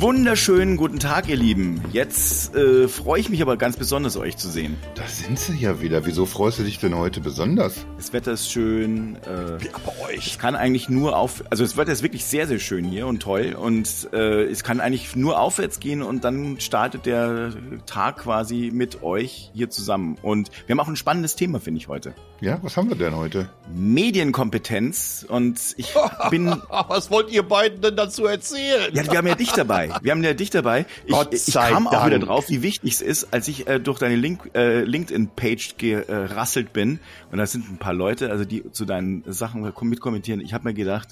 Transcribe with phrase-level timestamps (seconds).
[0.00, 1.80] Wunderschönen guten Tag, ihr Lieben.
[1.92, 4.76] Jetzt äh, freue ich mich aber ganz besonders, euch zu sehen.
[4.96, 6.04] Da sind sie ja wieder.
[6.04, 7.86] Wieso freust du dich denn heute besonders?
[7.96, 9.16] Das Wetter ist schön.
[9.24, 10.26] Äh, Ja, bei euch.
[10.32, 13.20] es kann eigentlich nur auf, also das Wetter ist wirklich sehr, sehr schön hier und
[13.22, 17.52] toll und äh, es kann eigentlich nur aufwärts gehen und dann startet der
[17.86, 20.18] Tag quasi mit euch hier zusammen.
[20.22, 22.14] Und wir haben auch ein spannendes Thema, finde ich, heute.
[22.40, 23.48] Ja, was haben wir denn heute?
[23.72, 25.94] Medienkompetenz und ich
[26.30, 26.46] bin
[26.88, 28.92] Was wollt ihr beiden denn dazu erzählen?
[28.92, 29.84] Ja, wir haben ja dich dabei.
[30.02, 30.86] Wir haben ja dich dabei.
[31.06, 31.14] Ich,
[31.48, 32.06] ich kam auch Dank.
[32.06, 36.72] wieder drauf, wie wichtig es ist, als ich äh, durch deine Link, äh, LinkedIn-Page gerasselt
[36.72, 36.98] bin.
[37.30, 40.40] Und da sind ein paar Leute, also die zu deinen Sachen mitkommentieren.
[40.40, 41.08] Ich habe mir gedacht,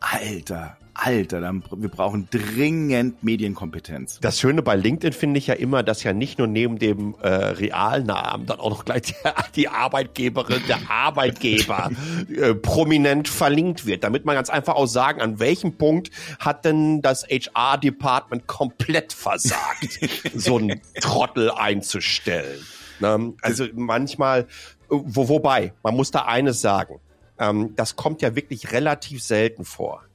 [0.00, 4.18] Alter, Alter, dann, wir brauchen dringend Medienkompetenz.
[4.20, 7.28] Das Schöne bei LinkedIn finde ich ja immer, dass ja nicht nur neben dem äh,
[7.28, 9.14] Realnamen dann auch noch gleich die,
[9.54, 11.92] die Arbeitgeberin, der Arbeitgeber
[12.36, 17.00] äh, prominent verlinkt wird, damit man ganz einfach auch sagen, an welchem Punkt hat denn
[17.00, 20.00] das HR-Department komplett versagt,
[20.34, 22.58] so einen Trottel einzustellen.
[22.98, 23.34] Ne?
[23.40, 24.48] Also manchmal,
[24.88, 26.98] wo, wobei, man muss da eines sagen,
[27.38, 30.07] ähm, das kommt ja wirklich relativ selten vor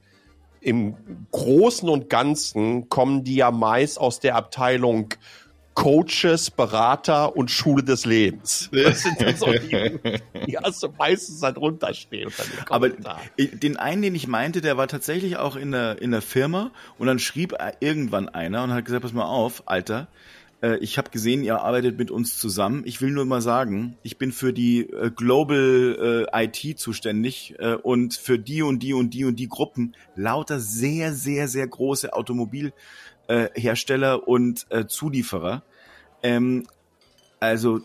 [0.63, 0.95] im
[1.31, 5.13] Großen und Ganzen kommen die ja meist aus der Abteilung
[5.73, 8.69] Coaches, Berater und Schule des Lebens.
[8.83, 9.99] Das sind dann so die,
[10.45, 12.27] die hast du meistens da drunter stehen.
[12.27, 12.89] unter den Aber
[13.37, 17.07] den einen, den ich meinte, der war tatsächlich auch in der, in der Firma und
[17.07, 20.07] dann schrieb irgendwann einer und hat gesagt, pass mal auf, Alter,
[20.63, 22.83] äh, ich habe gesehen, ihr arbeitet mit uns zusammen.
[22.85, 27.75] Ich will nur mal sagen, ich bin für die äh, Global äh, IT zuständig äh,
[27.75, 32.13] und für die und die und die und die Gruppen lauter sehr, sehr, sehr große
[32.13, 35.63] Automobilhersteller Hersteller und äh, Zulieferer.
[36.23, 36.65] Ähm,
[37.39, 37.81] also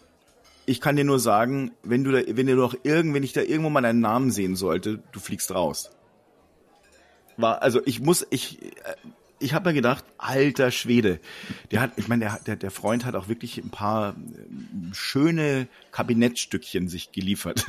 [0.66, 3.40] ich kann dir nur sagen, wenn du da, wenn du noch irgend, wenn ich da
[3.40, 5.90] irgendwo mal deinen Namen sehen sollte, du fliegst raus.
[7.36, 8.94] War, also ich muss, ich, äh,
[9.39, 11.20] ich habe mir gedacht, alter Schwede,
[11.70, 15.69] der hat, ich meine, der, der, der Freund hat auch wirklich ein paar ähm, schöne
[15.92, 17.67] Kabinettstückchen sich geliefert.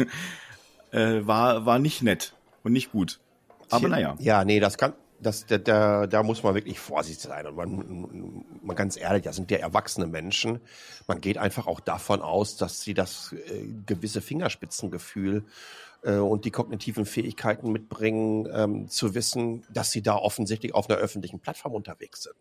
[0.92, 2.34] äh, war, war nicht nett
[2.64, 3.20] und nicht gut.
[3.70, 4.16] Aber naja.
[4.20, 7.46] Ja, nee, das kann, das, da, da, da muss man wirklich vorsichtig sein.
[7.46, 10.60] Und man, man ganz ehrlich, das sind ja erwachsene Menschen.
[11.08, 15.42] Man geht einfach auch davon aus, dass sie das äh, gewisse Fingerspitzengefühl äh,
[16.02, 21.40] und die kognitiven Fähigkeiten mitbringen, ähm, zu wissen, dass sie da offensichtlich auf einer öffentlichen
[21.40, 22.36] Plattform unterwegs sind.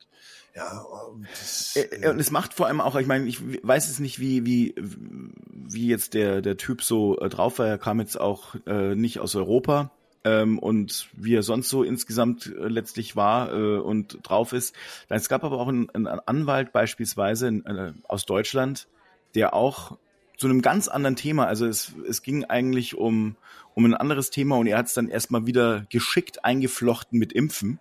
[0.54, 3.98] Ja, und das, Äh, Und es macht vor allem auch, ich meine, ich weiß es
[3.98, 7.66] nicht, wie, wie, wie jetzt der, der Typ so äh, drauf war.
[7.66, 9.90] Er kam jetzt auch äh, nicht aus Europa
[10.25, 14.75] ähm, und wie er sonst so insgesamt äh, letztlich war äh, und drauf ist.
[15.08, 18.88] Es gab aber auch einen, einen Anwalt beispielsweise in, äh, aus Deutschland,
[19.34, 19.98] der auch
[20.38, 23.37] zu einem ganz anderen Thema, also es, es ging eigentlich um,
[23.75, 27.81] um ein anderes Thema und er hat es dann erstmal wieder geschickt eingeflochten mit Impfen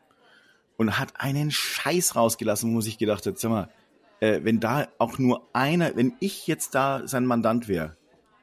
[0.76, 3.70] und hat einen Scheiß rausgelassen, wo sich gedacht hat, sag mal,
[4.20, 7.96] äh, wenn da auch nur einer, wenn ich jetzt da sein Mandant wäre,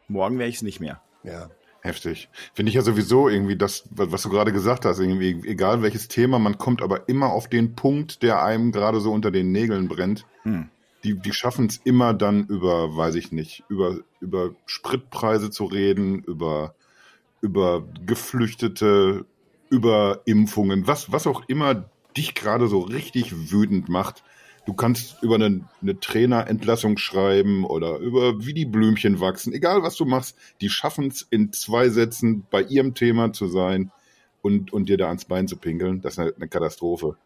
[0.07, 1.03] morgen wäre ich es nicht mehr.
[1.23, 1.51] ja.
[1.85, 2.31] Heftig.
[2.55, 6.09] Finde ich ja sowieso irgendwie das, was was du gerade gesagt hast, irgendwie, egal welches
[6.09, 9.87] Thema, man kommt aber immer auf den Punkt, der einem gerade so unter den Nägeln
[9.87, 10.25] brennt.
[10.45, 10.71] Hm.
[11.05, 16.23] Die, die schaffen es immer dann über, weiß ich nicht, über, über Spritpreise zu reden,
[16.25, 16.75] über,
[17.41, 19.27] über Geflüchtete,
[19.69, 24.25] über Impfungen, was, was auch immer dich gerade so richtig wütend macht.
[24.67, 29.53] Du kannst über eine, eine Trainerentlassung schreiben oder über wie die Blümchen wachsen.
[29.53, 33.91] Egal was du machst, die schaffen es in zwei Sätzen bei ihrem Thema zu sein
[34.41, 36.01] und, und dir da ans Bein zu pinkeln.
[36.01, 37.17] Das ist eine, eine Katastrophe.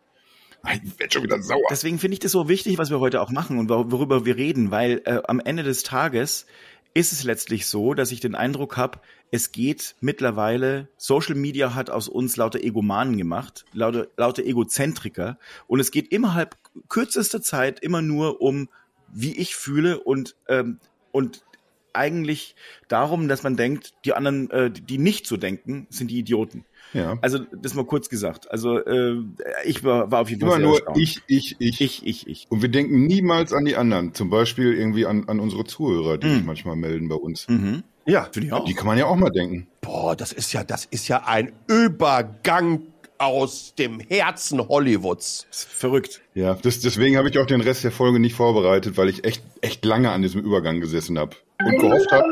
[0.73, 1.67] Ich werde schon wieder sauer.
[1.71, 4.37] Deswegen finde ich das so wichtig, was wir heute auch machen und wor- worüber wir
[4.37, 6.47] reden, weil äh, am Ende des Tages
[6.95, 11.91] ist es letztlich so, dass ich den Eindruck habe, es geht mittlerweile, Social Media hat
[11.91, 16.57] aus uns lauter Egomanen gemacht, lauter, lauter Egozentriker und es geht innerhalb
[16.89, 18.69] kürzester Zeit immer nur um,
[19.13, 20.81] wie ich fühle und, ähm,
[21.13, 21.45] und
[21.93, 22.55] eigentlich
[22.89, 26.65] darum, dass man denkt, die anderen, äh, die nicht so denken, sind die Idioten.
[26.95, 27.19] Ja.
[27.21, 28.51] Also das mal kurz gesagt.
[28.51, 29.17] Also äh,
[29.65, 30.99] ich war, war auf jeden Fall Immer sehr nur erstaunt.
[30.99, 31.81] ich, ich, ich.
[31.81, 32.47] Ich, ich, ich.
[32.49, 34.15] Und wir denken niemals an die anderen.
[34.15, 36.35] Zum Beispiel irgendwie an, an unsere Zuhörer, die Mhm.
[36.37, 37.47] sich manchmal melden bei uns.
[37.49, 37.83] Mhm.
[38.07, 38.65] Ja, Finde ich auch.
[38.65, 39.67] Die kann man ja auch mal denken.
[39.83, 42.83] boah, das ist ja, das ist ja ein Übergang
[43.19, 45.47] aus dem Herzen Hollywoods.
[45.51, 46.21] Verrückt.
[46.35, 49.43] Ja, das, deswegen habe ich auch den Rest der Folge nicht vorbereitet, weil ich echt,
[49.61, 52.25] echt lange an diesem Übergang gesessen habe und gehofft habe.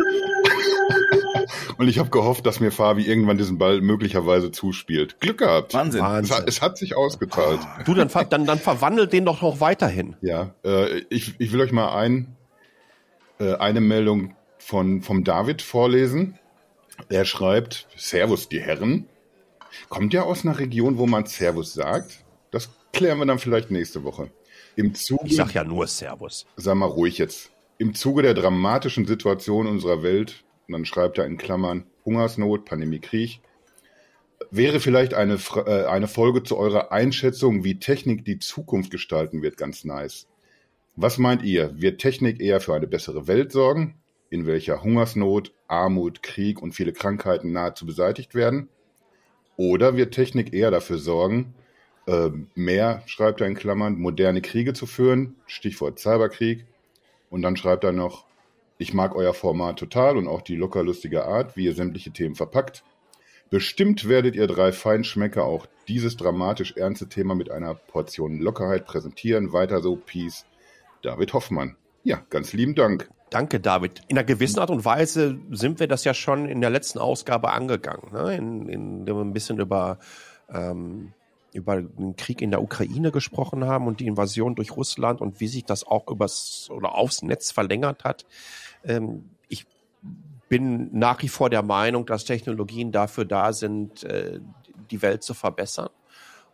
[1.79, 5.21] Und ich habe gehofft, dass mir Fabi irgendwann diesen Ball möglicherweise zuspielt.
[5.21, 5.75] Glück gehabt.
[5.75, 6.05] Wahnsinn.
[6.05, 7.61] Es hat, es hat sich ausgezahlt.
[7.85, 10.17] Du, dann, dann, dann verwandelt den doch noch weiterhin.
[10.21, 12.37] Ja, äh, ich, ich will euch mal ein,
[13.39, 16.39] äh, eine Meldung von, vom David vorlesen.
[17.09, 19.07] Er schreibt, Servus, die Herren.
[19.89, 22.25] Kommt ja aus einer Region, wo man Servus sagt.
[22.51, 24.31] Das klären wir dann vielleicht nächste Woche.
[24.77, 26.47] Im Zuge, ich sag ja nur Servus.
[26.57, 27.51] Sag mal ruhig jetzt.
[27.79, 33.01] Im Zuge der dramatischen Situation unserer Welt, und dann schreibt er in Klammern Hungersnot, Pandemie,
[33.01, 33.41] Krieg,
[34.51, 39.57] wäre vielleicht eine, äh, eine Folge zu eurer Einschätzung, wie Technik die Zukunft gestalten wird,
[39.57, 40.29] ganz nice.
[40.95, 41.81] Was meint ihr?
[41.81, 43.97] Wird Technik eher für eine bessere Welt sorgen,
[44.31, 48.69] in welcher Hungersnot, Armut, Krieg und viele Krankheiten nahezu beseitigt werden?
[49.57, 51.55] Oder wird Technik eher dafür sorgen,
[52.07, 56.65] äh, mehr, schreibt er in Klammern, moderne Kriege zu führen, Stichwort Cyberkrieg.
[57.31, 58.26] Und dann schreibt er noch,
[58.79, 62.35] ich mag euer Format total und auch die locker lustige Art, wie ihr sämtliche Themen
[62.35, 62.85] verpackt.
[63.49, 69.53] Bestimmt werdet ihr drei Feinschmecker auch dieses dramatisch ernste Thema mit einer Portion Lockerheit präsentieren.
[69.53, 70.47] Weiter so, Peace.
[71.03, 71.77] David Hoffmann.
[72.03, 73.09] Ja, ganz lieben Dank.
[73.31, 74.03] Danke, David.
[74.09, 77.51] In einer gewissen Art und Weise sind wir das ja schon in der letzten Ausgabe
[77.53, 78.37] angegangen, ne?
[78.37, 79.99] in, in, in wir ein bisschen über,
[80.49, 81.13] ähm,
[81.53, 85.49] über den Krieg in der Ukraine gesprochen haben und die Invasion durch Russland und wie
[85.49, 88.27] sich das auch übers oder aufs Netz verlängert hat.
[88.87, 89.67] Ähm, ich
[90.49, 94.41] bin nach wie vor der Meinung, dass Technologien dafür da sind, äh,
[94.91, 95.91] die Welt zu verbessern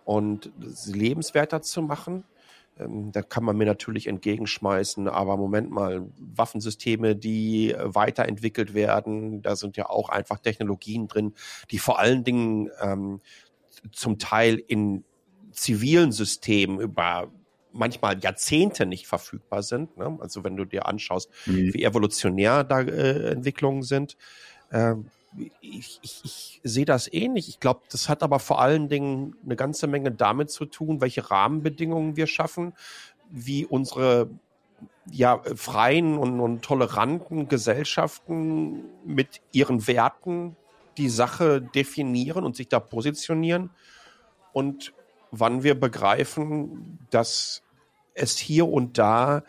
[0.05, 2.25] und sie lebenswerter zu machen.
[2.79, 9.43] Ähm, da kann man mir natürlich entgegenschmeißen, aber Moment mal, Waffensysteme, die äh, weiterentwickelt werden,
[9.43, 11.35] da sind ja auch einfach Technologien drin,
[11.71, 13.21] die vor allen Dingen ähm,
[13.91, 15.05] zum Teil in
[15.53, 17.31] zivilen Systemen über
[17.73, 19.97] manchmal Jahrzehnte nicht verfügbar sind.
[19.97, 20.19] Ne?
[20.21, 21.75] Also wenn du dir anschaust, mhm.
[21.75, 24.17] wie evolutionär da äh, Entwicklungen sind.
[24.73, 25.07] Ähm,
[25.61, 27.49] ich, ich, ich sehe das ähnlich.
[27.49, 31.31] Ich glaube, das hat aber vor allen Dingen eine ganze Menge damit zu tun, welche
[31.31, 32.75] Rahmenbedingungen wir schaffen,
[33.31, 34.29] wie unsere
[35.11, 40.57] ja, freien und, und toleranten Gesellschaften mit ihren Werten
[40.99, 43.71] die Sache definieren und sich da positionieren
[44.53, 44.93] und
[45.31, 47.62] wann wir begreifen, dass
[48.15, 49.43] es hier und da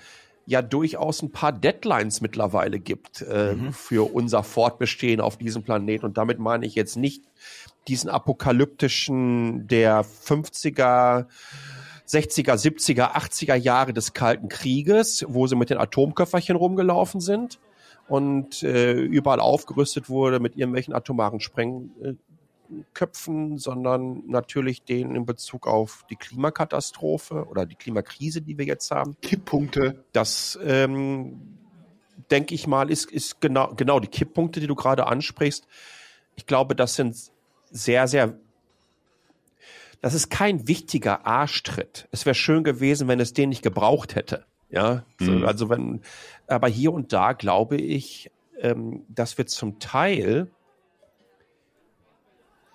[0.46, 3.74] ja durchaus ein paar Deadlines mittlerweile gibt äh, mhm.
[3.74, 6.06] für unser Fortbestehen auf diesem Planeten.
[6.06, 7.24] Und damit meine ich jetzt nicht
[7.88, 11.28] diesen apokalyptischen der 50er,
[12.08, 17.60] 60er, 70er, 80er Jahre des Kalten Krieges, wo sie mit den Atomköfferchen rumgelaufen sind
[18.08, 21.92] und äh, überall aufgerüstet wurde mit irgendwelchen atomaren Spreng
[22.94, 28.92] Köpfen, sondern natürlich den in Bezug auf die Klimakatastrophe oder die Klimakrise, die wir jetzt
[28.92, 29.16] haben.
[29.22, 30.04] Kipppunkte.
[30.12, 31.58] Das ähm,
[32.32, 35.68] denke ich mal, ist, ist genau, genau die Kipppunkte, die du gerade ansprichst.
[36.36, 37.16] Ich glaube, das sind
[37.72, 38.38] sehr, sehr
[40.02, 42.10] das ist kein wichtiger Arschtritt.
[42.12, 44.46] Es wäre schön gewesen, wenn es den nicht gebraucht hätte.
[44.70, 45.46] Ja, mhm.
[45.46, 46.02] also wenn,
[46.48, 48.30] aber hier und da glaube ich,
[48.60, 50.52] ähm, dass wir zum Teil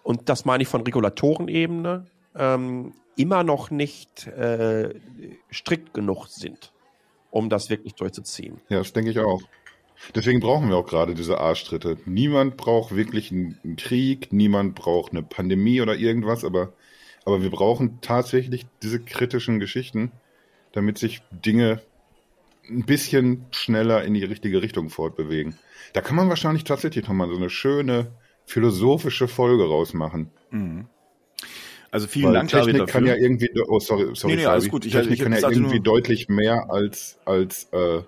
[0.09, 4.95] und das meine ich von Regulatorenebene, ähm, immer noch nicht äh,
[5.53, 6.73] strikt genug sind,
[7.31, 8.59] um das wirklich durchzuziehen.
[8.71, 9.43] Ja, das denke ich auch.
[10.15, 11.99] Deswegen brauchen wir auch gerade diese Arschtritte.
[12.07, 16.73] Niemand braucht wirklich einen Krieg, niemand braucht eine Pandemie oder irgendwas, aber,
[17.27, 20.11] aber wir brauchen tatsächlich diese kritischen Geschichten,
[20.73, 21.83] damit sich Dinge
[22.67, 25.59] ein bisschen schneller in die richtige Richtung fortbewegen.
[25.93, 28.11] Da kann man wahrscheinlich tatsächlich nochmal so eine schöne
[28.49, 30.31] philosophische Folge rausmachen.
[30.51, 30.87] Mhm.
[31.91, 34.69] Also vielen Weil Dank, Technik David, kann ja irgendwie, oh sorry, sorry, nee, nee, alles
[34.69, 34.85] gut.
[34.85, 38.03] Ich, Technik ich, ich, kann ja irgendwie deutlich mehr als als äh,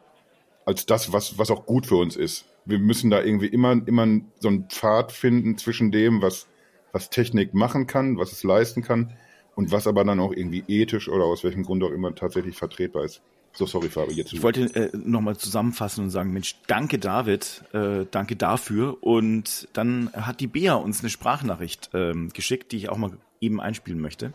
[0.66, 2.44] als das, was was auch gut für uns ist.
[2.66, 4.06] Wir müssen da irgendwie immer immer
[4.38, 6.46] so einen Pfad finden zwischen dem, was
[6.92, 9.14] was Technik machen kann, was es leisten kann
[9.54, 13.04] und was aber dann auch irgendwie ethisch oder aus welchem Grund auch immer tatsächlich vertretbar
[13.04, 13.22] ist.
[13.52, 14.32] So, sorry, Fabi, jetzt.
[14.32, 18.96] Ich wollte äh, nochmal zusammenfassen und sagen, Mensch, danke David, äh, danke dafür.
[19.02, 23.60] Und dann hat die Bea uns eine Sprachnachricht ähm, geschickt, die ich auch mal eben
[23.60, 24.32] einspielen möchte.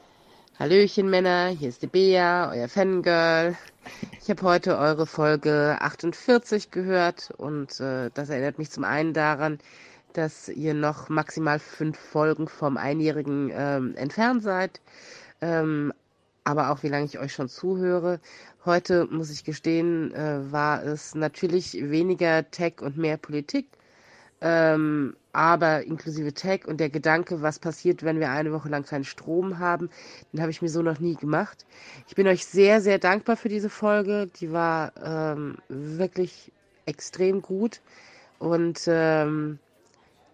[0.58, 3.58] Hallöchen Männer, hier ist die Bea, euer Fangirl.
[4.22, 9.60] Ich habe heute eure Folge 48 gehört und äh, das erinnert mich zum einen daran,
[10.14, 14.80] dass ihr noch maximal fünf Folgen vom Einjährigen ähm, entfernt seid.
[15.42, 15.94] Ähm,
[16.46, 18.20] aber auch wie lange ich euch schon zuhöre.
[18.66, 23.68] Heute, muss ich gestehen, äh, war es natürlich weniger Tech und mehr Politik,
[24.42, 29.04] ähm, aber inklusive Tech und der Gedanke, was passiert, wenn wir eine Woche lang keinen
[29.04, 29.90] Strom haben,
[30.32, 31.66] den habe ich mir so noch nie gemacht.
[32.08, 34.28] Ich bin euch sehr, sehr dankbar für diese Folge.
[34.40, 36.52] Die war ähm, wirklich
[36.86, 37.82] extrem gut
[38.38, 39.58] und ähm,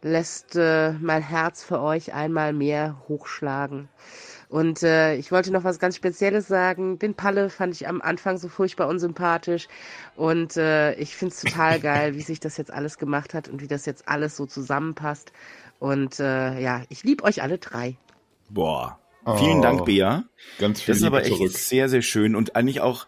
[0.01, 3.88] lässt äh, mein Herz für euch einmal mehr hochschlagen.
[4.51, 7.00] Und äh, ich wollte noch was ganz Spezielles sagen.
[7.00, 9.70] Den Palle fand ich am Anfang so furchtbar unsympathisch.
[10.17, 13.62] Und äh, ich finde es total geil, wie sich das jetzt alles gemacht hat und
[13.62, 15.31] wie das jetzt alles so zusammenpasst.
[15.79, 17.96] Und äh, ja, ich liebe euch alle drei.
[18.50, 19.00] Boah,
[19.38, 20.25] Vielen Oh, Dank, Bea.
[20.58, 21.51] Ganz viel Das ist Liebe aber echt zurück.
[21.51, 23.08] sehr, sehr schön und eigentlich auch,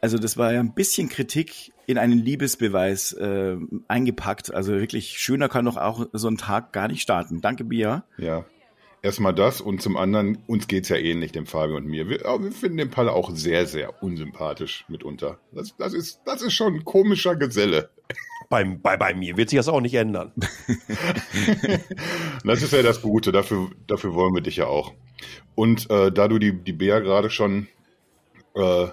[0.00, 3.56] also das war ja ein bisschen Kritik in einen Liebesbeweis äh,
[3.88, 4.54] eingepackt.
[4.54, 7.40] Also wirklich schöner kann doch auch so ein Tag gar nicht starten.
[7.40, 8.04] Danke, Bia.
[8.18, 8.44] Ja.
[9.04, 12.08] Erstmal das und zum anderen, uns geht's ja ähnlich, dem Fabio und mir.
[12.08, 15.38] Wir, aber wir finden den Palle auch sehr, sehr unsympathisch mitunter.
[15.52, 17.90] Das, das, ist, das ist schon ein komischer Geselle.
[18.48, 20.32] Bei, bei, bei mir wird sich das auch nicht ändern.
[22.44, 24.94] Das ist ja das Gute, dafür, dafür wollen wir dich ja auch.
[25.54, 27.68] Und äh, da du die, die Bea gerade schon
[28.54, 28.86] äh,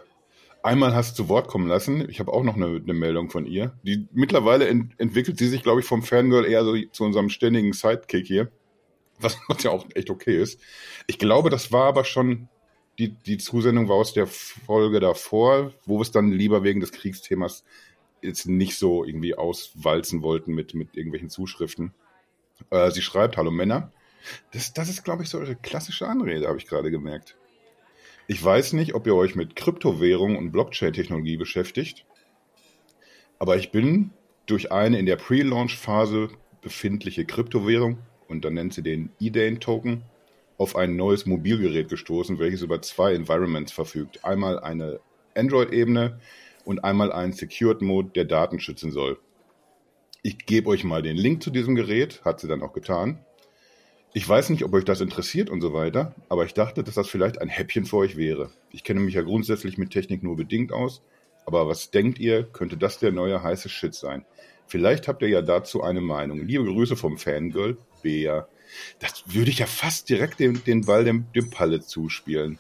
[0.62, 3.78] einmal hast zu Wort kommen lassen, ich habe auch noch eine, eine Meldung von ihr.
[3.84, 7.72] Die mittlerweile ent, entwickelt sie sich, glaube ich, vom Fangirl eher so zu unserem ständigen
[7.72, 8.52] Sidekick hier.
[9.22, 10.60] Was, was ja auch echt okay ist.
[11.08, 12.50] Ich glaube, das war aber schon,
[13.00, 16.92] die, die Zusendung war aus der Folge davor, wo wir es dann lieber wegen des
[16.92, 17.64] Kriegsthemas
[18.22, 21.94] jetzt nicht so irgendwie auswalzen wollten mit, mit irgendwelchen Zuschriften.
[22.70, 23.92] Äh, sie schreibt, hallo Männer.
[24.52, 27.36] Das, das ist, glaube ich, so eure klassische Anrede, habe ich gerade gemerkt.
[28.28, 32.06] Ich weiß nicht, ob ihr euch mit Kryptowährung und Blockchain-Technologie beschäftigt,
[33.40, 34.12] aber ich bin
[34.46, 36.30] durch eine in der Pre-Launch-Phase
[36.62, 37.98] befindliche Kryptowährung,
[38.32, 40.04] und dann nennt sie den E-Dane-Token,
[40.58, 44.24] auf ein neues Mobilgerät gestoßen, welches über zwei Environments verfügt.
[44.24, 45.00] Einmal eine
[45.36, 46.20] Android-Ebene
[46.66, 49.20] und einmal einen Secured-Mode, der Daten schützen soll.
[50.24, 53.26] Ich gebe euch mal den Link zu diesem Gerät, hat sie dann auch getan.
[54.14, 57.10] Ich weiß nicht, ob euch das interessiert und so weiter, aber ich dachte, dass das
[57.10, 58.52] vielleicht ein Häppchen für euch wäre.
[58.70, 61.02] Ich kenne mich ja grundsätzlich mit Technik nur bedingt aus,
[61.46, 64.26] aber was denkt ihr, könnte das der neue heiße Shit sein?
[64.68, 66.46] Vielleicht habt ihr ja dazu eine Meinung.
[66.46, 68.48] Liebe Grüße vom Fangirl, Bea.
[69.00, 72.58] Das würde ich ja fast direkt den, den Ball dem, dem Palle zuspielen.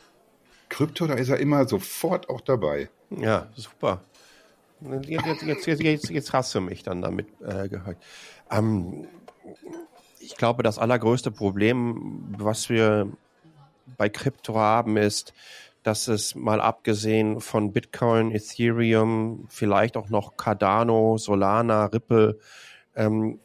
[0.69, 2.89] Krypto, da ist er immer sofort auch dabei.
[3.09, 4.01] Ja, super.
[4.81, 7.97] Jetzt, jetzt, jetzt, jetzt, jetzt, du mich dann damit äh, gehört.
[8.49, 9.07] Ähm,
[10.19, 13.11] ich glaube, das allergrößte Problem, was wir
[13.97, 15.33] bei Krypto haben, ist,
[15.83, 22.39] dass es mal abgesehen von Bitcoin, Ethereum, vielleicht auch noch Cardano, Solana, Ripple,
[22.95, 23.39] ähm,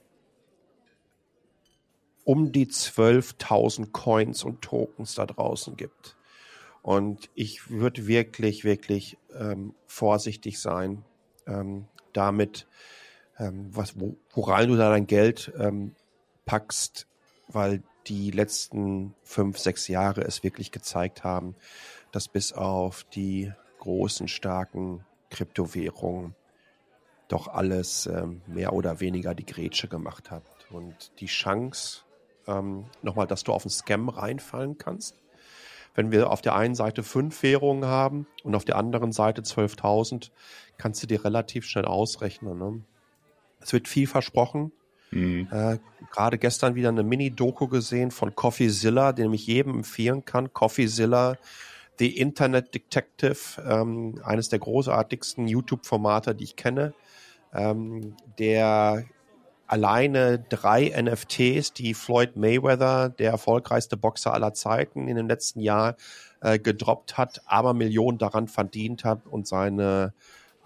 [2.27, 6.17] um die 12.000 Coins und Tokens da draußen gibt.
[6.83, 11.05] Und ich würde wirklich, wirklich ähm, vorsichtig sein,
[11.47, 12.67] ähm, damit,
[13.39, 15.95] ähm, was, wo, woran du da dein Geld ähm,
[16.47, 17.07] packst,
[17.47, 21.55] weil die letzten fünf, sechs Jahre es wirklich gezeigt haben,
[22.11, 26.35] dass bis auf die großen, starken Kryptowährungen
[27.29, 30.43] doch alles ähm, mehr oder weniger die Grätsche gemacht hat.
[30.71, 32.06] Und die Chance,
[32.47, 35.17] ähm, nochmal, dass du auf einen Scam reinfallen kannst,
[35.95, 40.31] wenn wir auf der einen Seite fünf Währungen haben und auf der anderen Seite 12.000,
[40.79, 42.59] kannst du dir relativ schnell ausrechnen.
[42.59, 42.83] Ne?
[43.61, 44.73] Es wird viel versprochen.
[45.11, 45.49] Mhm.
[45.51, 45.79] Äh,
[46.11, 50.53] Gerade gestern wieder eine Mini-Doku gesehen von CoffeeZilla, den ich jedem empfehlen kann.
[50.53, 51.39] CoffeeZilla,
[51.99, 56.93] The Internet Detective, ähm, eines der großartigsten YouTube-Formate, die ich kenne,
[57.55, 59.07] ähm, der
[59.67, 65.97] alleine drei NFTs, die Floyd Mayweather, der erfolgreichste Boxer aller Zeiten, in dem letzten Jahr
[66.41, 70.13] äh, gedroppt hat, aber Millionen daran verdient hat und seine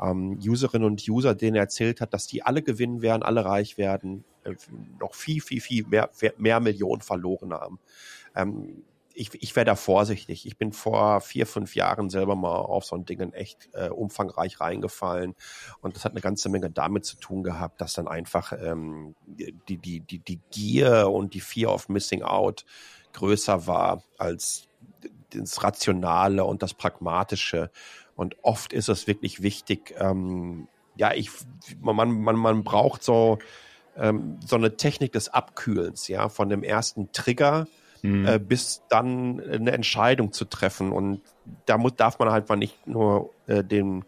[0.01, 3.79] ähm, Userinnen und User, denen er erzählt hat, dass die alle gewinnen werden, alle reich
[3.79, 4.55] werden, äh,
[4.99, 7.79] noch viel, viel, viel mehr, mehr Millionen verloren haben.
[8.35, 8.83] Ähm,
[9.15, 10.47] ich, ich wäre da vorsichtig.
[10.47, 14.61] Ich bin vor vier, fünf Jahren selber mal auf so ein Ding echt äh, umfangreich
[14.61, 15.35] reingefallen.
[15.81, 19.79] Und das hat eine ganze Menge damit zu tun gehabt, dass dann einfach ähm, die,
[19.79, 22.65] die, die, die Gier und die Fear of Missing Out
[23.13, 24.69] größer war als
[25.31, 27.71] das Rationale und das Pragmatische.
[28.15, 31.31] Und oft ist es wirklich wichtig, ähm, ja, ich,
[31.81, 33.39] man, man, man braucht so,
[33.97, 37.67] ähm, so eine Technik des Abkühlens, ja, von dem ersten Trigger
[38.03, 38.27] Mhm.
[38.27, 40.93] äh, bis dann eine Entscheidung zu treffen.
[40.93, 41.21] Und
[41.67, 44.05] da muss, darf man halt mal nicht nur äh, dem,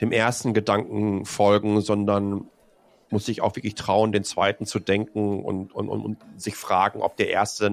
[0.00, 2.48] dem ersten Gedanken folgen, sondern
[3.10, 7.00] muss sich auch wirklich trauen, den zweiten zu denken und, und, und, und sich fragen,
[7.00, 7.72] ob der erste,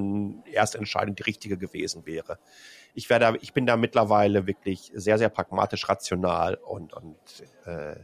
[0.52, 2.38] erste Entscheidung die richtige gewesen wäre.
[2.94, 7.16] Ich, werde, ich bin da mittlerweile wirklich sehr, sehr pragmatisch, rational und, und
[7.66, 7.96] äh,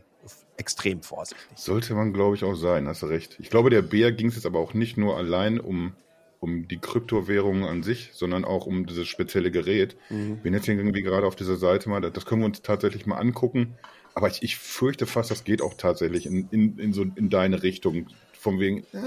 [0.58, 1.46] extrem vorsichtig.
[1.56, 3.38] Sollte man, glaube ich, auch sein, hast du recht.
[3.40, 5.96] Ich glaube, der Bär ging es jetzt aber auch nicht nur allein um,
[6.40, 9.98] um die Kryptowährungen an sich, sondern auch um dieses spezielle Gerät.
[10.10, 10.38] Mhm.
[10.38, 13.76] Bin jetzt irgendwie gerade auf dieser Seite mal, das können wir uns tatsächlich mal angucken.
[14.14, 17.62] Aber ich, ich fürchte fast, das geht auch tatsächlich in, in, in, so, in deine
[17.62, 18.08] Richtung.
[18.34, 19.04] Von wegen, äh,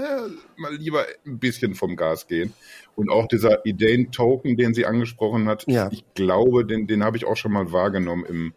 [0.57, 2.53] mal lieber ein bisschen vom Gas gehen.
[2.95, 5.89] Und auch dieser Ideen-Token, den sie angesprochen hat, Ja.
[5.91, 8.53] ich glaube, den, den habe ich auch schon mal wahrgenommen im,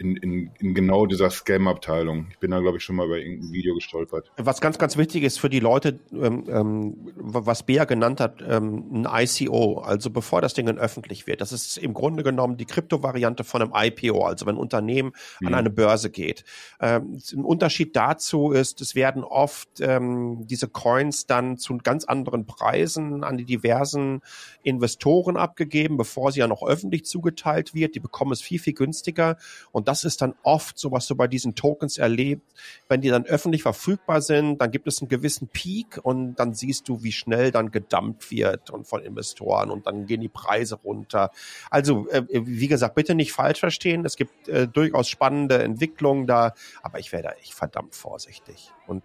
[0.00, 2.28] in, in, in genau dieser Scam-Abteilung.
[2.30, 4.32] Ich bin da, glaube ich, schon mal bei irgendeinem Video gestolpert.
[4.38, 9.04] Was ganz, ganz wichtig ist für die Leute, ähm, ähm, was Bea genannt hat, ähm,
[9.04, 11.42] ein ICO, also bevor das Ding dann öffentlich wird.
[11.42, 15.48] Das ist im Grunde genommen die Kryptovariante von einem IPO, also wenn ein Unternehmen mhm.
[15.48, 16.44] an eine Börse geht.
[16.80, 22.46] Ähm, ein Unterschied dazu ist, es werden oft ähm, diese Coins dann zu ganz anderen
[22.46, 24.22] Preisen an die diversen
[24.62, 27.94] Investoren abgegeben, bevor sie ja noch öffentlich zugeteilt wird.
[27.94, 29.36] Die bekommen es viel, viel günstiger.
[29.72, 32.46] Und das ist dann oft so, was du bei diesen Tokens erlebst.
[32.88, 36.88] Wenn die dann öffentlich verfügbar sind, dann gibt es einen gewissen Peak und dann siehst
[36.88, 41.32] du, wie schnell dann gedumpt wird und von Investoren und dann gehen die Preise runter.
[41.70, 44.04] Also, äh, wie gesagt, bitte nicht falsch verstehen.
[44.04, 48.70] Es gibt äh, durchaus spannende Entwicklungen da, aber ich wäre da echt verdammt vorsichtig.
[48.86, 49.02] Und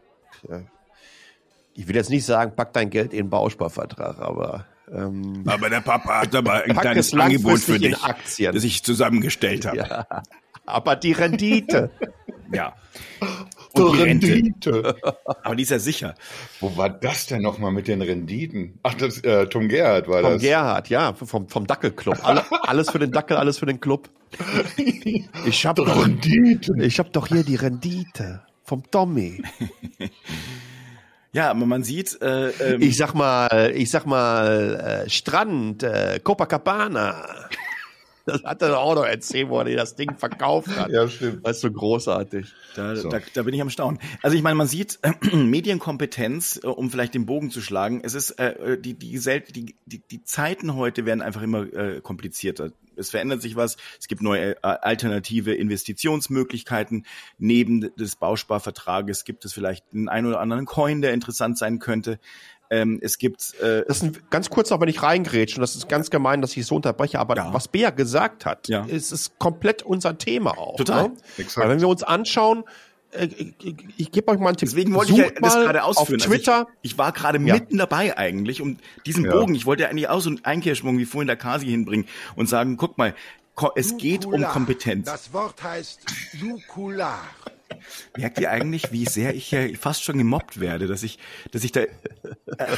[0.47, 0.61] äh,
[1.73, 5.81] ich will jetzt nicht sagen, pack dein Geld in den Bausparvertrag, aber ähm, aber der
[5.81, 9.77] Papa hat aber ein kleines Angebot für dich, das ich zusammengestellt habe.
[9.77, 10.23] Ja,
[10.65, 11.91] aber die Rendite.
[12.51, 12.73] ja.
[13.73, 14.95] Und die Rendite.
[15.43, 16.15] Aber die ist ja sicher.
[16.61, 18.79] Wo war das denn nochmal mit den Renditen?
[18.83, 20.41] Ach, das äh, Tom Gerhardt war Tom das.
[20.41, 22.17] Tom Gerhardt, ja, vom, vom Dackelclub.
[22.23, 24.09] Alle, alles für den Dackel, alles für den Club.
[25.45, 26.73] Ich hab doch, Rendite.
[26.79, 29.41] Ich hab doch hier die Rendite vom Tommy.
[31.35, 32.21] Ja, aber man sieht.
[32.21, 37.49] Äh, ähm, ich sag mal, ich sag mal, äh, Strand, äh, Copacabana.
[38.25, 40.89] Das hat er auch noch erzählt, wo er das Ding verkauft hat.
[40.89, 41.45] Ja, stimmt.
[41.45, 42.47] Das ist so großartig.
[42.75, 43.09] Da, so.
[43.09, 43.99] da, da bin ich am Staunen.
[44.23, 48.01] Also ich meine, man sieht äh, Medienkompetenz, äh, um vielleicht den Bogen zu schlagen.
[48.03, 52.01] Es ist äh, äh die die, die die die Zeiten heute werden einfach immer äh,
[52.01, 52.71] komplizierter.
[52.97, 53.77] Es verändert sich was.
[53.99, 57.05] Es gibt neue äh, alternative Investitionsmöglichkeiten.
[57.37, 62.19] Neben des Bausparvertrages gibt es vielleicht einen ein oder anderen Coin, der interessant sein könnte.
[62.69, 63.53] Ähm, es gibt.
[63.61, 66.41] Äh, das ist ein, ganz kurz noch, wenn ich reingrätsche, und das ist ganz gemein,
[66.41, 67.53] dass ich so unterbreche, aber ja.
[67.53, 68.85] was Bea gesagt hat, ja.
[68.85, 70.77] ist, ist komplett unser Thema auch.
[70.77, 71.09] Total.
[71.09, 71.15] Ne?
[71.55, 72.63] Weil wenn wir uns anschauen,
[73.11, 74.69] äh, ich, ich gebe euch mal einen Tipp.
[74.69, 76.21] Deswegen wollte Sucht ich ja das gerade ausführen.
[76.21, 76.53] Auf Twitter.
[76.53, 77.53] Also ich, ich, war gerade ja.
[77.53, 81.05] mitten dabei eigentlich, um diesen Bogen, ich wollte ja eigentlich auch so einen Einkehrschwung wie
[81.05, 83.13] vorhin der Kasi hinbringen und sagen, guck mal,
[83.75, 85.05] es geht um Kompetenz.
[85.05, 86.01] Das Wort heißt
[86.33, 87.21] Jukular.
[88.17, 91.19] Merkt ihr eigentlich, wie sehr ich hier fast schon gemobbt werde, dass ich,
[91.51, 91.81] dass ich da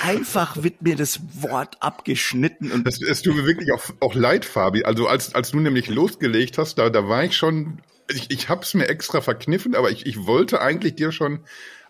[0.01, 4.45] einfach wird mir das Wort abgeschnitten und das, es tut mir wirklich auch, auch leid,
[4.45, 4.83] Fabi.
[4.83, 8.73] Also als als du nämlich losgelegt hast, da da war ich schon, ich, ich hab's
[8.73, 11.41] mir extra verkniffen, aber ich, ich wollte eigentlich dir schon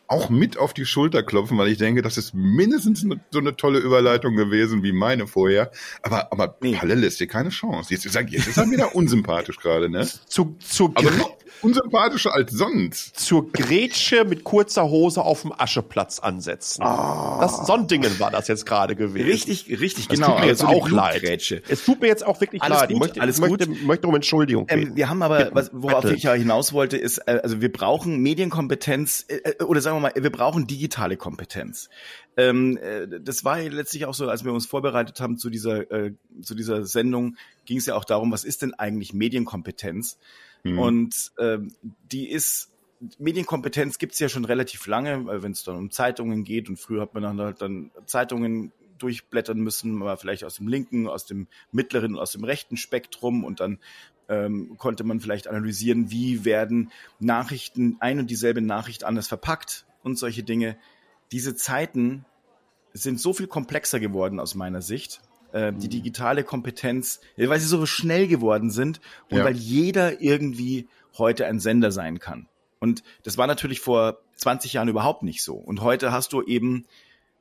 [0.08, 3.80] auch mit auf die Schulter klopfen, weil ich denke, das ist mindestens so eine tolle
[3.80, 5.72] Überleitung gewesen wie meine vorher.
[6.02, 6.76] Aber, aber nee.
[6.76, 7.94] Palle lässt dir keine Chance.
[7.94, 10.08] Jetzt, jetzt ist er wieder unsympathisch gerade, ne?
[10.28, 11.10] Zu, zu also
[11.62, 13.20] unsympathischer als sonst.
[13.20, 16.84] Zur Grätsche mit kurzer Hose auf dem Ascheplatz ansetzen.
[16.84, 17.38] Oh.
[17.40, 19.26] Das Sondingen war das jetzt gerade gewesen.
[19.26, 20.34] Richtig, richtig, das genau.
[20.34, 21.24] Tut mir jetzt also auch leid.
[21.68, 22.90] Es tut mir jetzt auch wirklich alles leid.
[22.90, 23.84] Gut, ich möchte, alles ich möchte, gut.
[23.84, 26.16] möchte um Entschuldigung ähm, Wir haben aber, was, worauf Bitte.
[26.16, 30.02] ich ja hinaus wollte, ist, äh, also wir brauchen Medienkompetenz, äh, äh, oder sagen wir
[30.02, 31.90] mal, wir brauchen digitale Kompetenz.
[32.36, 35.90] Ähm, äh, das war ja letztlich auch so, als wir uns vorbereitet haben zu dieser,
[35.92, 40.18] äh, zu dieser Sendung, ging es ja auch darum, was ist denn eigentlich Medienkompetenz?
[40.64, 40.80] Mhm.
[40.80, 41.74] Und ähm,
[42.12, 42.72] die ist
[43.20, 46.68] Medienkompetenz gibt's ja schon relativ lange, wenn es dann um Zeitungen geht.
[46.70, 51.08] Und früher hat man dann halt dann Zeitungen durchblättern müssen, mal vielleicht aus dem linken,
[51.08, 53.44] aus dem mittleren aus dem rechten Spektrum.
[53.44, 53.80] Und dann
[54.30, 60.18] ähm, konnte man vielleicht analysieren, wie werden Nachrichten, ein und dieselbe Nachricht anders verpackt und
[60.18, 60.78] solche Dinge.
[61.32, 62.26] Diese Zeiten
[62.94, 65.22] sind so viel komplexer geworden aus meiner Sicht.
[65.54, 65.92] Äh, die mhm.
[65.92, 69.46] digitale Kompetenz, weil sie so schnell geworden sind und ja.
[69.46, 72.48] weil jeder irgendwie heute ein Sender sein kann.
[72.80, 75.56] Und das war natürlich vor 20 Jahren überhaupt nicht so.
[75.56, 76.86] Und heute hast du eben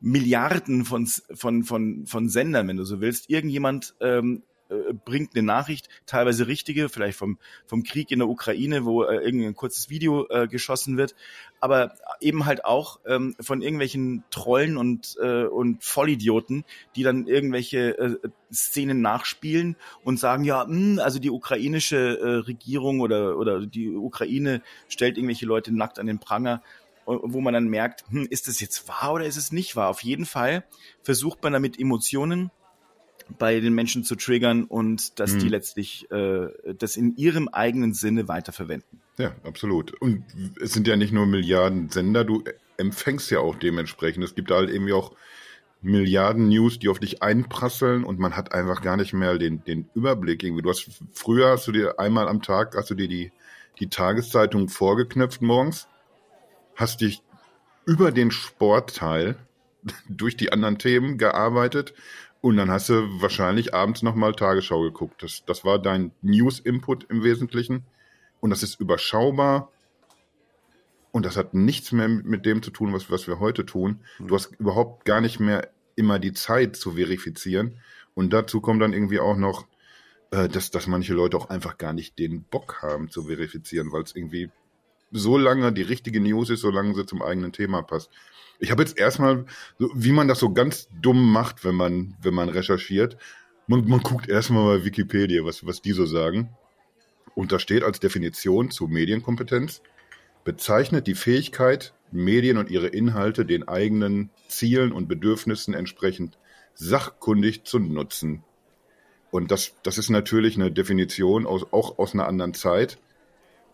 [0.00, 3.28] Milliarden von, von, von, von Sendern, wenn du so willst.
[3.28, 8.84] Irgendjemand ähm, äh, bringt eine Nachricht, teilweise richtige, vielleicht vom, vom Krieg in der Ukraine,
[8.84, 11.14] wo äh, irgendein kurzes Video äh, geschossen wird,
[11.60, 16.64] aber eben halt auch ähm, von irgendwelchen Trollen und, äh, und Vollidioten,
[16.96, 18.16] die dann irgendwelche äh,
[18.52, 23.90] Szenen nachspielen und sagen, ja, mh, hm, also die ukrainische äh, Regierung oder, oder die
[23.90, 26.62] Ukraine stellt irgendwelche Leute nackt an den Pranger
[27.06, 29.88] wo man dann merkt, hm, ist das jetzt wahr oder ist es nicht wahr?
[29.88, 30.64] Auf jeden Fall
[31.02, 32.50] versucht man damit Emotionen
[33.38, 35.38] bei den Menschen zu triggern und dass mhm.
[35.40, 39.00] die letztlich äh, das in ihrem eigenen Sinne weiterverwenden.
[39.18, 40.00] Ja, absolut.
[40.00, 40.24] Und
[40.60, 42.44] es sind ja nicht nur Milliarden Sender, du
[42.76, 44.24] empfängst ja auch dementsprechend.
[44.24, 45.12] Es gibt halt eben auch
[45.82, 49.88] Milliarden News, die auf dich einprasseln und man hat einfach gar nicht mehr den, den
[49.94, 50.62] Überblick irgendwie.
[50.62, 53.32] Du hast früher hast du dir einmal am Tag hast du dir die,
[53.78, 55.86] die Tageszeitung vorgeknöpft morgens,
[56.74, 57.22] hast dich
[57.84, 59.36] über den Sportteil
[60.08, 61.94] durch die anderen Themen gearbeitet
[62.46, 65.20] und dann hast du wahrscheinlich abends nochmal Tagesschau geguckt.
[65.20, 67.84] Das, das war dein News-Input im Wesentlichen.
[68.38, 69.72] und das ist überschaubar
[71.10, 73.98] und das hat nichts mehr mit, dem zu tun, was, was wir heute tun.
[74.20, 77.80] Du hast überhaupt gar nicht mehr immer die Zeit zu verifizieren
[78.14, 79.66] und dazu kommt dann irgendwie auch noch,
[80.30, 84.02] äh, dass, dass manche Leute auch einfach gar nicht den Bock haben zu verifizieren, weil
[84.04, 84.50] es irgendwie
[85.18, 88.10] so lange die richtige News ist, solange sie zum eigenen Thema passt.
[88.58, 89.44] Ich habe jetzt erstmal,
[89.78, 93.16] so, wie man das so ganz dumm macht, wenn man, wenn man recherchiert.
[93.66, 96.50] Man, man guckt erstmal bei Wikipedia, was, was die so sagen.
[97.34, 99.82] Und da steht als Definition zu Medienkompetenz,
[100.44, 106.38] bezeichnet die Fähigkeit, Medien und ihre Inhalte den eigenen Zielen und Bedürfnissen entsprechend
[106.74, 108.44] sachkundig zu nutzen.
[109.30, 112.98] Und das, das ist natürlich eine Definition aus, auch aus einer anderen Zeit,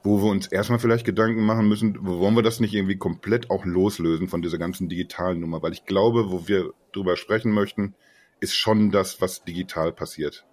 [0.03, 3.65] wo wir uns erstmal vielleicht Gedanken machen müssen, wollen wir das nicht irgendwie komplett auch
[3.65, 5.63] loslösen von dieser ganzen digitalen Nummer?
[5.63, 7.95] Weil ich glaube, wo wir drüber sprechen möchten,
[8.41, 10.45] ist schon das, was digital passiert.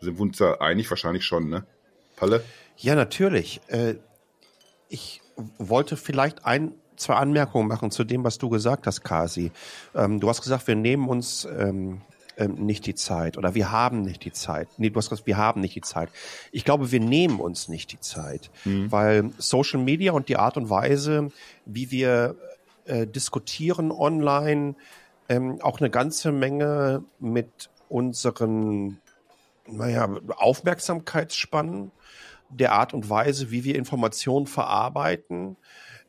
[0.00, 0.88] Sind wir uns da einig?
[0.88, 1.66] Wahrscheinlich schon, ne?
[2.16, 2.44] Palle?
[2.76, 3.60] Ja, natürlich.
[3.66, 3.96] Äh,
[4.88, 5.20] ich
[5.58, 9.50] wollte vielleicht ein, zwei Anmerkungen machen zu dem, was du gesagt hast, Kasi.
[9.94, 11.46] Ähm, du hast gesagt, wir nehmen uns
[12.40, 14.68] ähm, nicht die Zeit oder wir haben nicht die Zeit.
[14.78, 16.08] Nee, du hast gesagt, wir haben nicht die Zeit.
[16.50, 18.90] Ich glaube, wir nehmen uns nicht die Zeit, mhm.
[18.90, 21.30] weil Social Media und die Art und Weise,
[21.66, 22.36] wie wir
[22.86, 24.74] äh, diskutieren online,
[25.28, 28.98] ähm, auch eine ganze Menge mit unseren
[29.66, 31.92] naja, Aufmerksamkeitsspannen,
[32.48, 35.56] der Art und Weise, wie wir Informationen verarbeiten,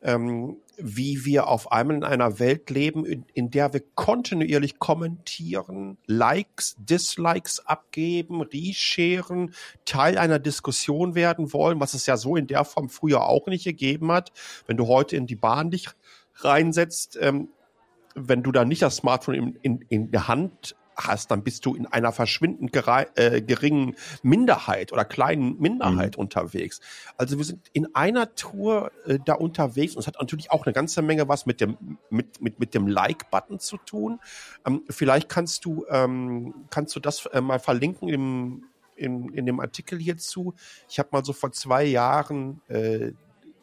[0.02, 5.96] ähm, wie wir auf einmal in einer Welt leben, in, in, der wir kontinuierlich kommentieren,
[6.06, 12.64] Likes, Dislikes abgeben, resharen, Teil einer Diskussion werden wollen, was es ja so in der
[12.64, 14.32] Form früher auch nicht gegeben hat.
[14.66, 15.88] Wenn du heute in die Bahn dich
[16.36, 17.48] reinsetzt, ähm,
[18.14, 21.74] wenn du da nicht das Smartphone in, in, in der Hand hast, dann bist du
[21.74, 22.74] in einer verschwindend
[23.16, 26.22] äh, geringen Minderheit oder kleinen Minderheit mhm.
[26.22, 26.80] unterwegs.
[27.16, 30.72] Also wir sind in einer Tour äh, da unterwegs und es hat natürlich auch eine
[30.72, 34.20] ganze Menge was mit dem mit mit mit dem Like-Button zu tun.
[34.66, 38.64] Ähm, vielleicht kannst du ähm, kannst du das äh, mal verlinken im
[38.96, 40.54] in, in dem Artikel hierzu.
[40.88, 43.12] Ich habe mal so vor zwei Jahren äh,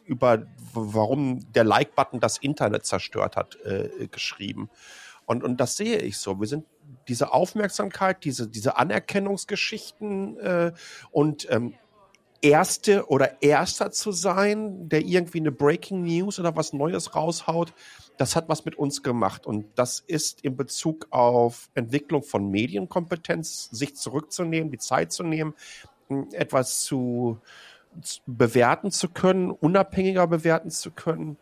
[0.04, 4.68] über warum der Like-Button das Internet zerstört hat äh, geschrieben.
[5.24, 6.40] Und, und das sehe ich so.
[6.40, 6.66] Wir sind
[7.08, 10.72] diese Aufmerksamkeit, diese, diese Anerkennungsgeschichten äh,
[11.10, 11.74] und ähm,
[12.42, 17.74] Erste oder Erster zu sein, der irgendwie eine Breaking News oder was Neues raushaut,
[18.16, 19.46] das hat was mit uns gemacht.
[19.46, 25.54] Und das ist in Bezug auf Entwicklung von Medienkompetenz, sich zurückzunehmen, die Zeit zu nehmen,
[26.32, 27.38] etwas zu,
[28.00, 31.36] zu bewerten zu können, unabhängiger bewerten zu können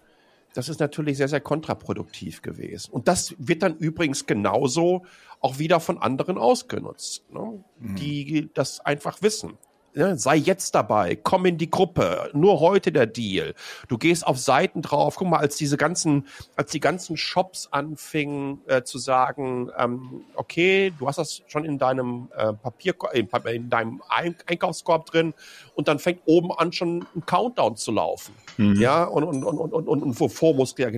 [0.55, 2.91] das ist natürlich sehr, sehr kontraproduktiv gewesen.
[2.93, 5.05] Und das wird dann übrigens genauso
[5.41, 7.63] auch wieder von anderen ausgenutzt, ne?
[7.79, 7.97] mhm.
[7.97, 9.59] die das einfach wissen
[9.95, 13.55] ne, sei jetzt dabei, komm in die Gruppe, nur heute der Deal.
[13.89, 18.61] Du gehst auf Seiten drauf, guck mal, als diese ganzen, als die ganzen Shops anfingen
[18.67, 23.71] äh, zu sagen, ähm, okay, du hast das schon in deinem äh, Papier, in, in
[23.71, 24.03] deinem
[24.47, 25.35] Einkaufskorb drin
[25.75, 28.35] und dann fängt oben an schon ein Countdown zu laufen.
[28.57, 28.81] Mhm.
[28.81, 30.91] Ja, und, und, und, und, und, und, und wovor muss der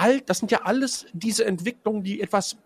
[0.00, 2.56] all, das sind ja alles diese Entwicklungen, die etwas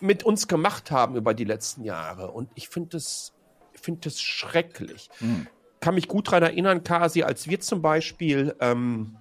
[0.00, 2.30] mit uns gemacht haben über die letzten Jahre.
[2.30, 3.32] Und ich finde es
[3.80, 5.08] finde das schrecklich.
[5.18, 5.46] Hm.
[5.80, 9.16] Kann mich gut daran erinnern, Kasi, als wir zum Beispiel ähm,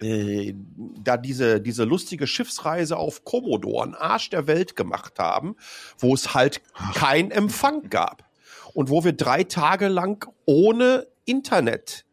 [0.00, 0.54] äh,
[1.02, 5.56] da diese, diese lustige Schiffsreise auf Komodo, an Arsch der Welt gemacht haben,
[5.98, 6.62] wo es halt
[6.94, 8.24] kein Empfang gab.
[8.72, 12.06] Und wo wir drei Tage lang ohne Internet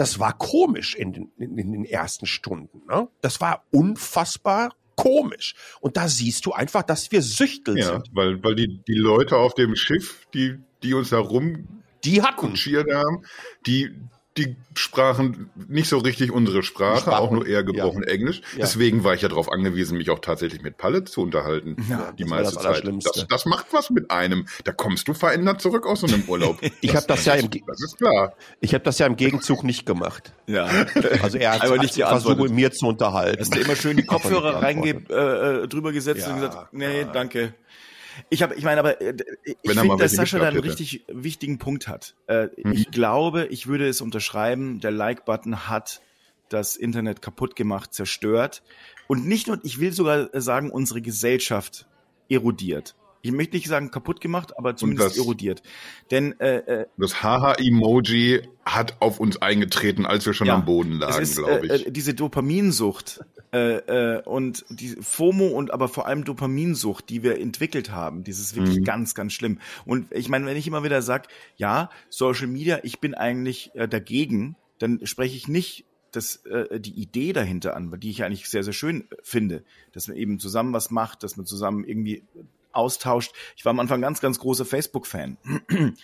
[0.00, 2.80] das war komisch in den, in den ersten Stunden.
[2.88, 3.08] Ne?
[3.20, 5.54] Das war unfassbar komisch.
[5.80, 8.08] Und da siehst du einfach, dass wir Süchtel ja, sind.
[8.12, 12.36] Weil, weil die, die Leute auf dem Schiff, die die uns herum die hatten.
[12.36, 13.24] kutschiert haben,
[13.66, 13.90] die,
[14.38, 18.14] die sprachen nicht so richtig unsere Sprache, Sprache auch nur eher gebrochen ja.
[18.14, 18.42] Englisch.
[18.52, 18.60] Ja.
[18.60, 21.76] Deswegen war ich ja darauf angewiesen, mich auch tatsächlich mit Palle zu unterhalten.
[21.90, 22.84] Ja, die meiste das Zeit.
[22.86, 24.46] Das, das, macht was mit einem.
[24.64, 26.58] Da kommst du verändert zurück aus so einem Urlaub.
[26.80, 28.34] ich habe das, ja im das ist klar.
[28.60, 30.32] Ich habe das ja im Gegenzug nicht gemacht.
[30.46, 30.68] Ja.
[31.22, 33.40] Also er hat nicht versucht, mir zu unterhalten.
[33.40, 37.54] Hast du immer schön die Kopfhörer reinge äh, äh, drüber gesetzt und gesagt, nee, danke.
[38.28, 41.88] Ich habe, ich meine, aber äh, ich finde, dass Sascha da einen richtig wichtigen Punkt
[41.88, 42.14] hat.
[42.26, 42.72] Äh, mhm.
[42.72, 46.00] Ich glaube, ich würde es unterschreiben, der Like-Button hat
[46.48, 48.62] das Internet kaputt gemacht, zerstört.
[49.06, 51.86] Und nicht nur, ich will sogar sagen, unsere Gesellschaft
[52.28, 52.94] erodiert.
[53.22, 55.62] Ich möchte nicht sagen kaputt gemacht, aber zumindest das, erodiert.
[56.10, 60.92] Denn äh, äh, das Haha-Emoji hat auf uns eingetreten, als wir schon ja, am Boden
[60.92, 61.86] lagen, glaube äh, ich.
[61.86, 63.20] Äh, diese Dopaminsucht
[63.52, 63.78] Äh,
[64.16, 68.54] äh, und die FOMO und aber vor allem Dopaminsucht, die wir entwickelt haben, das ist
[68.54, 68.84] wirklich Mhm.
[68.84, 69.58] ganz, ganz schlimm.
[69.84, 73.88] Und ich meine, wenn ich immer wieder sage, ja, Social Media, ich bin eigentlich äh,
[73.88, 78.62] dagegen, dann spreche ich nicht das, äh, die Idee dahinter an, die ich eigentlich sehr,
[78.62, 82.22] sehr schön finde, dass man eben zusammen was macht, dass man zusammen irgendwie
[82.72, 83.32] austauscht.
[83.56, 85.38] Ich war am Anfang ganz, ganz großer Facebook-Fan.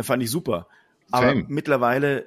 [0.00, 0.66] Fand ich super.
[1.10, 1.44] Aber Same.
[1.48, 2.26] mittlerweile,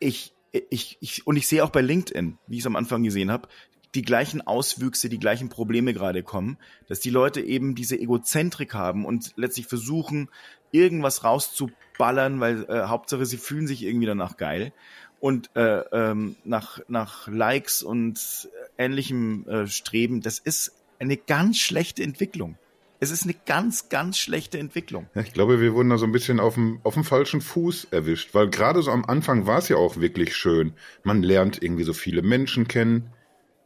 [0.00, 0.34] ich,
[0.70, 3.48] ich, ich, und ich sehe auch bei LinkedIn, wie ich es am Anfang gesehen habe,
[3.94, 6.56] die gleichen Auswüchse, die gleichen Probleme gerade kommen,
[6.88, 10.28] dass die Leute eben diese Egozentrik haben und letztlich versuchen,
[10.70, 14.72] irgendwas rauszuballern, weil äh, Hauptsache sie fühlen sich irgendwie danach geil
[15.20, 20.20] und äh, ähm, nach, nach Likes und ähnlichem äh, Streben.
[20.20, 22.56] Das ist eine ganz schlechte Entwicklung.
[22.98, 25.08] Es ist eine ganz, ganz schlechte Entwicklung.
[25.14, 27.88] Ja, ich glaube, wir wurden da so ein bisschen auf dem, auf dem falschen Fuß
[27.90, 30.74] erwischt, weil gerade so am Anfang war es ja auch wirklich schön.
[31.02, 33.10] Man lernt irgendwie so viele Menschen kennen.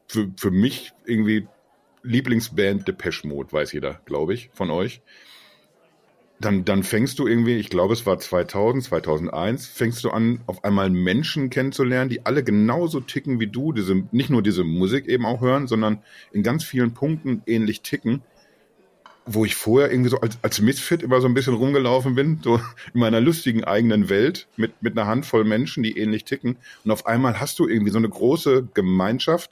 [0.08, 1.48] Für, für mich irgendwie
[2.02, 5.02] Lieblingsband Depeche Mode, weiß jeder, glaube ich, von euch.
[6.38, 10.64] Dann, dann fängst du irgendwie, ich glaube, es war 2000, 2001, fängst du an, auf
[10.64, 15.24] einmal Menschen kennenzulernen, die alle genauso ticken wie du, diese, nicht nur diese Musik eben
[15.24, 18.22] auch hören, sondern in ganz vielen Punkten ähnlich ticken
[19.26, 22.60] wo ich vorher irgendwie so als, als Misfit immer so ein bisschen rumgelaufen bin, so
[22.94, 26.56] in meiner lustigen eigenen Welt mit, mit einer Handvoll Menschen, die ähnlich ticken.
[26.84, 29.50] Und auf einmal hast du irgendwie so eine große Gemeinschaft,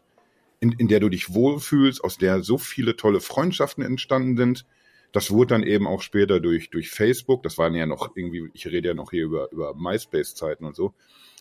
[0.64, 4.64] in, in der du dich wohlfühlst, aus der so viele tolle Freundschaften entstanden sind.
[5.12, 8.66] Das wurde dann eben auch später durch, durch Facebook, das waren ja noch irgendwie, ich
[8.66, 10.94] rede ja noch hier über, über MySpace-Zeiten und so.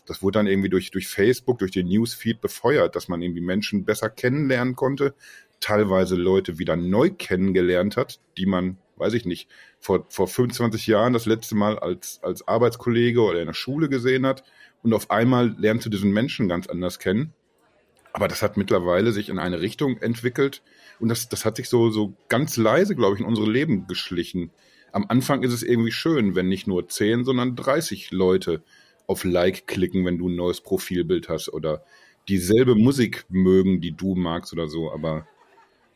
[0.04, 3.86] Das wurde dann irgendwie durch, durch Facebook, durch den Newsfeed befeuert, dass man irgendwie Menschen
[3.86, 5.14] besser kennenlernen konnte,
[5.58, 9.48] teilweise Leute wieder neu kennengelernt hat, die man, weiß ich nicht,
[9.80, 14.26] vor, vor 25 Jahren das letzte Mal als, als Arbeitskollege oder in der Schule gesehen
[14.26, 14.44] hat.
[14.82, 17.32] Und auf einmal lernst du diesen Menschen ganz anders kennen.
[18.14, 20.62] Aber das hat mittlerweile sich in eine Richtung entwickelt.
[21.00, 24.52] Und das, das hat sich so, so ganz leise, glaube ich, in unsere Leben geschlichen.
[24.92, 28.62] Am Anfang ist es irgendwie schön, wenn nicht nur 10, sondern 30 Leute
[29.08, 31.84] auf Like klicken, wenn du ein neues Profilbild hast oder
[32.28, 34.92] dieselbe Musik mögen, die du magst oder so.
[34.92, 35.26] Aber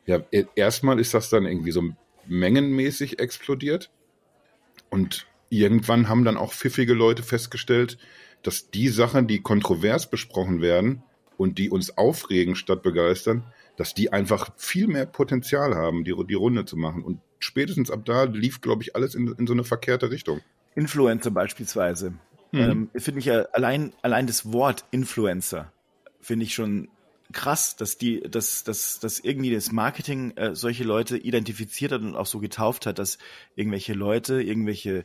[0.05, 1.85] ja, e- erstmal ist das dann irgendwie so
[2.27, 3.93] mengenmäßig explodiert.
[4.91, 7.97] Und irgendwann haben dann auch pfiffige Leute festgestellt,
[8.43, 11.05] dass die Sachen, die kontrovers besprochen werden
[11.39, 13.45] und die uns aufregen statt begeistern,
[13.77, 17.03] dass die einfach viel mehr Potenzial haben, die, die Runde zu machen.
[17.03, 20.41] Und spätestens ab da lief, glaube ich, alles in, in so eine verkehrte Richtung.
[20.75, 22.11] Influencer beispielsweise.
[22.51, 22.61] Mhm.
[22.61, 25.73] Ähm, finde ich ja allein, allein das Wort Influencer
[26.21, 26.89] finde ich schon
[27.33, 32.17] krass, dass die, dass, dass, dass irgendwie das Marketing äh, solche Leute identifiziert hat und
[32.17, 33.19] auch so getauft hat, dass
[33.55, 35.05] irgendwelche Leute, irgendwelche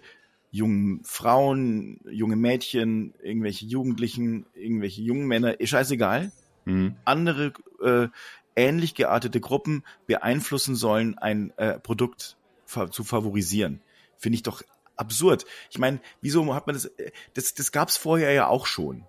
[0.54, 6.32] jungen Frauen, junge Mädchen, irgendwelche Jugendlichen, irgendwelche jungen Männer, ist scheißegal,
[6.66, 6.96] Mhm.
[7.06, 8.08] andere äh,
[8.56, 13.82] ähnlich geartete Gruppen beeinflussen sollen, ein äh, Produkt fa zu favorisieren.
[14.18, 14.62] Finde ich doch
[14.96, 15.46] absurd.
[15.72, 16.86] Ich meine, wieso hat man das?
[16.86, 19.04] äh, Das, das gab es vorher ja auch schon.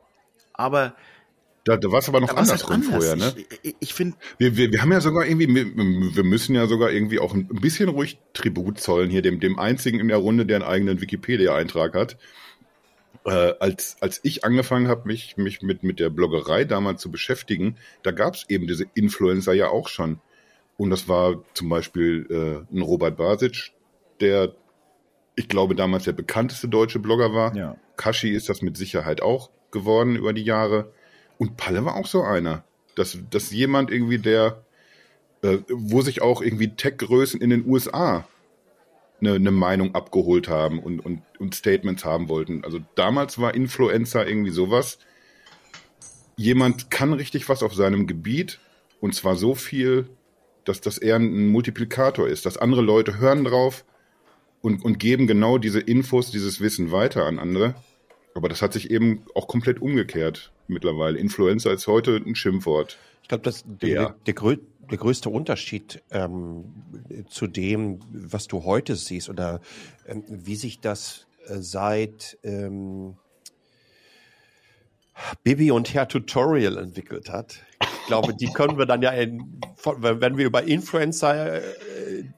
[0.55, 0.97] Aber
[1.65, 3.17] Da, da war es aber noch da war's halt andersrum anders.
[3.17, 3.35] vorher, ne?
[3.37, 5.65] Ich, ich, ich finde, Wir, wir, wir haben ja sogar irgendwie, wir
[6.15, 9.99] wir müssen ja sogar irgendwie auch ein bisschen ruhig Tribut zollen hier, dem, dem einzigen
[9.99, 12.19] in der Runde, der einen eigenen Wikipedia-Eintrag hat.
[13.25, 17.79] Äh, als, als ich angefangen habe, mich, mich mit, mit der Bloggerei damals zu beschäftigen,
[18.03, 20.21] da gab es eben diese Influencer ja auch schon.
[20.77, 23.73] Und das war zum Beispiel äh, ein Robert Basic,
[24.21, 24.55] der,
[25.37, 27.57] ich glaube, damals der bekannteste deutsche Blogger war.
[27.57, 27.77] ja.
[27.97, 30.93] Kashi ist das mit Sicherheit auch geworden über die Jahre.
[31.39, 32.65] Und Palle war auch so einer.
[32.95, 34.63] Dass, dass jemand irgendwie, der,
[35.43, 38.27] äh, wo sich auch irgendwie Tech-Größen in den USA
[39.21, 42.65] eine, eine Meinung abgeholt haben und, und, und Statements haben wollten.
[42.65, 44.99] Also damals war Influencer irgendwie sowas.
[46.37, 48.61] Jemand kann richtig was auf seinem Gebiet
[49.01, 50.09] und zwar so viel,
[50.65, 53.85] dass das eher ein Multiplikator ist, dass andere Leute hören drauf
[54.63, 57.75] und, und geben genau diese Infos, dieses Wissen weiter an andere.
[58.35, 61.19] Aber das hat sich eben auch komplett umgekehrt mittlerweile.
[61.19, 62.99] Influencer ist heute ein Schimpfwort.
[63.23, 64.59] Ich glaube, dass der, der, der,
[64.91, 66.65] der größte Unterschied ähm,
[67.29, 69.61] zu dem, was du heute siehst oder
[70.07, 73.17] ähm, wie sich das äh, seit ähm,
[75.43, 77.63] Bibi und Herr Tutorial entwickelt hat.
[77.81, 81.63] Ich glaube, die können wir dann ja, in, wenn wir über Influencer äh,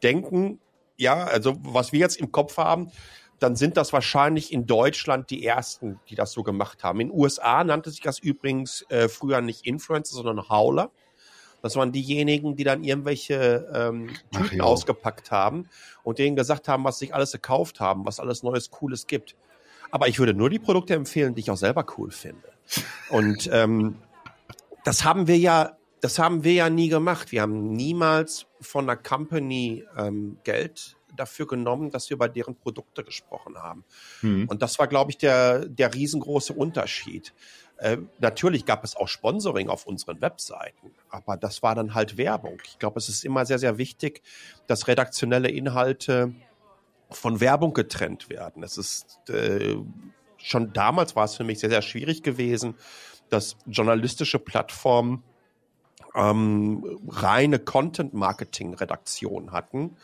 [0.02, 0.60] denken,
[0.96, 2.90] ja, also was wir jetzt im Kopf haben,
[3.38, 7.00] dann sind das wahrscheinlich in Deutschland die ersten, die das so gemacht haben.
[7.00, 10.90] In den USA nannte sich das übrigens äh, früher nicht Influencer, sondern Howler.
[11.62, 14.62] Das waren diejenigen, die dann irgendwelche ähm, Ach ja.
[14.62, 15.68] ausgepackt haben
[16.02, 19.36] und denen gesagt haben, was sich alles gekauft haben, was alles Neues, Cooles gibt.
[19.90, 22.48] Aber ich würde nur die Produkte empfehlen, die ich auch selber cool finde.
[23.10, 23.96] Und ähm,
[24.84, 27.32] das haben wir ja das haben wir ja nie gemacht.
[27.32, 33.04] Wir haben niemals von einer Company ähm, Geld dafür genommen, dass wir über deren Produkte
[33.04, 33.84] gesprochen haben.
[34.20, 34.48] Hm.
[34.48, 37.32] Und das war, glaube ich, der, der riesengroße Unterschied.
[37.78, 42.58] Äh, natürlich gab es auch Sponsoring auf unseren Webseiten, aber das war dann halt Werbung.
[42.64, 44.22] Ich glaube, es ist immer sehr, sehr wichtig,
[44.66, 46.34] dass redaktionelle Inhalte
[47.10, 48.62] von Werbung getrennt werden.
[48.62, 49.76] Es ist äh,
[50.38, 52.76] schon damals war es für mich sehr, sehr schwierig gewesen,
[53.28, 55.22] dass journalistische Plattformen
[56.14, 59.96] ähm, reine Content-Marketing-Redaktion hatten,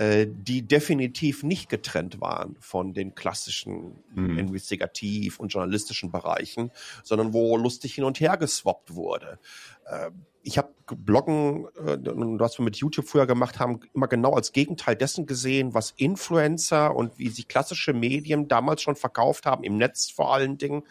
[0.00, 4.38] äh, die definitiv nicht getrennt waren von den klassischen Mhm.
[4.38, 6.70] Investigativ- und journalistischen Bereichen,
[7.04, 9.38] sondern wo lustig hin und her geswappt wurde.
[9.84, 10.10] Äh,
[10.42, 11.98] ich habe Bloggen, äh,
[12.38, 16.96] was wir mit YouTube früher gemacht haben, immer genau als Gegenteil dessen gesehen, was Influencer
[16.96, 20.82] und wie sich klassische Medien damals schon verkauft haben, im Netz vor allen Dingen.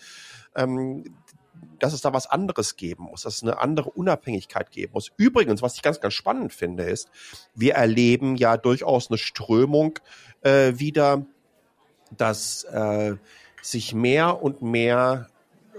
[0.56, 1.16] Ähm,
[1.80, 5.12] dass es da was anderes geben muss, dass es eine andere Unabhängigkeit geben muss.
[5.18, 7.10] Übrigens, was ich ganz, ganz spannend finde, ist,
[7.56, 10.00] wir erleben ja durchaus eine Strömung
[10.42, 11.26] äh, wieder,
[12.18, 13.16] dass äh,
[13.62, 15.30] sich mehr und mehr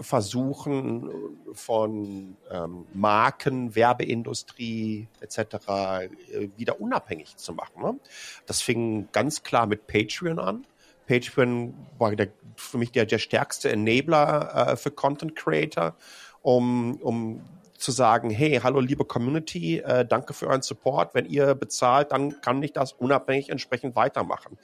[0.00, 1.10] versuchen
[1.52, 5.38] von ähm, Marken, Werbeindustrie etc.
[5.38, 6.08] Äh,
[6.56, 7.82] wieder unabhängig zu machen.
[7.82, 8.00] Ne?
[8.46, 10.66] Das fing ganz klar mit Patreon an.
[11.10, 15.96] Patreon war der, für mich der, der stärkste Enabler äh, für Content Creator,
[16.42, 17.40] um, um
[17.76, 21.14] zu sagen, hey, hallo liebe Community, äh, danke für euren Support.
[21.14, 24.56] Wenn ihr bezahlt, dann kann ich das unabhängig entsprechend weitermachen.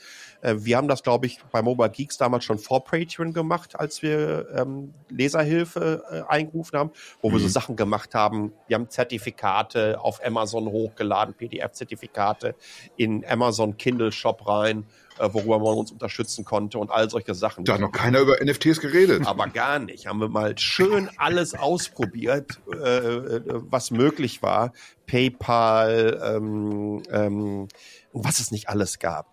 [0.43, 4.03] Äh, wir haben das, glaube ich, bei Mobile Geeks damals schon vor Patreon gemacht, als
[4.03, 6.91] wir ähm, Leserhilfe äh, eingerufen haben,
[7.23, 7.51] wo wir so Mhm.
[7.51, 8.53] Sachen gemacht haben.
[8.69, 12.55] Wir haben Zertifikate auf Amazon hochgeladen, PDF-Zertifikate
[12.97, 14.85] in Amazon Kindle Shop rein,
[15.19, 17.65] äh, worüber man uns unterstützen konnte und all solche Sachen.
[17.65, 19.27] Da hat noch keiner über NFTs geredet.
[19.27, 20.07] Aber gar nicht.
[20.07, 24.73] Haben wir mal schön alles ausprobiert, äh, äh, was möglich war.
[25.07, 27.69] PayPal, ähm, ähm,
[28.13, 29.33] was es nicht alles gab.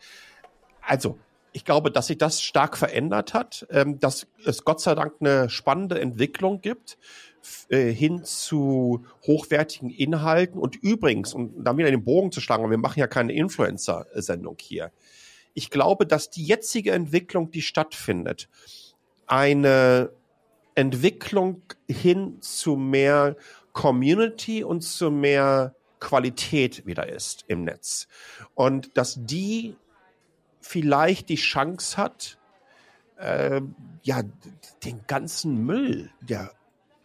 [0.82, 1.18] Also,
[1.54, 5.50] ich glaube, dass sich das stark verändert hat, ähm, dass es Gott sei Dank eine
[5.50, 6.98] spannende Entwicklung gibt
[7.70, 10.60] äh, hin zu hochwertigen Inhalten.
[10.60, 14.92] Und übrigens, um da wieder den Bogen zu schlagen, wir machen ja keine Influencer-Sendung hier.
[15.54, 18.50] Ich glaube, dass die jetzige Entwicklung, die stattfindet,
[19.28, 20.12] eine
[20.76, 23.36] Entwicklung hin zu mehr
[23.74, 28.08] Community und zu mehr Qualität wieder ist im Netz.
[28.56, 29.76] Und dass die
[30.62, 32.38] vielleicht die Chance hat,
[33.18, 33.62] äh,
[34.04, 34.22] ja,
[34.84, 36.52] den ganzen Müll, der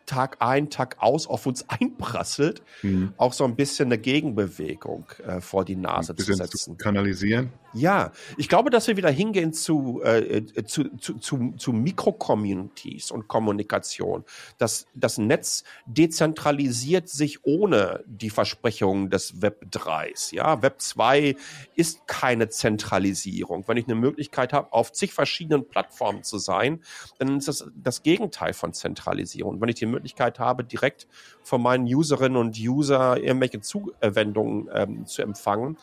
[0.06, 3.12] Tag ein, Tag aus auf uns einprasselt, Mhm.
[3.18, 6.58] auch so ein bisschen eine Gegenbewegung äh, vor die Nase zu setzen.
[6.58, 7.52] zu kanalisieren.
[7.74, 13.10] Ja, ich glaube, dass wir wieder hingehen zu, äh, äh, zu, zu, zu, zu Mikrocommunities
[13.10, 14.24] und Kommunikation.
[14.56, 20.34] Das, das Netz dezentralisiert sich ohne die Versprechungen des Web 3s.
[20.34, 21.36] Ja, Web 2
[21.74, 23.68] ist keine Zentralisierung.
[23.68, 26.80] Wenn ich eine Möglichkeit habe, auf zig verschiedenen Plattformen zu sein,
[27.18, 29.60] dann ist das das Gegenteil von Zentralisierung.
[29.60, 31.06] Wenn ich die Möglichkeit habe, direkt
[31.42, 35.76] von meinen Userinnen und User irgendwelche Zuwendungen ähm, zu empfangen,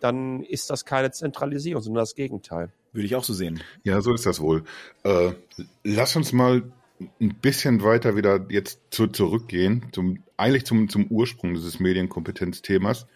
[0.00, 2.72] dann ist das keine Zentralisierung, sondern das Gegenteil.
[2.92, 3.62] Würde ich auch so sehen.
[3.84, 4.64] Ja, so ist das wohl.
[5.04, 5.32] Äh,
[5.84, 6.62] lass uns mal
[7.20, 13.06] ein bisschen weiter wieder jetzt zu, zurückgehen, zum, eigentlich zum, zum Ursprung dieses Medienkompetenzthemas,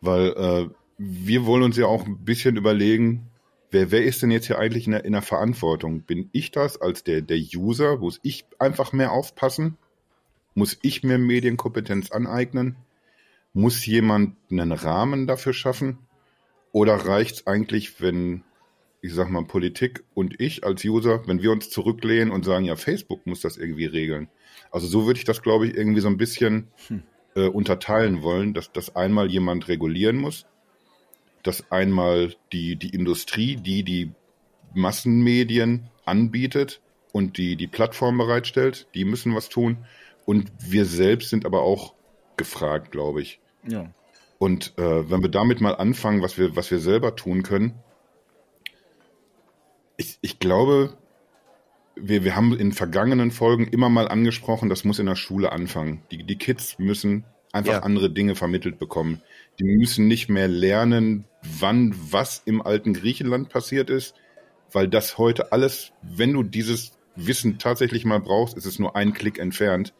[0.00, 3.30] weil äh, wir wollen uns ja auch ein bisschen überlegen,
[3.70, 6.02] wer, wer ist denn jetzt hier eigentlich in der, in der Verantwortung?
[6.02, 7.98] Bin ich das als der, der User?
[7.98, 9.76] Muss ich einfach mehr aufpassen?
[10.54, 12.76] Muss ich mir Medienkompetenz aneignen?
[13.54, 15.98] Muss jemand einen Rahmen dafür schaffen?
[16.72, 18.44] Oder reicht es eigentlich, wenn,
[19.02, 22.76] ich sag mal, Politik und ich als User, wenn wir uns zurücklehnen und sagen, ja,
[22.76, 24.28] Facebook muss das irgendwie regeln.
[24.70, 27.02] Also so würde ich das, glaube ich, irgendwie so ein bisschen Hm.
[27.34, 30.46] äh, unterteilen wollen, dass das einmal jemand regulieren muss,
[31.42, 34.12] dass einmal die, die Industrie, die die
[34.74, 36.80] Massenmedien anbietet
[37.12, 39.84] und die die Plattform bereitstellt, die müssen was tun.
[40.24, 41.94] Und wir selbst sind aber auch
[42.36, 43.40] gefragt, glaube ich.
[43.66, 43.90] Ja.
[44.38, 47.74] Und äh, wenn wir damit mal anfangen, was wir, was wir selber tun können,
[49.96, 50.96] ich, ich glaube,
[51.94, 56.02] wir, wir haben in vergangenen Folgen immer mal angesprochen, das muss in der Schule anfangen.
[56.10, 57.78] Die, die Kids müssen einfach Ja.
[57.80, 59.22] andere Dinge vermittelt bekommen.
[59.60, 64.14] Die müssen nicht mehr lernen, wann was im alten Griechenland passiert ist,
[64.72, 69.12] weil das heute alles, wenn du dieses Wissen tatsächlich mal brauchst, ist es nur ein
[69.12, 69.92] Klick entfernt.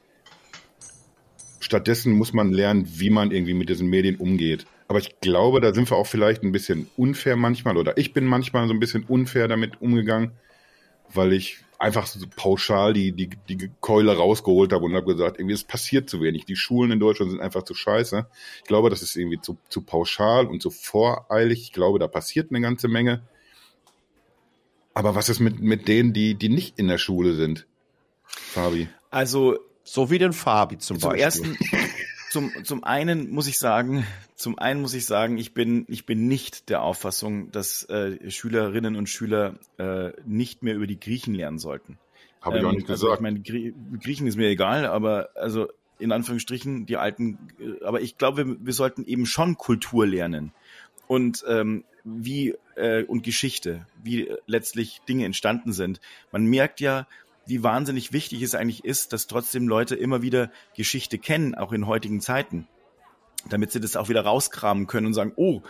[1.73, 4.67] Stattdessen muss man lernen, wie man irgendwie mit diesen Medien umgeht.
[4.89, 8.27] Aber ich glaube, da sind wir auch vielleicht ein bisschen unfair manchmal oder ich bin
[8.27, 10.33] manchmal so ein bisschen unfair damit umgegangen,
[11.15, 15.55] weil ich einfach so pauschal die, die, die Keule rausgeholt habe und habe gesagt, irgendwie
[15.55, 16.45] es passiert zu wenig.
[16.45, 18.27] Die Schulen in Deutschland sind einfach zu scheiße.
[18.59, 21.63] Ich glaube, das ist irgendwie zu, zu pauschal und zu voreilig.
[21.63, 23.23] Ich glaube, da passiert eine ganze Menge.
[24.93, 27.67] Aber was ist mit, mit denen, die, die nicht in der Schule sind,
[28.27, 28.89] Fabi?
[29.09, 29.59] Also
[29.93, 31.23] So wie den Fabi zum, zum Beispiel.
[31.23, 31.59] ersten,
[32.31, 36.29] zum, zum einen muss ich sagen, zum einen muss ich sagen, ich bin, ich bin
[36.29, 41.59] nicht der Auffassung, dass äh, Schülerinnen und Schüler äh, nicht mehr über die Griechen lernen
[41.59, 41.99] sollten.
[42.41, 43.21] Habe ich auch Ähm, nicht also gesagt.
[43.21, 45.69] Ich meine, Grie Griechen ist mir egal, aber also
[45.99, 50.53] in Anführungsstrichen die alten, äh, aber ich glaube, wir, wir sollten eben schon Kultur lernen
[51.07, 56.01] und ähm, wie äh, und Geschichte, wie letztlich Dinge entstanden sind.
[56.31, 57.07] Man merkt ja,
[57.47, 61.87] wie wahnsinnig wichtig es eigentlich ist, dass trotzdem Leute immer wieder Geschichte kennen, auch in
[61.87, 62.69] heutigen Zeiten,
[63.49, 65.63] damit sie das auch wieder rauskramen können und sagen, oh,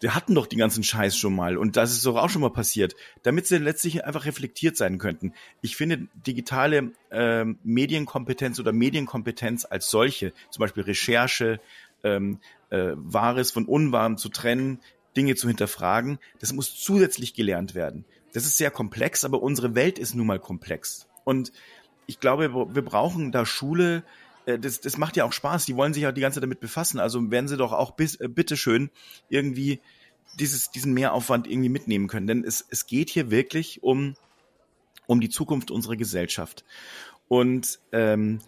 [0.00, 2.52] wir hatten doch den ganzen Scheiß schon mal und das ist doch auch schon mal
[2.52, 5.32] passiert, damit sie letztlich einfach reflektiert sein könnten.
[5.60, 11.60] Ich finde digitale ähm, Medienkompetenz oder Medienkompetenz als solche, zum Beispiel Recherche,
[12.04, 12.38] ähm,
[12.70, 14.80] äh, Wahres von Unwahrem zu trennen,
[15.16, 18.04] Dinge zu hinterfragen, das muss zusätzlich gelernt werden.
[18.32, 21.06] Das ist sehr komplex, aber unsere Welt ist nun mal komplex.
[21.24, 21.52] Und
[22.06, 24.02] ich glaube, wir brauchen da Schule,
[24.48, 25.66] äh, das, das macht ja auch Spaß.
[25.66, 26.98] Die wollen sich ja die ganze Zeit damit befassen.
[26.98, 28.90] Also werden sie doch auch bis, äh, bitteschön
[29.28, 29.80] irgendwie
[30.38, 32.26] dieses, diesen Mehraufwand irgendwie mitnehmen können.
[32.26, 34.16] Denn es, es geht hier wirklich um,
[35.06, 36.64] um die Zukunft unserer Gesellschaft.
[37.28, 38.40] Und ähm,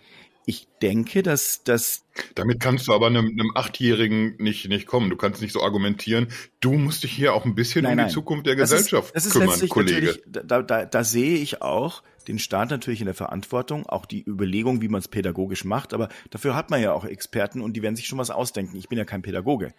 [0.46, 5.10] ich denke, dass, dass Damit kannst du aber einem, einem Achtjährigen nicht, nicht kommen.
[5.10, 6.28] Du kannst nicht so argumentieren.
[6.60, 8.08] Du musst dich hier auch ein bisschen Nein, um nein.
[8.08, 10.20] die Zukunft der das Gesellschaft ist, das ist kümmern, Kollege.
[10.26, 14.80] da, da, da sehe ich auch den Staat natürlich in der Verantwortung, auch die Überlegung,
[14.82, 17.96] wie man es pädagogisch macht, aber dafür hat man ja auch Experten und die werden
[17.96, 18.76] sich schon was ausdenken.
[18.76, 19.72] Ich bin ja kein Pädagoge.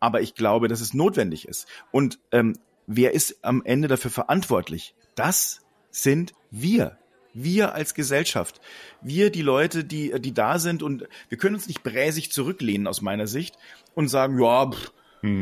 [0.00, 1.66] Aber ich glaube, dass es notwendig ist.
[1.90, 4.94] Und ähm, wer ist am Ende dafür verantwortlich?
[5.14, 6.98] Das sind wir.
[7.42, 8.60] Wir als Gesellschaft.
[9.02, 13.02] Wir, die Leute, die, die da sind und wir können uns nicht bräsig zurücklehnen aus
[13.02, 13.56] meiner Sicht
[13.94, 14.92] und sagen, ja, pff,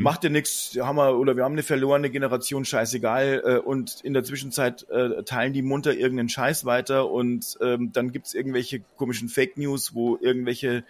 [0.01, 4.15] macht ja nichts, haben wir, oder wir haben eine verlorene Generation, scheißegal, äh, und in
[4.15, 9.29] der Zwischenzeit äh, teilen die munter irgendeinen Scheiß weiter und ähm, dann gibt's irgendwelche komischen
[9.29, 10.85] Fake News, wo irgendwelche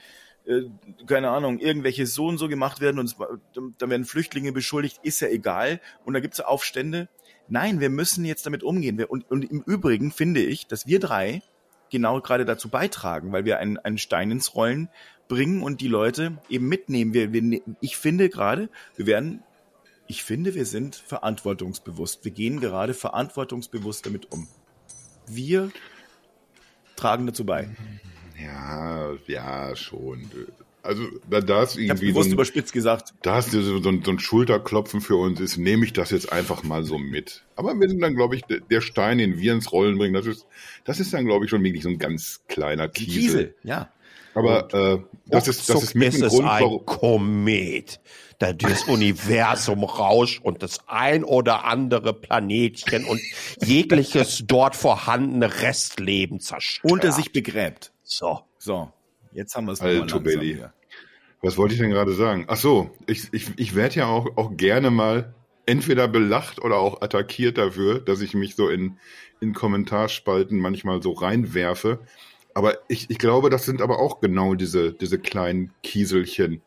[0.47, 0.63] äh,
[1.07, 3.41] keine Ahnung, irgendwelche so und so gemacht werden und es, war-
[3.79, 5.81] da werden Flüchtlinge beschuldigt, ist ja egal.
[6.05, 7.09] Und da gibt's Aufstände.
[7.49, 9.03] Nein, wir müssen jetzt damit umgehen.
[9.05, 11.42] Und, und im Übrigen finde ich, dass wir drei
[11.90, 14.88] genau gerade dazu beitragen, weil wir einen, einen Stein ins Rollen
[15.28, 17.14] bringen und die Leute eben mitnehmen.
[17.14, 19.42] Wir, wir, ne- ich finde gerade, wir werden,
[20.07, 22.24] ich finde, wir sind verantwortungsbewusst.
[22.24, 24.49] Wir gehen gerade verantwortungsbewusst damit um.
[25.26, 25.70] Wir
[26.97, 27.68] tragen dazu bei.
[28.42, 30.28] Ja, ja, schon.
[30.85, 33.14] Also da, da ist Ich habe irgendwie so bewusst ein, überspitzt gesagt.
[33.22, 36.30] da ist so, so, ein, so ein Schulterklopfen für uns ist, nehme ich das jetzt
[36.32, 37.43] einfach mal so mit.
[37.57, 40.47] Aber wir sind dann, glaube ich, der- Stein, den wir ins Rollen bringen, das ist,
[40.85, 43.14] das ist dann, glaube ich, schon wirklich so ein ganz kleiner Kiesel.
[43.14, 43.89] Kiesel, ja.
[44.35, 46.85] Aber äh, das ist das ist mit ist ein es Grund, ein warum.
[46.87, 48.01] Komet,
[48.41, 53.20] der das Universum rauscht und das ein oder andere Planetchen und
[53.64, 56.93] jegliches dort vorhandene Restleben zerstört.
[56.93, 57.93] Unter sich begräbt.
[58.03, 58.41] So.
[58.59, 58.91] So,
[59.35, 60.64] jetzt haben wir es Alto Belli.
[61.43, 62.47] Was wollte ich denn gerade sagen?
[62.49, 65.35] Ach so, ich, ich, ich werde ja auch, auch gerne mal
[65.66, 68.99] entweder belacht oder auch attackiert dafür, dass ich mich so in,
[69.41, 72.01] in Kommentarspalten manchmal so reinwerfe.
[72.55, 76.62] Aber ich, ich glaube, das sind aber auch genau diese, diese kleinen Kieselchen.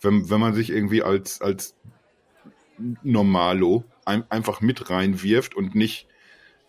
[0.00, 1.74] Wenn, wenn man sich irgendwie als, als
[3.02, 6.06] Normalo ein, einfach mit reinwirft und nicht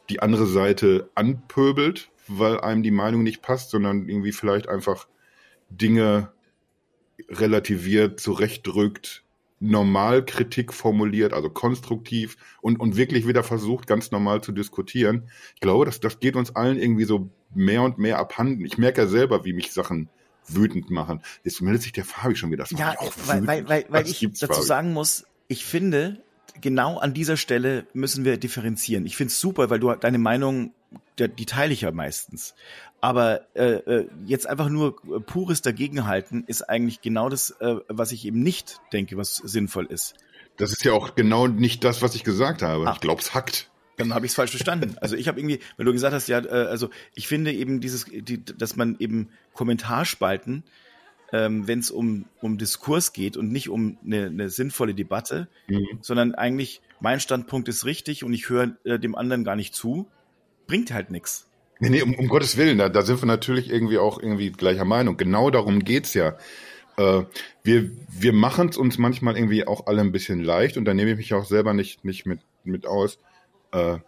[0.09, 5.07] die andere Seite anpöbelt, weil einem die Meinung nicht passt, sondern irgendwie vielleicht einfach
[5.69, 6.31] Dinge
[7.29, 9.23] relativiert, zurechtdrückt,
[9.59, 15.29] normal Kritik formuliert, also konstruktiv und, und wirklich wieder versucht, ganz normal zu diskutieren.
[15.55, 18.65] Ich glaube, das, das geht uns allen irgendwie so mehr und mehr abhanden.
[18.65, 20.09] Ich merke ja selber, wie mich Sachen
[20.47, 21.21] wütend machen.
[21.43, 22.63] Jetzt meldet sich der Fabi schon wieder.
[22.63, 24.65] Das Ja, auch weil, weil, weil, weil ich dazu Fabi?
[24.65, 26.23] sagen muss, ich finde,
[26.61, 29.05] genau an dieser Stelle müssen wir differenzieren.
[29.05, 30.73] Ich finde es super, weil du deine Meinung,
[31.17, 32.55] der, die teile ich ja meistens.
[33.01, 38.11] Aber äh, äh, jetzt einfach nur äh, pures Dagegenhalten ist eigentlich genau das, äh, was
[38.11, 40.15] ich eben nicht denke, was sinnvoll ist.
[40.57, 42.87] Das ist ja auch genau nicht das, was ich gesagt habe.
[42.87, 42.93] Ah.
[42.93, 43.69] Ich glaube, es hackt.
[43.95, 44.97] Dann habe ich es falsch verstanden.
[45.01, 48.05] Also ich habe irgendwie, wenn du gesagt hast, ja, äh, also ich finde eben dieses,
[48.05, 50.63] die, dass man eben Kommentarspalten,
[51.31, 55.99] ähm, wenn es um, um Diskurs geht und nicht um eine, eine sinnvolle Debatte, Mhm.
[56.01, 60.07] sondern eigentlich mein Standpunkt ist richtig und ich höre äh, dem anderen gar nicht zu,
[60.67, 61.48] bringt halt nichts.
[61.79, 64.85] Nee, nee, um, um Gottes Willen, da, da sind wir natürlich irgendwie auch irgendwie gleicher
[64.85, 65.15] Meinung.
[65.17, 66.37] Genau darum geht's ja.
[66.97, 67.23] Äh,
[67.63, 71.11] wir wir machen es uns manchmal irgendwie auch alle ein bisschen leicht und da nehme
[71.11, 73.17] ich mich auch selber nicht, nicht mit, mit aus.
[73.71, 73.99] Äh,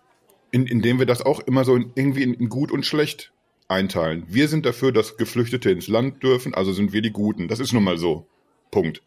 [0.51, 3.32] in, indem wir das auch immer so in, irgendwie in, in gut und schlecht
[3.69, 4.26] einteilen.
[4.28, 7.47] Wir sind dafür, dass Geflüchtete ins Land dürfen, also sind wir die Guten.
[7.47, 8.28] Das ist nun mal so.
[8.69, 9.01] Punkt.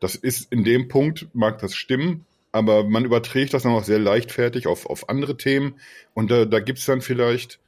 [0.00, 3.98] Das ist in dem Punkt, mag das stimmen, aber man überträgt das dann auch sehr
[3.98, 5.74] leichtfertig auf, auf andere Themen
[6.14, 7.60] und da, da gibt es dann vielleicht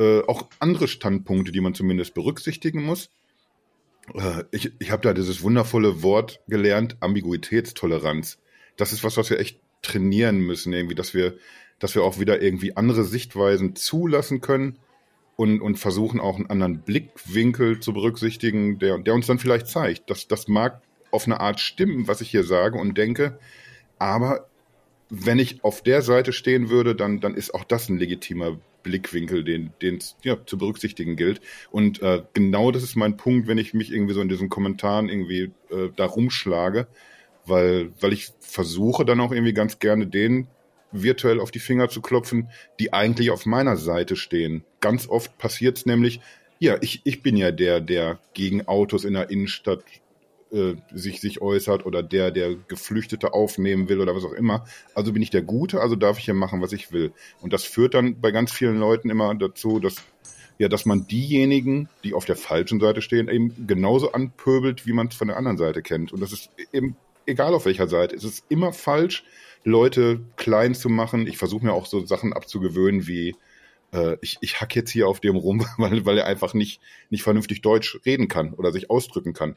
[0.00, 3.10] äh, auch andere Standpunkte, die man zumindest berücksichtigen muss.
[4.14, 8.38] Äh, ich ich habe da dieses wundervolle Wort gelernt, Ambiguitätstoleranz.
[8.76, 11.36] Das ist was, was wir echt trainieren müssen, irgendwie, dass wir,
[11.78, 14.78] dass wir auch wieder irgendwie andere Sichtweisen zulassen können
[15.36, 20.08] und, und versuchen auch einen anderen Blickwinkel zu berücksichtigen, der, der uns dann vielleicht zeigt,
[20.08, 20.80] dass das mag
[21.10, 23.38] auf eine Art stimmen, was ich hier sage und denke,
[23.98, 24.48] aber
[25.10, 29.44] wenn ich auf der Seite stehen würde, dann, dann ist auch das ein legitimer Blickwinkel,
[29.44, 31.40] den es ja, zu berücksichtigen gilt.
[31.70, 35.08] Und äh, genau das ist mein Punkt, wenn ich mich irgendwie so in diesen Kommentaren
[35.08, 36.86] irgendwie äh, da rumschlage,
[37.46, 40.48] weil, weil ich versuche dann auch irgendwie ganz gerne den
[40.92, 44.64] virtuell auf die Finger zu klopfen, die eigentlich auf meiner Seite stehen.
[44.80, 46.20] Ganz oft passiert es nämlich,
[46.58, 49.82] ja, ich, ich bin ja der, der gegen Autos in der Innenstadt
[50.52, 54.64] äh, sich, sich äußert oder der, der Geflüchtete aufnehmen will oder was auch immer.
[54.94, 57.12] Also bin ich der Gute, also darf ich ja machen, was ich will.
[57.40, 59.96] Und das führt dann bei ganz vielen Leuten immer dazu, dass
[60.58, 65.06] ja, dass man diejenigen, die auf der falschen Seite stehen, eben genauso anpöbelt, wie man
[65.06, 66.12] es von der anderen Seite kennt.
[66.12, 68.14] Und das ist eben egal auf welcher Seite.
[68.14, 69.24] Es ist immer falsch,
[69.64, 71.26] Leute klein zu machen.
[71.26, 73.36] Ich versuche mir auch so Sachen abzugewöhnen wie,
[73.92, 77.22] äh, ich, ich hack jetzt hier auf dem rum, weil, weil er einfach nicht, nicht
[77.22, 79.56] vernünftig Deutsch reden kann oder sich ausdrücken kann.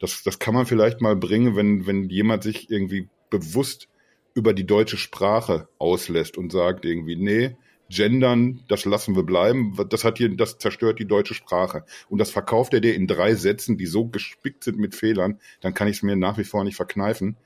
[0.00, 3.88] Das, das kann man vielleicht mal bringen, wenn, wenn jemand sich irgendwie bewusst
[4.34, 7.56] über die deutsche Sprache auslässt und sagt irgendwie, nee,
[7.88, 11.84] gendern, das lassen wir bleiben, das hat hier, das zerstört die deutsche Sprache.
[12.08, 15.74] Und das verkauft er dir in drei Sätzen, die so gespickt sind mit Fehlern, dann
[15.74, 17.36] kann ich es mir nach wie vor nicht verkneifen.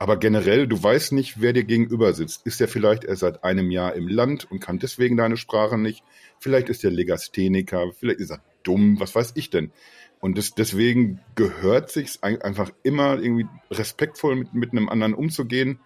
[0.00, 2.46] Aber generell, du weißt nicht, wer dir gegenüber sitzt.
[2.46, 6.04] Ist er vielleicht erst seit einem Jahr im Land und kann deswegen deine Sprache nicht?
[6.38, 9.72] Vielleicht ist er Legastheniker, vielleicht ist er dumm, was weiß ich denn?
[10.20, 15.78] Und das, deswegen gehört sich einfach immer irgendwie respektvoll mit, mit einem anderen umzugehen.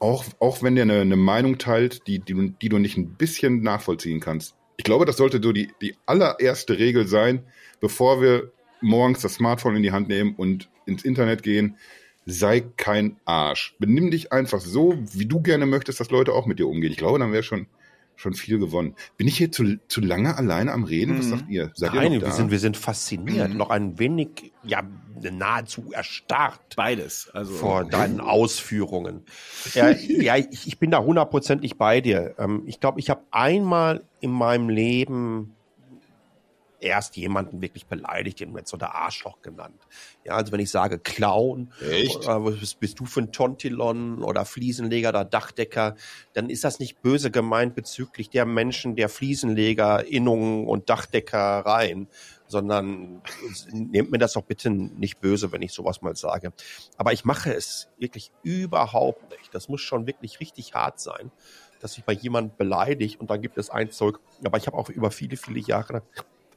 [0.00, 3.62] Auch, auch wenn der eine, eine Meinung teilt, die, die, die du nicht ein bisschen
[3.62, 4.56] nachvollziehen kannst.
[4.76, 7.44] Ich glaube, das sollte so die, die allererste Regel sein,
[7.80, 8.50] bevor wir
[8.80, 11.76] morgens das Smartphone in die Hand nehmen und ins Internet gehen
[12.26, 13.74] sei kein Arsch.
[13.78, 16.92] Benimm dich einfach so, wie du gerne möchtest, dass Leute auch mit dir umgehen.
[16.92, 17.66] Ich glaube, dann wäre schon
[18.22, 18.94] schon viel gewonnen.
[19.16, 21.18] Bin ich hier zu, zu lange alleine am Reden?
[21.18, 21.30] Was mhm.
[21.30, 21.70] sagt ihr?
[21.74, 23.50] Seid Nein, ihr wir, sind, wir sind fasziniert.
[23.50, 23.56] Mhm.
[23.56, 24.82] Noch ein wenig, ja,
[25.20, 26.76] nahezu erstarrt.
[26.76, 27.30] Beides.
[27.34, 29.24] Also, vor deinen Ausführungen.
[29.74, 32.34] Ja, ja ich, ich bin da hundertprozentig bei dir.
[32.38, 35.56] Ähm, ich glaube, ich habe einmal in meinem Leben
[36.82, 39.80] erst jemanden wirklich beleidigt, den jetzt oder Arschloch genannt.
[40.24, 42.16] Ja, also wenn ich sage Clown, Echt?
[42.16, 45.94] Oder, bist, bist du für ein Tontilon oder Fliesenleger oder Dachdecker,
[46.32, 52.08] dann ist das nicht böse gemeint bezüglich der Menschen, der Fliesenleger, Innungen und Dachdeckereien,
[52.46, 53.22] sondern
[53.72, 56.52] nehmt mir das doch bitte nicht böse, wenn ich sowas mal sage.
[56.96, 59.54] Aber ich mache es wirklich überhaupt nicht.
[59.54, 61.32] Das muss schon wirklich richtig hart sein,
[61.80, 64.20] dass ich bei jemand beleidigt und dann gibt es eins zurück.
[64.44, 66.02] Aber ich habe auch über viele, viele Jahre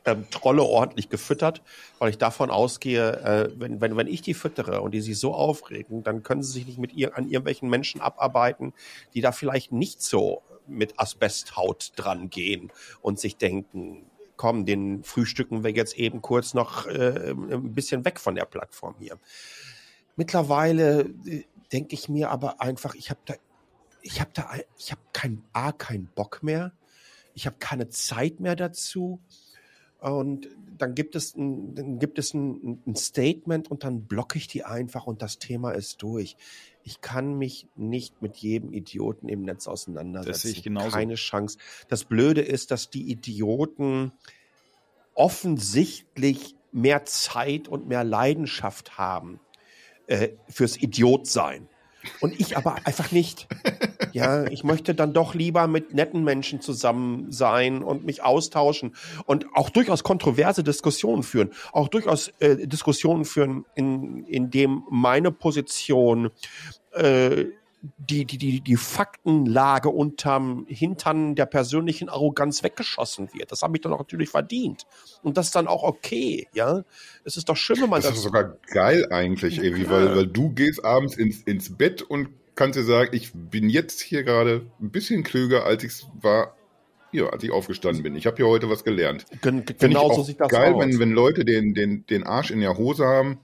[0.05, 1.61] ähm, Trolle ordentlich gefüttert,
[1.99, 5.33] weil ich davon ausgehe, äh, wenn, wenn, wenn ich die füttere und die sich so
[5.33, 8.73] aufregen, dann können sie sich nicht mit ihr an irgendwelchen Menschen abarbeiten,
[9.13, 14.05] die da vielleicht nicht so mit Asbesthaut dran gehen und sich denken,
[14.37, 18.95] komm, den frühstücken wir jetzt eben kurz noch äh, ein bisschen weg von der Plattform
[18.99, 19.19] hier.
[20.15, 23.35] Mittlerweile äh, denke ich mir aber einfach, ich habe da,
[24.01, 26.73] ich habe da, ich habe kein A, keinen Bock mehr.
[27.33, 29.19] Ich habe keine Zeit mehr dazu.
[30.11, 34.47] Und dann gibt es ein, dann gibt es ein, ein Statement und dann blocke ich
[34.47, 36.37] die einfach und das Thema ist durch.
[36.83, 40.31] Ich kann mich nicht mit jedem Idioten im Netz auseinandersetzen.
[40.31, 40.91] Das sehe ich genauso.
[40.91, 41.57] Keine Chance.
[41.89, 44.11] Das Blöde ist, dass die Idioten
[45.15, 49.39] offensichtlich mehr Zeit und mehr Leidenschaft haben
[50.05, 51.67] äh, fürs Idiotsein.
[52.19, 53.47] Und ich aber einfach nicht.
[54.11, 58.95] Ja, ich möchte dann doch lieber mit netten Menschen zusammen sein und mich austauschen
[59.25, 61.51] und auch durchaus kontroverse Diskussionen führen.
[61.71, 66.31] Auch durchaus äh, Diskussionen führen, in, in dem meine Position
[66.93, 67.45] äh,
[67.97, 73.51] die, die, die, die Faktenlage unterm Hintern der persönlichen Arroganz weggeschossen wird.
[73.51, 74.85] Das habe ich dann auch natürlich verdient.
[75.23, 76.83] Und das ist dann auch okay, ja.
[77.23, 78.09] Es ist doch schön, wenn man das.
[78.09, 79.89] Das ist sogar geil eigentlich, irgendwie, ja.
[79.89, 84.01] weil, weil du gehst abends ins, ins Bett und kannst dir sagen, ich bin jetzt
[84.01, 86.55] hier gerade ein bisschen klüger, als ich war,
[87.11, 88.15] ja, als ich aufgestanden bin.
[88.15, 89.25] Ich habe hier heute was gelernt.
[89.41, 90.81] Gen genau so sieht das geil, aus.
[90.81, 93.39] wenn, wenn Leute den, den, den Arsch in der Hose haben.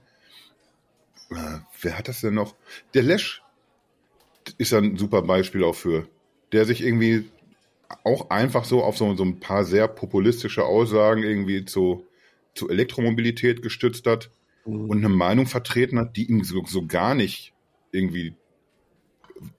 [1.30, 2.54] Äh, wer hat das denn noch?
[2.94, 3.41] Der Lesch
[4.58, 6.08] ist ja ein super Beispiel auch für,
[6.52, 7.24] der sich irgendwie
[8.04, 12.06] auch einfach so auf so, so ein paar sehr populistische Aussagen irgendwie zu,
[12.54, 14.30] zu Elektromobilität gestützt hat
[14.64, 14.88] mhm.
[14.88, 17.52] und eine Meinung vertreten hat, die ihm so, so gar nicht
[17.90, 18.34] irgendwie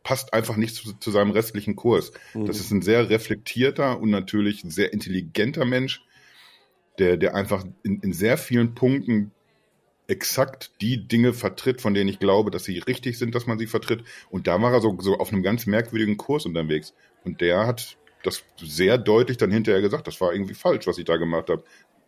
[0.04, 2.14] passt einfach nicht zu, zu seinem restlichen Kurs.
[2.34, 2.46] Mhm.
[2.46, 6.06] Das ist ein sehr reflektierter und natürlich sehr intelligenter Mensch,
[7.00, 9.32] der, der einfach in, in sehr vielen Punkten
[10.14, 13.68] exakt die Dinge vertritt, von denen ich glaube, dass sie richtig sind, dass man sie
[13.68, 14.04] vertritt.
[14.30, 16.94] Und da war er so, so auf einem ganz merkwürdigen Kurs unterwegs.
[17.26, 21.06] Und der hat das sehr deutlich dann hinterher gesagt, das war irgendwie falsch, was ich
[21.06, 21.64] da gemacht habe.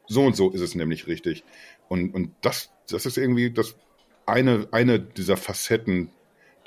[0.08, 1.43] So und so ist es nämlich richtig.
[1.89, 3.76] Und, und das, das ist irgendwie das
[4.28, 6.12] eine, eine dieser Facetten,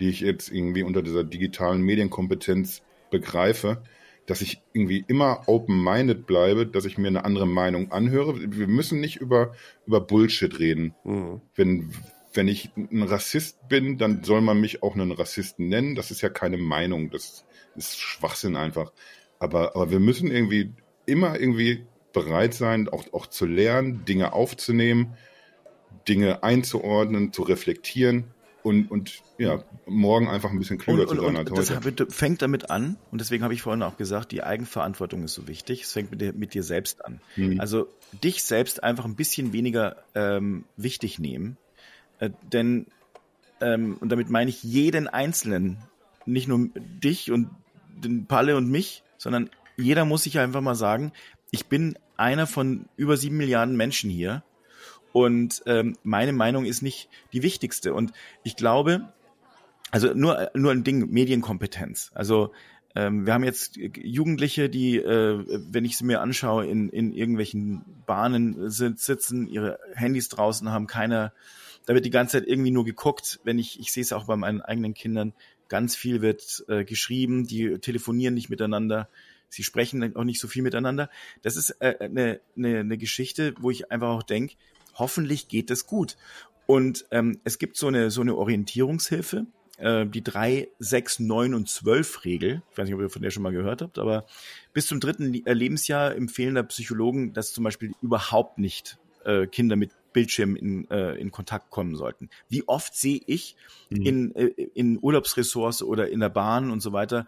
[0.00, 3.82] die ich jetzt irgendwie unter dieser digitalen Medienkompetenz begreife,
[4.28, 8.34] dass ich irgendwie immer open-minded bleibe, dass ich mir eine andere Meinung anhöre.
[8.38, 9.54] Wir müssen nicht über,
[9.86, 10.94] über Bullshit reden.
[11.02, 11.40] Mhm.
[11.54, 11.94] Wenn,
[12.34, 15.94] wenn ich ein Rassist bin, dann soll man mich auch einen Rassisten nennen.
[15.94, 17.08] Das ist ja keine Meinung.
[17.08, 18.92] Das ist Schwachsinn einfach.
[19.38, 20.74] Aber, aber wir müssen irgendwie
[21.06, 25.14] immer irgendwie bereit sein, auch, auch zu lernen, Dinge aufzunehmen,
[26.06, 31.36] Dinge einzuordnen, zu reflektieren und, und ja, morgen einfach ein bisschen klüger und, zu sein
[31.36, 31.92] als heute.
[31.92, 35.46] Das fängt damit an, und deswegen habe ich vorhin auch gesagt, die Eigenverantwortung ist so
[35.46, 35.82] wichtig.
[35.82, 37.20] Es fängt mit dir, mit dir selbst an.
[37.36, 37.60] Mhm.
[37.60, 37.88] Also
[38.22, 41.56] dich selbst einfach ein bisschen weniger ähm, wichtig nehmen.
[42.18, 42.86] Äh, denn,
[43.60, 45.78] ähm, und damit meine ich jeden Einzelnen,
[46.26, 47.50] nicht nur dich und
[47.88, 51.12] den Palle und mich, sondern jeder muss sich einfach mal sagen,
[51.50, 54.42] ich bin einer von über sieben Milliarden Menschen hier
[55.12, 57.94] und ähm, meine Meinung ist nicht die wichtigste.
[57.94, 59.12] Und ich glaube,
[59.90, 62.10] also nur, nur ein Ding, Medienkompetenz.
[62.14, 62.52] Also
[62.94, 67.84] ähm, wir haben jetzt Jugendliche, die, äh, wenn ich sie mir anschaue, in, in irgendwelchen
[68.06, 71.32] Bahnen sitzen, ihre Handys draußen haben, keiner,
[71.86, 73.40] da wird die ganze Zeit irgendwie nur geguckt.
[73.44, 75.32] Wenn ich, ich sehe es auch bei meinen eigenen Kindern,
[75.68, 79.08] ganz viel wird äh, geschrieben, die telefonieren nicht miteinander,
[79.48, 81.10] sie sprechen auch nicht so viel miteinander.
[81.42, 84.56] Das ist äh, eine, eine, eine Geschichte, wo ich einfach auch denke,
[84.98, 86.16] hoffentlich geht es gut.
[86.66, 89.46] Und ähm, es gibt so eine, so eine Orientierungshilfe,
[89.78, 92.62] äh, die 3, 6, 9 und 12 Regel.
[92.70, 94.26] Ich weiß nicht, ob ihr von der schon mal gehört habt, aber
[94.74, 99.76] bis zum dritten äh, Lebensjahr empfehlen da Psychologen, dass zum Beispiel überhaupt nicht äh, Kinder
[99.76, 102.28] mit Bildschirm in, äh, in Kontakt kommen sollten.
[102.48, 103.56] Wie oft sehe ich
[103.88, 104.02] mhm.
[104.02, 107.26] in, äh, in Urlaubsressorts oder in der Bahn und so weiter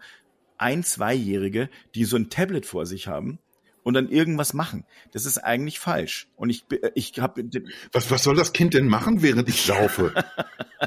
[0.57, 3.39] ein-, zweijährige, die so ein Tablet vor sich haben
[3.83, 4.85] und dann irgendwas machen.
[5.11, 6.27] Das ist eigentlich falsch.
[6.35, 6.65] Und ich,
[6.95, 7.43] ich habe.
[7.91, 10.13] Was, was soll das Kind denn machen, während ich saufe?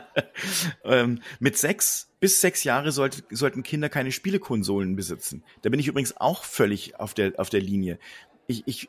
[0.85, 5.43] ähm, mit sechs bis sechs Jahre sollte, sollten Kinder keine Spielekonsolen besitzen.
[5.61, 7.99] Da bin ich übrigens auch völlig auf der, auf der Linie.
[8.47, 8.89] Ich, ich,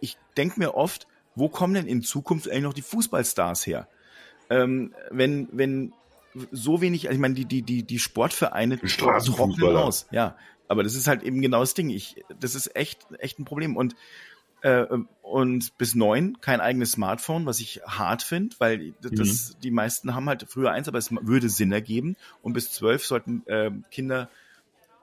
[0.00, 3.88] ich denke mir oft, wo kommen denn in Zukunft eigentlich noch die Fußballstars her?
[4.50, 5.92] Ähm, wenn, wenn
[6.52, 10.06] so wenig, also ich meine, die, die, die, die Sportvereine trocknen aus.
[10.10, 10.36] Ja,
[10.68, 11.90] aber das ist halt eben genau das Ding.
[11.90, 13.76] Ich, das ist echt, echt ein Problem.
[13.76, 13.94] Und,
[14.62, 14.86] äh,
[15.22, 19.60] und bis neun kein eigenes Smartphone, was ich hart finde, weil das, mhm.
[19.62, 22.16] die meisten haben halt früher eins, aber es würde Sinn ergeben.
[22.42, 24.28] Und bis zwölf sollten äh, Kinder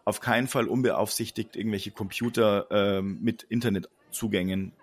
[0.05, 4.73] auf keinen Fall unbeaufsichtigt irgendwelche Computer äh, mit Internetzugängen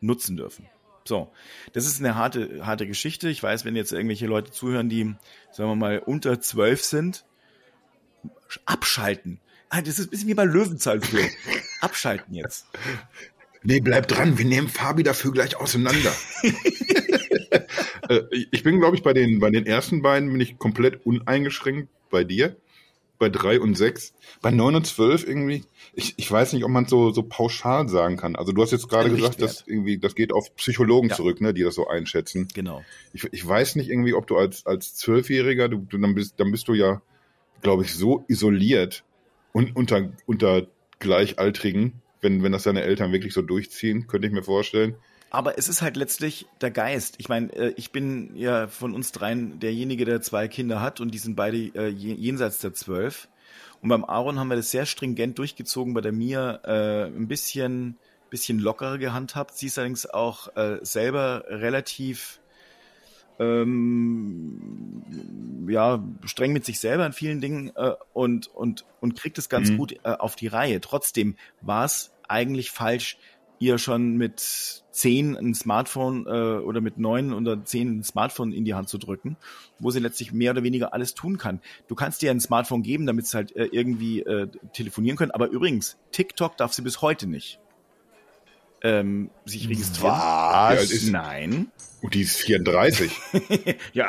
[0.00, 0.68] nutzen dürfen.
[1.04, 1.32] So,
[1.72, 3.28] das ist eine harte, harte Geschichte.
[3.28, 5.14] Ich weiß, wenn jetzt irgendwelche Leute zuhören, die,
[5.50, 7.24] sagen wir mal, unter zwölf sind,
[8.66, 9.40] abschalten.
[9.74, 11.24] Ah, das ist ein bisschen wie bei Löwenzahl früher.
[11.80, 12.66] Abschalten jetzt.
[13.62, 16.12] Nee, bleib dran, wir nehmen Fabi dafür gleich auseinander.
[18.08, 21.88] Äh, ich bin, glaube ich, bei den, bei den ersten beiden bin ich komplett uneingeschränkt
[22.10, 22.56] bei dir.
[23.20, 24.12] Bei drei und sechs.
[24.40, 25.62] Bei neun und zwölf irgendwie,
[25.94, 28.34] ich, ich weiß nicht, ob man so, so pauschal sagen kann.
[28.34, 31.14] Also du hast jetzt gerade gesagt, dass irgendwie, das geht auf Psychologen ja.
[31.14, 32.48] zurück, ne, die das so einschätzen.
[32.54, 32.82] Genau.
[33.12, 36.50] Ich, ich weiß nicht irgendwie, ob du als, als Zwölfjähriger, du, du, dann bist, dann
[36.50, 37.02] bist du ja,
[37.60, 39.04] glaube ich, so isoliert
[39.52, 40.66] und unter, unter
[40.98, 44.94] Gleichaltrigen, wenn, wenn das deine Eltern wirklich so durchziehen, könnte ich mir vorstellen.
[45.30, 47.14] Aber es ist halt letztlich der Geist.
[47.16, 51.10] Ich meine, äh, ich bin ja von uns dreien derjenige, der zwei Kinder hat und
[51.12, 53.28] die sind beide äh, jenseits der zwölf.
[53.80, 57.96] Und beim Aaron haben wir das sehr stringent durchgezogen, bei der Mia äh, ein bisschen,
[58.28, 59.56] bisschen lockerer gehandhabt.
[59.56, 62.38] Sie ist allerdings auch äh, selber relativ
[63.38, 65.02] ähm,
[65.68, 69.70] ja, streng mit sich selber in vielen Dingen äh, und, und, und kriegt es ganz
[69.70, 69.78] mhm.
[69.78, 70.80] gut äh, auf die Reihe.
[70.80, 73.18] Trotzdem war es eigentlich falsch,
[73.58, 74.40] ihr schon mit
[74.90, 78.98] zehn ein Smartphone äh, oder mit neun oder zehn ein Smartphone in die Hand zu
[78.98, 79.36] drücken,
[79.78, 81.60] wo sie letztlich mehr oder weniger alles tun kann.
[81.86, 85.30] Du kannst ihr ein Smartphone geben, damit sie halt äh, irgendwie äh, telefonieren können.
[85.30, 87.60] Aber übrigens, TikTok darf sie bis heute nicht
[88.82, 90.12] ähm, sich registrieren.
[90.12, 91.04] Was?
[91.04, 91.70] Nein.
[92.00, 93.12] Und die ist 34.
[93.92, 94.08] ja.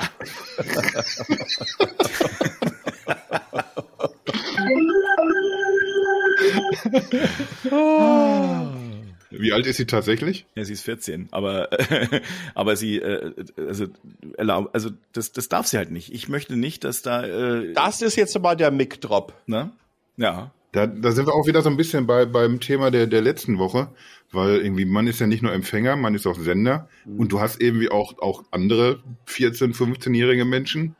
[9.29, 10.45] Wie alt ist sie tatsächlich?
[10.55, 11.69] Ja, sie ist 14, aber
[12.55, 13.87] aber sie äh, also
[14.37, 16.13] erlaub, also das das darf sie halt nicht.
[16.13, 19.33] Ich möchte nicht, dass da äh, Das ist jetzt mal der Mic-Drop.
[19.47, 19.71] ne?
[20.17, 20.51] Ja.
[20.73, 23.59] Da, da sind wir auch wieder so ein bisschen bei, beim Thema der, der letzten
[23.59, 23.93] Woche,
[24.31, 26.89] weil irgendwie man ist ja nicht nur Empfänger, man ist auch Sender.
[27.05, 30.95] Und du hast irgendwie auch, auch andere 14-, 15-jährige Menschen,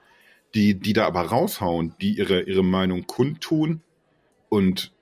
[0.54, 3.82] die, die da aber raushauen, die ihre, ihre Meinung kundtun.
[4.48, 4.94] Und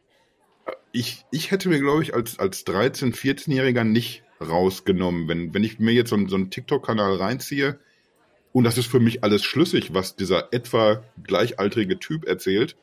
[0.94, 5.80] ich, ich hätte mir, glaube ich, als, als 13-, 14-Jähriger nicht rausgenommen, wenn, wenn ich
[5.80, 7.78] mir jetzt so, so einen TikTok-Kanal reinziehe.
[8.54, 12.78] Und das ist für mich alles schlüssig, was dieser etwa gleichaltrige Typ erzählt,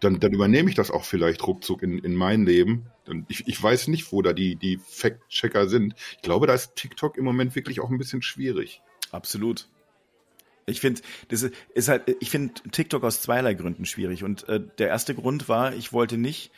[0.00, 2.86] dann, dann übernehme ich das auch vielleicht ruckzuck in, in mein Leben.
[3.28, 5.94] Ich, ich weiß nicht, wo da die, die Fact-Checker sind.
[6.16, 8.82] Ich glaube, da ist TikTok im Moment wirklich auch ein bisschen schwierig.
[9.10, 9.68] Absolut.
[10.66, 14.24] Ich finde, das ist, ist halt, ich finde TikTok aus zweierlei Gründen schwierig.
[14.24, 16.50] Und äh, der erste Grund war, ich wollte nicht,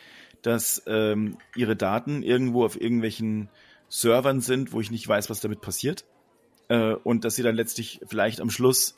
[0.42, 3.48] dass ähm, ihre Daten irgendwo auf irgendwelchen
[3.88, 6.04] Servern sind, wo ich nicht weiß, was damit passiert.
[6.68, 8.96] Äh, und dass sie dann letztlich vielleicht am Schluss,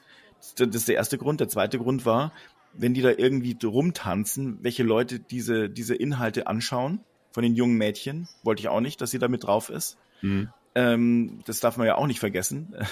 [0.56, 1.40] das ist der erste Grund.
[1.40, 2.32] Der zweite Grund war,
[2.76, 7.00] wenn die da irgendwie rumtanzen, welche Leute diese, diese Inhalte anschauen,
[7.34, 9.98] von den jungen Mädchen, wollte ich auch nicht, dass sie da mit drauf ist.
[10.76, 12.74] Ähm, das darf man ja auch nicht vergessen.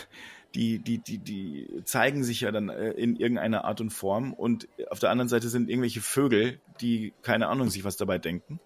[0.54, 4.68] Die, die, die, die zeigen sich ja dann äh, in irgendeiner Art und Form und
[4.90, 8.60] auf der anderen Seite sind irgendwelche Vögel, die keine Ahnung sich was dabei denken.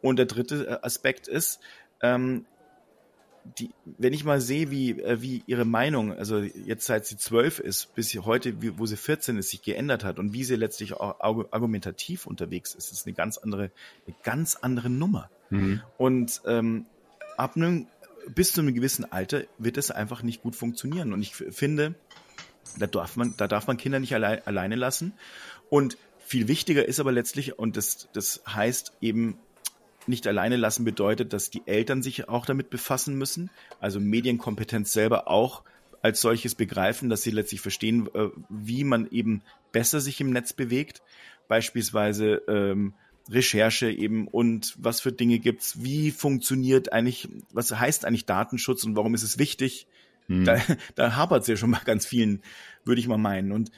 [0.00, 1.60] Und der dritte äh, Aspekt ist,
[2.00, 2.46] ähm,
[3.58, 7.58] die, wenn ich mal sehe, wie, äh, wie ihre Meinung, also jetzt seit sie zwölf
[7.58, 11.20] ist, bis heute, wo sie 14 ist, sich geändert hat und wie sie letztlich auch
[11.20, 13.70] argu- argumentativ unterwegs ist, ist eine ganz andere,
[14.06, 15.30] eine ganz andere Nummer.
[15.96, 16.86] Und ähm,
[17.36, 17.86] ab einem,
[18.34, 21.12] bis zu einem gewissen Alter wird es einfach nicht gut funktionieren.
[21.12, 21.94] Und ich finde,
[22.78, 25.14] da darf man, da darf man Kinder nicht allein, alleine lassen.
[25.70, 29.38] Und viel wichtiger ist aber letztlich, und das, das heißt eben,
[30.08, 33.50] nicht alleine lassen bedeutet, dass die Eltern sich auch damit befassen müssen,
[33.80, 35.64] also Medienkompetenz selber auch
[36.02, 39.42] als solches begreifen, dass sie letztlich verstehen, äh, wie man eben
[39.72, 41.02] besser sich im Netz bewegt,
[41.48, 42.94] beispielsweise ähm,
[43.30, 48.96] Recherche eben und was für Dinge gibt's, wie funktioniert eigentlich, was heißt eigentlich Datenschutz und
[48.96, 49.86] warum ist es wichtig?
[50.28, 50.60] Da,
[50.94, 52.42] da hapert es ja schon mal ganz vielen,
[52.84, 53.52] würde ich mal meinen.
[53.52, 53.70] Und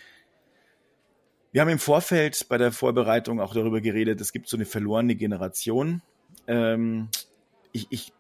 [1.53, 5.17] wir haben im Vorfeld bei der Vorbereitung auch darüber geredet, es gibt so eine verlorene
[5.17, 6.03] Generation.
[6.51, 7.09] Ähm,
[7.73, 8.13] ich, ich,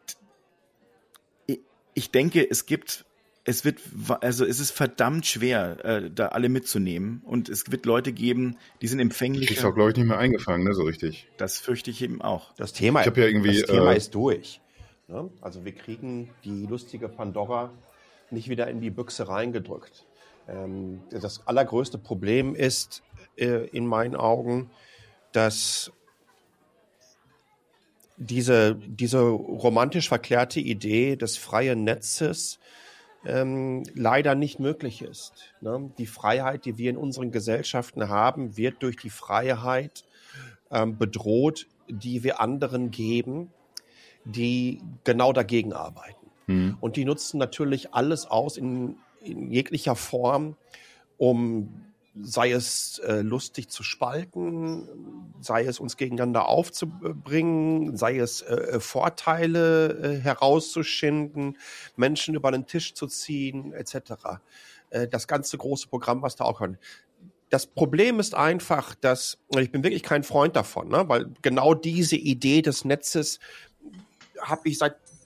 [1.47, 1.61] ich-
[1.95, 3.05] ich denke, es gibt,
[3.45, 3.81] es wird,
[4.21, 7.23] also es ist verdammt schwer, äh, da alle mitzunehmen.
[7.25, 9.01] Und es wird Leute geben, die sind
[9.43, 11.29] Ich krieg's auch, glaube ich, nicht mehr eingefangen, ne, so richtig.
[11.37, 12.55] Das fürchte ich eben auch.
[12.55, 14.61] Das Thema, Ich ja irgendwie, das Thema äh, ist durch.
[15.09, 15.29] Ne?
[15.41, 17.73] Also wir kriegen die lustige Pandora
[18.31, 20.07] nicht wieder in die Büchse reingedrückt.
[20.47, 23.03] Ähm, das allergrößte Problem ist
[23.37, 24.71] äh, in meinen Augen,
[25.33, 25.91] dass
[28.21, 32.61] diese, diese romantisch verklärte Idee des freien Netzes
[33.25, 35.55] ähm, leider nicht möglich ist.
[35.63, 35.91] Ne?
[35.99, 40.05] Die Freiheit, die wir in unseren Gesellschaften haben, wird durch die Freiheit
[40.71, 43.51] ähm, bedroht, die wir anderen geben,
[44.25, 46.31] die genau dagegen arbeiten.
[46.81, 50.57] Und die nutzen natürlich alles aus in, in jeglicher Form,
[51.17, 51.90] um
[52.23, 54.89] sei es äh, lustig zu spalten,
[55.41, 61.57] sei es uns gegeneinander aufzubringen, sei es äh, Vorteile äh, herauszuschinden,
[61.97, 64.41] Menschen über den Tisch zu ziehen, etc.
[64.91, 66.79] Äh, das ganze große Programm, was da auch kann.
[67.49, 71.05] Das Problem ist einfach, dass, und ich bin wirklich kein Freund davon, ne?
[71.09, 73.41] weil genau diese Idee des Netzes
[74.41, 74.79] habe ich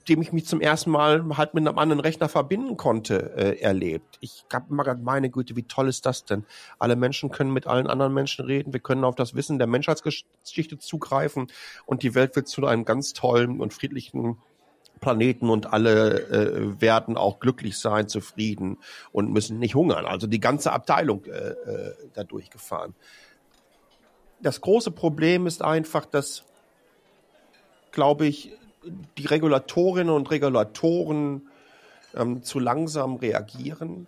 [0.05, 4.17] seitdem ich mich zum ersten Mal halt mit einem anderen Rechner verbinden konnte, äh, erlebt.
[4.19, 6.45] Ich habe immer gedacht, meine Güte, wie toll ist das denn?
[6.77, 10.77] Alle Menschen können mit allen anderen Menschen reden, wir können auf das Wissen der Menschheitsgeschichte
[10.77, 11.47] zugreifen
[11.87, 14.37] und die Welt wird zu einem ganz tollen und friedlichen
[15.01, 18.77] Planeten und alle äh, werden auch glücklich sein, zufrieden
[19.11, 20.05] und müssen nicht hungern.
[20.05, 22.93] Also die ganze Abteilung äh, äh, da durchgefahren.
[24.39, 26.43] Das große Problem ist einfach, dass,
[27.91, 28.51] glaube ich,
[29.17, 31.49] die Regulatorinnen und Regulatoren
[32.15, 34.07] ähm, zu langsam reagieren,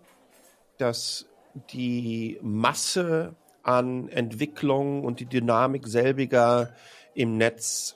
[0.77, 1.25] dass
[1.71, 6.73] die Masse an Entwicklung und die Dynamik selbiger
[7.13, 7.95] im Netz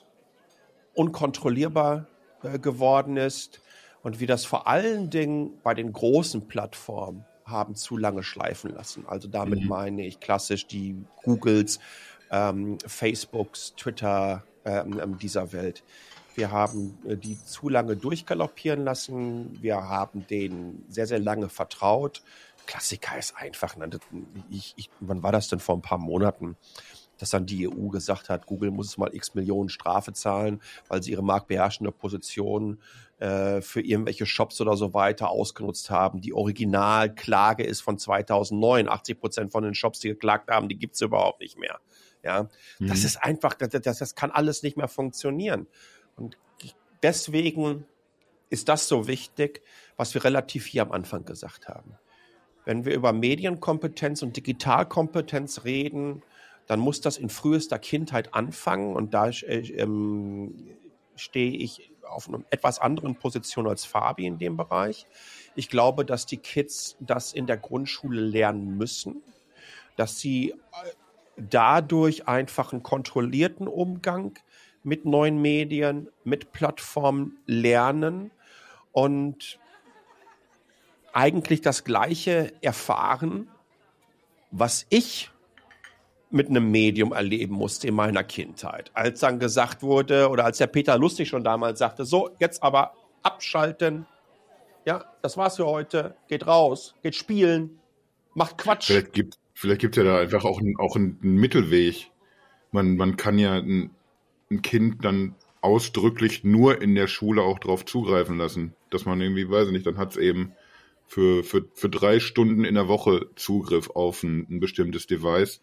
[0.94, 2.06] unkontrollierbar
[2.42, 3.60] äh, geworden ist
[4.02, 9.04] und wie das vor allen Dingen bei den großen Plattformen haben zu lange schleifen lassen.
[9.06, 11.80] Also damit meine ich klassisch die Googles,
[12.30, 15.82] ähm, Facebooks, Twitter ähm, ähm, dieser Welt.
[16.34, 19.58] Wir haben äh, die zu lange durchgaloppieren lassen.
[19.62, 22.22] Wir haben denen sehr, sehr lange vertraut.
[22.66, 23.90] Klassiker ist einfach, ne?
[24.50, 26.56] ich, ich, wann war das denn vor ein paar Monaten?
[27.22, 31.12] dass dann die EU gesagt hat, Google muss mal x Millionen Strafe zahlen, weil sie
[31.12, 32.80] ihre marktbeherrschende Position
[33.20, 36.20] äh, für irgendwelche Shops oder so weiter ausgenutzt haben.
[36.20, 38.88] Die Originalklage ist von 2009.
[38.88, 41.78] 80 Prozent von den Shops, die geklagt haben, die gibt's überhaupt nicht mehr.
[42.24, 42.48] Ja,
[42.80, 42.88] mhm.
[42.88, 45.68] das ist einfach, das, das, das kann alles nicht mehr funktionieren.
[46.22, 46.36] Und
[47.02, 47.84] deswegen
[48.48, 49.62] ist das so wichtig,
[49.96, 51.96] was wir relativ hier am Anfang gesagt haben.
[52.64, 56.22] Wenn wir über Medienkompetenz und Digitalkompetenz reden,
[56.66, 60.54] dann muss das in frühester Kindheit anfangen und da äh, ähm,
[61.16, 65.06] stehe ich auf einer etwas anderen Position als Fabi in dem Bereich.
[65.56, 69.22] Ich glaube, dass die Kids das in der Grundschule lernen müssen,
[69.96, 70.54] dass sie äh,
[71.36, 74.38] dadurch einfach einen kontrollierten Umgang
[74.84, 78.30] mit neuen Medien, mit Plattformen lernen
[78.92, 79.58] und
[81.12, 83.48] eigentlich das Gleiche erfahren,
[84.50, 85.30] was ich
[86.30, 88.90] mit einem Medium erleben musste in meiner Kindheit.
[88.94, 92.94] Als dann gesagt wurde, oder als der Peter Lustig schon damals sagte, so, jetzt aber
[93.22, 94.06] abschalten.
[94.86, 96.16] Ja, das war's für heute.
[96.28, 97.78] Geht raus, geht spielen,
[98.34, 98.86] macht Quatsch.
[98.86, 102.10] Vielleicht gibt vielleicht gibt's ja da einfach auch, ein, auch einen, einen Mittelweg.
[102.72, 103.62] Man, man kann ja
[104.52, 108.74] ein Kind dann ausdrücklich nur in der Schule auch drauf zugreifen lassen.
[108.90, 110.52] Dass man irgendwie, weiß ich nicht, dann hat's eben
[111.06, 115.60] für, für, für drei Stunden in der Woche Zugriff auf ein, ein bestimmtes Device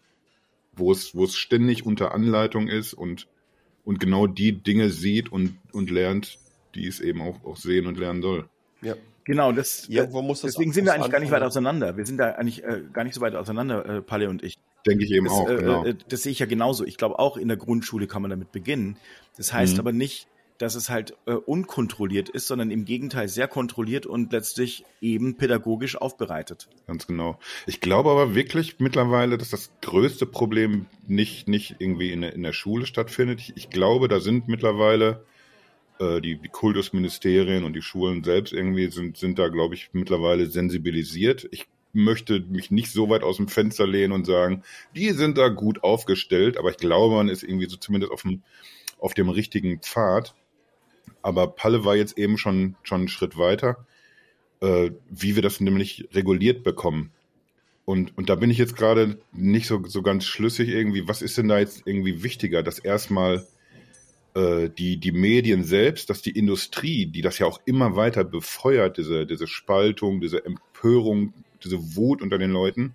[0.72, 3.28] wo es, wo es ständig unter Anleitung ist und,
[3.84, 6.38] und genau die Dinge sieht und, und lernt,
[6.74, 8.48] die es eben auch, auch sehen und lernen soll.
[8.82, 8.94] Ja.
[9.24, 11.96] Genau, das, Irgendwo muss das deswegen sind wir eigentlich gar nicht weit auseinander.
[11.96, 14.56] Wir sind da eigentlich äh, gar nicht so weit auseinander, äh, Palle und ich.
[14.86, 15.84] Denke ich eben das, auch, äh, genau.
[15.84, 16.84] Äh, das sehe ich ja genauso.
[16.84, 18.96] Ich glaube, auch in der Grundschule kann man damit beginnen.
[19.36, 19.80] Das heißt mhm.
[19.80, 20.26] aber nicht,
[20.60, 25.96] dass es halt äh, unkontrolliert ist, sondern im Gegenteil sehr kontrolliert und letztlich eben pädagogisch
[25.96, 26.68] aufbereitet.
[26.86, 27.38] Ganz genau.
[27.66, 32.42] Ich glaube aber wirklich mittlerweile, dass das größte Problem nicht, nicht irgendwie in der, in
[32.42, 33.40] der Schule stattfindet.
[33.40, 35.24] Ich, ich glaube, da sind mittlerweile
[35.98, 40.44] äh, die, die Kultusministerien und die Schulen selbst irgendwie sind, sind da, glaube ich, mittlerweile
[40.44, 41.48] sensibilisiert.
[41.52, 44.62] Ich möchte mich nicht so weit aus dem Fenster lehnen und sagen,
[44.94, 48.42] die sind da gut aufgestellt, aber ich glaube, man ist irgendwie so zumindest auf dem,
[48.98, 50.34] auf dem richtigen Pfad.
[51.22, 53.86] Aber Palle war jetzt eben schon, schon einen Schritt weiter,
[54.60, 57.12] äh, wie wir das nämlich reguliert bekommen.
[57.84, 61.36] Und, und da bin ich jetzt gerade nicht so, so ganz schlüssig irgendwie, was ist
[61.38, 63.46] denn da jetzt irgendwie wichtiger, dass erstmal
[64.34, 68.96] äh, die, die Medien selbst, dass die Industrie, die das ja auch immer weiter befeuert,
[68.96, 71.34] diese, diese Spaltung, diese Empörung,
[71.64, 72.94] diese Wut unter den Leuten,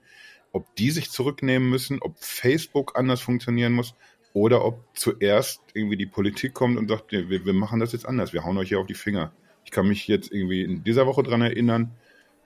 [0.51, 3.95] ob die sich zurücknehmen müssen, ob Facebook anders funktionieren muss,
[4.35, 8.33] oder ob zuerst irgendwie die Politik kommt und sagt, wir, wir machen das jetzt anders,
[8.33, 9.31] wir hauen euch hier auf die Finger.
[9.63, 11.91] Ich kann mich jetzt irgendwie in dieser Woche dran erinnern,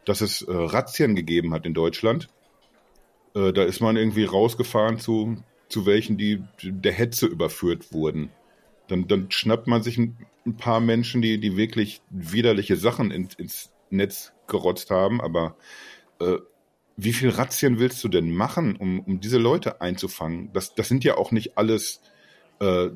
[0.05, 2.29] dass es äh, Razzien gegeben hat in Deutschland.
[3.33, 8.29] Äh, da ist man irgendwie rausgefahren zu, zu welchen, die der Hetze überführt wurden.
[8.87, 10.15] Dann, dann schnappt man sich ein,
[10.45, 15.55] ein paar Menschen, die, die wirklich widerliche Sachen ins, ins Netz gerotzt haben, aber
[16.19, 16.37] äh,
[16.97, 20.51] wie viel Razzien willst du denn machen, um, um diese Leute einzufangen?
[20.53, 22.01] Das, das sind ja auch nicht alles
[22.59, 22.89] äh,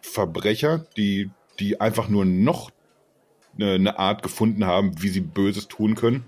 [0.00, 2.70] Verbrecher, die, die einfach nur noch
[3.54, 6.24] eine, eine Art gefunden haben, wie sie Böses tun können.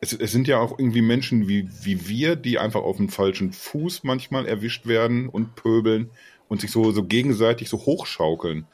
[0.00, 3.52] Es, es sind ja auch irgendwie Menschen wie, wie wir, die einfach auf dem falschen
[3.52, 6.10] Fuß manchmal erwischt werden und pöbeln
[6.48, 8.66] und sich so, so gegenseitig so hochschaukeln.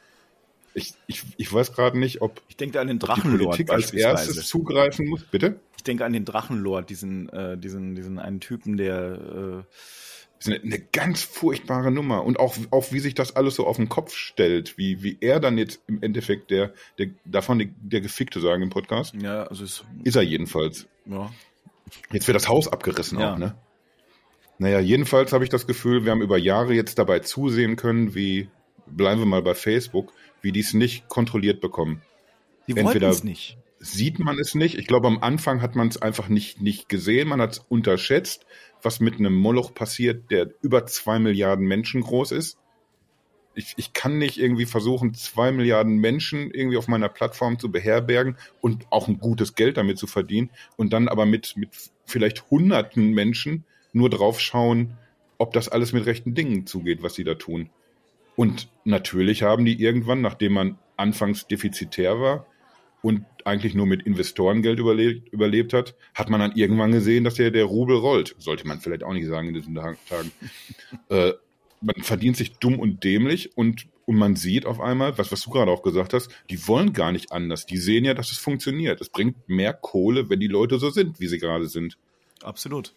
[0.77, 3.91] Ich, ich, ich weiß gerade nicht, ob ich denke an den Drachenlord die Politik als
[3.91, 5.23] erstes zugreifen muss.
[5.23, 5.59] Bitte?
[5.75, 10.61] Ich denke an den Drachenlord, diesen, äh, diesen, diesen einen Typen, der äh, ist eine,
[10.61, 12.23] eine ganz furchtbare Nummer.
[12.23, 15.39] Und auch, auch wie sich das alles so auf den Kopf stellt, wie, wie er
[15.39, 19.15] dann jetzt im Endeffekt der, der davon der, der Gefickte sagen im Podcast.
[19.15, 20.85] Ja, also ist, ist er jedenfalls.
[21.07, 21.31] Ja.
[22.11, 23.33] Jetzt wird das Haus abgerissen ja.
[23.33, 23.55] auch, ne?
[24.59, 28.49] Naja, jedenfalls habe ich das Gefühl, wir haben über Jahre jetzt dabei zusehen können, wie,
[28.89, 32.01] bleiben wir mal bei Facebook, wie die es nicht kontrolliert bekommen.
[32.67, 33.57] Die wollten es nicht.
[33.79, 34.75] Sieht man es nicht.
[34.75, 37.27] Ich glaube, am Anfang hat man es einfach nicht, nicht gesehen.
[37.27, 38.45] Man hat es unterschätzt,
[38.81, 42.57] was mit einem Moloch passiert, der über zwei Milliarden Menschen groß ist.
[43.55, 48.37] Ich, ich kann nicht irgendwie versuchen, zwei Milliarden Menschen irgendwie auf meiner Plattform zu beherbergen
[48.61, 51.69] und auch ein gutes Geld damit zu verdienen und dann aber mit, mit
[52.05, 54.97] vielleicht hunderten Menschen nur drauf schauen,
[55.39, 57.69] ob das alles mit rechten Dingen zugeht, was sie da tun.
[58.37, 62.45] Und natürlich haben die irgendwann, nachdem man anfangs defizitär war
[63.01, 67.49] und eigentlich nur mit Investorengeld überlebt, überlebt hat, hat man dann irgendwann gesehen, dass der,
[67.49, 68.35] der Rubel rollt.
[68.37, 69.97] Sollte man vielleicht auch nicht sagen in diesen Tagen.
[71.09, 71.33] äh,
[71.81, 75.49] man verdient sich dumm und dämlich und, und man sieht auf einmal, was, was du
[75.49, 77.65] gerade auch gesagt hast, die wollen gar nicht anders.
[77.65, 79.01] Die sehen ja, dass es funktioniert.
[79.01, 81.97] Es bringt mehr Kohle, wenn die Leute so sind, wie sie gerade sind.
[82.43, 82.93] Absolut.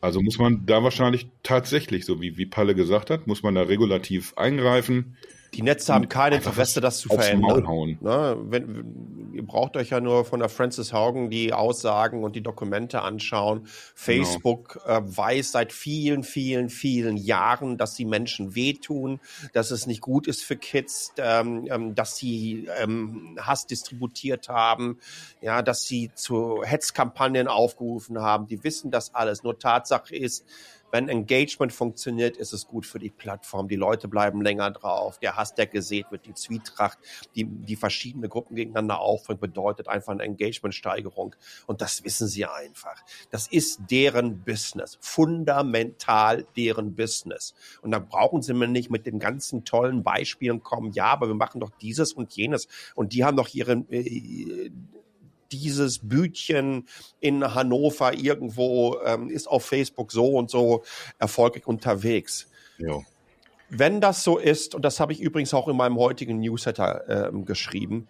[0.00, 3.62] Also muss man da wahrscheinlich tatsächlich, so wie, wie Palle gesagt hat, muss man da
[3.62, 5.16] regulativ eingreifen.
[5.54, 7.66] Die Netze haben kein Interesse, das zu verändern.
[7.66, 7.98] Hauen.
[8.00, 8.36] Ne?
[8.42, 13.02] Wenn, ihr braucht euch ja nur von der Francis Haugen die Aussagen und die Dokumente
[13.02, 13.66] anschauen.
[13.94, 14.98] Facebook genau.
[14.98, 19.20] äh, weiß seit vielen, vielen, vielen Jahren, dass sie Menschen wehtun,
[19.52, 24.98] dass es nicht gut ist für Kids, ähm, ähm, dass sie ähm, Hass distributiert haben,
[25.40, 28.46] ja, dass sie zu Hetzkampagnen aufgerufen haben.
[28.46, 29.42] Die wissen das alles.
[29.42, 30.44] Nur Tatsache ist,
[30.90, 33.68] wenn Engagement funktioniert, ist es gut für die Plattform.
[33.68, 35.18] Die Leute bleiben länger drauf.
[35.18, 36.98] Der Hass, der gesät wird, die Zwietracht,
[37.34, 41.34] die, die verschiedene Gruppen gegeneinander aufbringt, bedeutet einfach eine Engagementsteigerung.
[41.66, 43.02] Und das wissen sie einfach.
[43.30, 44.98] Das ist deren Business.
[45.00, 47.54] Fundamental deren Business.
[47.82, 50.92] Und da brauchen sie mir nicht mit den ganzen tollen Beispielen kommen.
[50.92, 52.68] Ja, aber wir machen doch dieses und jenes.
[52.94, 54.70] Und die haben doch ihre, äh,
[55.52, 56.86] dieses Bütchen
[57.20, 60.82] in Hannover irgendwo ähm, ist auf Facebook so und so
[61.18, 62.48] erfolgreich unterwegs.
[62.78, 63.00] Ja.
[63.68, 67.42] Wenn das so ist, und das habe ich übrigens auch in meinem heutigen Newsletter äh,
[67.44, 68.08] geschrieben,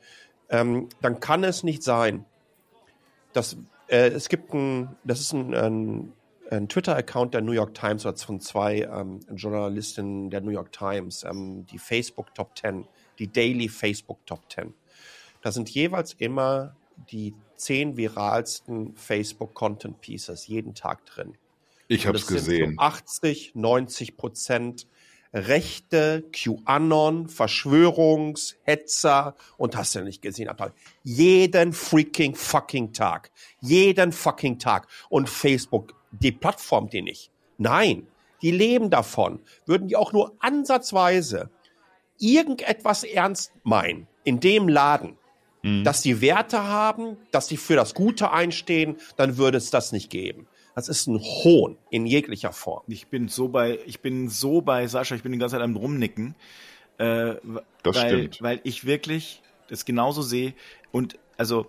[0.49, 2.25] ähm, dann kann es nicht sein,
[3.33, 3.57] dass
[3.89, 6.13] äh, es gibt ein, das ist ein, ein,
[6.51, 11.25] ein Twitter-Account der New York Times oder von zwei ähm, Journalistinnen der New York Times,
[11.25, 12.87] ähm, die Facebook Top 10,
[13.19, 14.75] die Daily Facebook Top 10.
[15.43, 16.77] Da sind jeweils immer
[17.11, 21.37] die zehn viralsten Facebook Content Pieces jeden Tag drin.
[21.89, 22.73] Ich habe es gesehen.
[22.73, 24.87] So 80, 90 Prozent
[25.33, 30.73] Rechte, QAnon, Verschwörungshetzer und hast du nicht gesehen, Abteil.
[31.05, 33.31] Jeden freaking fucking Tag.
[33.61, 34.89] Jeden fucking Tag.
[35.09, 37.31] Und Facebook, die Plattform die nicht.
[37.59, 38.09] Nein,
[38.43, 39.39] die leben davon.
[39.67, 41.49] Würden die auch nur ansatzweise
[42.19, 45.17] irgendetwas ernst meinen in dem Laden,
[45.63, 45.85] mhm.
[45.85, 50.11] dass die Werte haben, dass sie für das Gute einstehen, dann würde es das nicht
[50.11, 50.47] geben.
[50.75, 52.85] Das ist ein Hohn in jeglicher Form.
[52.87, 55.77] Ich bin so bei, ich bin so bei Sascha, ich bin die ganze Zeit am
[55.77, 56.35] Rumnicken.
[56.99, 57.35] Äh,
[57.83, 58.43] das weil, stimmt.
[58.43, 60.55] Weil ich wirklich das genauso sehe.
[60.93, 61.67] Und also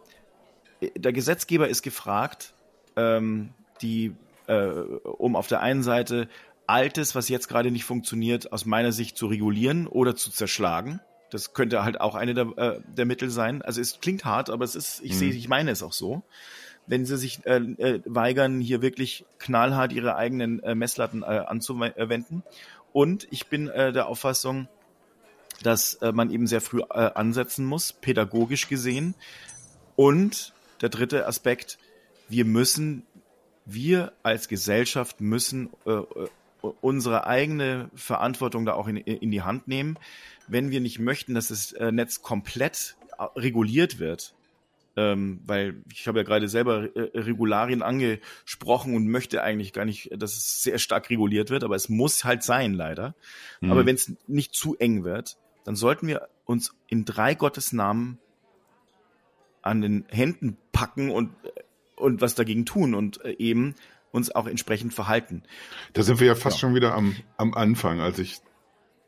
[0.96, 2.54] der Gesetzgeber ist gefragt,
[2.96, 3.50] ähm,
[3.82, 4.14] die,
[4.48, 6.28] äh, um auf der einen Seite
[6.68, 11.02] Altes, was jetzt gerade nicht funktioniert, aus meiner Sicht zu regulieren oder zu zerschlagen.
[11.32, 13.62] Das könnte halt auch eine der, äh, der Mittel sein.
[13.62, 15.18] Also es klingt hart, aber es ist, ich mhm.
[15.18, 16.22] sehe, ich meine es auch so.
[16.88, 22.44] Wenn sie sich äh, äh, weigern, hier wirklich knallhart ihre eigenen äh, Messlatten äh, anzuwenden.
[22.92, 24.68] Und ich bin äh, der Auffassung,
[25.64, 29.16] dass äh, man eben sehr früh äh, ansetzen muss, pädagogisch gesehen.
[29.96, 31.78] Und der dritte Aspekt,
[32.28, 33.06] wir müssen,
[33.66, 36.28] wir als Gesellschaft müssen äh, äh
[36.62, 39.98] unsere eigene Verantwortung da auch in, in die Hand nehmen
[40.52, 44.36] wenn wir nicht möchten, dass das äh, Netz komplett äh, reguliert wird,
[44.98, 50.10] ähm, weil ich habe ja gerade selber äh, Regularien angesprochen und möchte eigentlich gar nicht,
[50.14, 53.16] dass es sehr stark reguliert wird, aber es muss halt sein, leider.
[53.62, 53.72] Mhm.
[53.72, 58.20] Aber wenn es nicht zu eng wird, dann sollten wir uns in drei Gottes Namen
[59.62, 61.32] an den Händen packen und,
[61.96, 63.76] und was dagegen tun und eben
[64.12, 65.44] uns auch entsprechend verhalten.
[65.94, 66.62] Da sind wir ja fast ja.
[66.62, 68.42] schon wieder am, am Anfang, als ich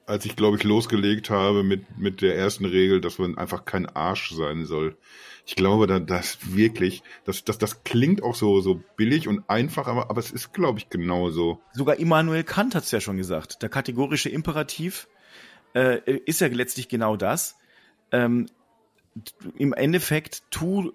[0.05, 3.85] als ich, glaube ich, losgelegt habe mit, mit der ersten Regel, dass man einfach kein
[3.85, 4.97] Arsch sein soll.
[5.45, 9.87] Ich glaube, da, das wirklich, das, das, das klingt auch so, so billig und einfach,
[9.87, 11.61] aber, aber es ist, glaube ich, genauso.
[11.73, 13.61] Sogar Immanuel Kant hat es ja schon gesagt.
[13.61, 15.07] Der kategorische Imperativ
[15.73, 17.57] äh, ist ja letztlich genau das.
[18.11, 18.47] Ähm,
[19.57, 20.93] Im Endeffekt, tu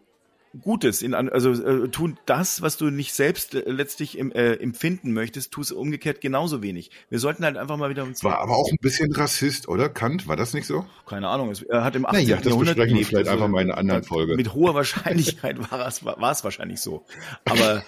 [0.62, 5.12] Gutes, in, also äh, tu das, was du nicht selbst äh, letztlich im, äh, empfinden
[5.12, 6.90] möchtest, tu es umgekehrt genauso wenig.
[7.10, 8.24] Wir sollten halt einfach mal wieder uns.
[8.24, 9.90] War aber auch ein bisschen Rassist, oder?
[9.90, 10.86] Kant, war das nicht so?
[11.06, 11.52] Keine Ahnung.
[11.68, 12.22] Er hat im 18.
[12.22, 14.36] Naja, das Jahrhundert besprechen wir vielleicht also, einfach mal in einer anderen Folge.
[14.36, 17.04] Mit hoher Wahrscheinlichkeit war es, war, war es wahrscheinlich so.
[17.44, 17.84] Aber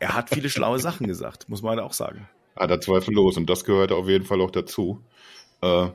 [0.00, 2.28] er hat viele schlaue Sachen gesagt, muss man halt auch sagen.
[2.54, 3.36] Ah, da zweifellos.
[3.36, 5.02] Und das gehört auf jeden Fall auch dazu.
[5.60, 5.88] Äh,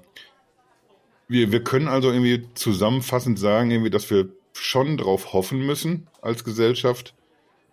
[1.27, 6.43] wir, wir können also irgendwie zusammenfassend sagen, irgendwie, dass wir schon darauf hoffen müssen als
[6.43, 7.15] Gesellschaft,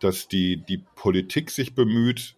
[0.00, 2.36] dass die, die Politik sich bemüht,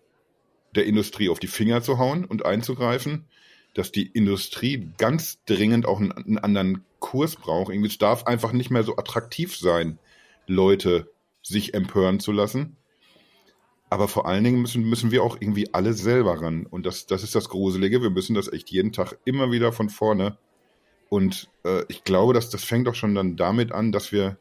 [0.75, 3.27] der Industrie auf die Finger zu hauen und einzugreifen,
[3.75, 7.73] dass die Industrie ganz dringend auch einen, einen anderen Kurs braucht.
[7.73, 9.99] Irgendwie, es darf einfach nicht mehr so attraktiv sein,
[10.47, 11.11] Leute
[11.43, 12.77] sich empören zu lassen.
[13.91, 16.67] Aber vor allen Dingen müssen, müssen wir auch irgendwie alle selber ran.
[16.67, 18.01] Und das, das ist das Gruselige.
[18.03, 20.39] Wir müssen das echt jeden Tag immer wieder von vorne
[21.13, 24.39] und äh, ich glaube, dass das fängt auch schon dann damit an, dass wir,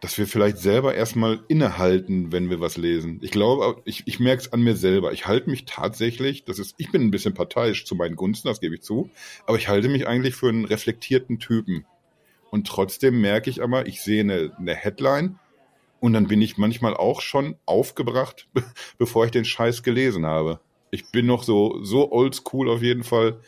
[0.00, 3.20] dass wir vielleicht selber erstmal innehalten, wenn wir was lesen.
[3.22, 5.14] Ich glaube, ich, ich merke es an mir selber.
[5.14, 8.60] Ich halte mich tatsächlich, das ist, ich bin ein bisschen parteiisch zu meinen Gunsten, das
[8.60, 9.08] gebe ich zu,
[9.46, 11.86] aber ich halte mich eigentlich für einen reflektierten Typen.
[12.50, 15.38] Und trotzdem merke ich aber, ich sehe eine, eine Headline
[16.00, 18.46] und dann bin ich manchmal auch schon aufgebracht,
[18.98, 20.60] bevor ich den Scheiß gelesen habe.
[20.90, 23.40] Ich bin noch so, so oldschool auf jeden Fall,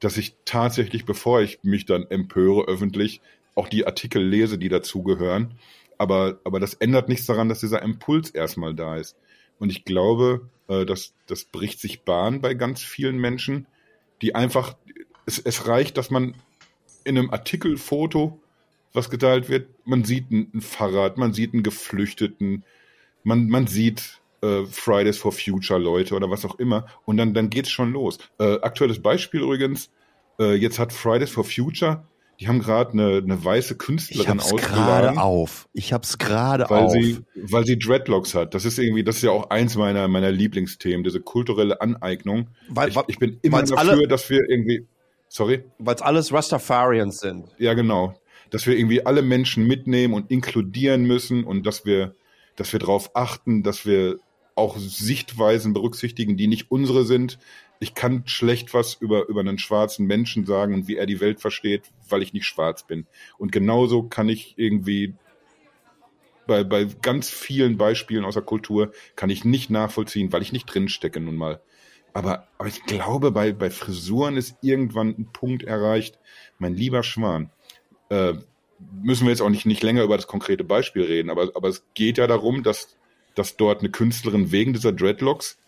[0.00, 3.20] dass ich tatsächlich, bevor ich mich dann empöre öffentlich,
[3.54, 5.54] auch die Artikel lese, die dazugehören.
[5.98, 9.16] Aber, aber das ändert nichts daran, dass dieser Impuls erstmal da ist.
[9.58, 13.66] Und ich glaube, äh, dass das bricht sich Bahn bei ganz vielen Menschen,
[14.22, 14.76] die einfach,
[15.26, 16.34] es, es reicht, dass man
[17.04, 18.40] in einem Artikelfoto,
[18.92, 22.64] was geteilt wird, man sieht ein, ein Fahrrad, man sieht einen Geflüchteten,
[23.24, 27.50] man, man sieht äh, Fridays for Future Leute oder was auch immer und dann, dann
[27.50, 28.18] geht's schon los.
[28.38, 29.90] Äh, aktuelles Beispiel übrigens,
[30.38, 32.04] äh, jetzt hat Fridays for Future
[32.40, 35.68] die haben gerade eine, eine weiße Künstlerin ich hab's gerade auf.
[35.72, 36.92] Ich hab's gerade auf.
[36.92, 38.54] Sie, weil sie Dreadlocks hat.
[38.54, 42.48] Das ist irgendwie, das ist ja auch eins meiner, meiner Lieblingsthemen, diese kulturelle Aneignung.
[42.68, 44.86] Weil, ich, ich bin immer dafür, alle, dass wir irgendwie,
[45.26, 45.64] sorry?
[45.78, 47.48] Weil es alles Rastafarians sind.
[47.58, 48.14] Ja, genau.
[48.50, 52.14] Dass wir irgendwie alle Menschen mitnehmen und inkludieren müssen und dass wir,
[52.54, 54.20] dass wir darauf achten, dass wir
[54.58, 57.38] auch Sichtweisen berücksichtigen, die nicht unsere sind,
[57.80, 61.40] ich kann schlecht was über, über einen schwarzen Menschen sagen und wie er die Welt
[61.40, 63.06] versteht, weil ich nicht schwarz bin.
[63.38, 65.14] Und genauso kann ich irgendwie
[66.46, 70.66] bei, bei ganz vielen Beispielen aus der Kultur kann ich nicht nachvollziehen, weil ich nicht
[70.66, 71.60] drinstecke nun mal.
[72.14, 76.18] Aber, aber ich glaube, bei, bei Frisuren ist irgendwann ein Punkt erreicht,
[76.58, 77.52] mein lieber Schwan,
[78.08, 78.32] äh,
[79.02, 81.84] müssen wir jetzt auch nicht, nicht länger über das konkrete Beispiel reden, aber, aber es
[81.94, 82.97] geht ja darum, dass,
[83.38, 85.58] dass dort eine Künstlerin wegen dieser Dreadlocks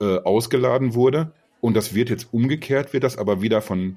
[0.00, 1.32] äh, ausgeladen wurde.
[1.60, 3.96] Und das wird jetzt umgekehrt, wird das aber wieder von,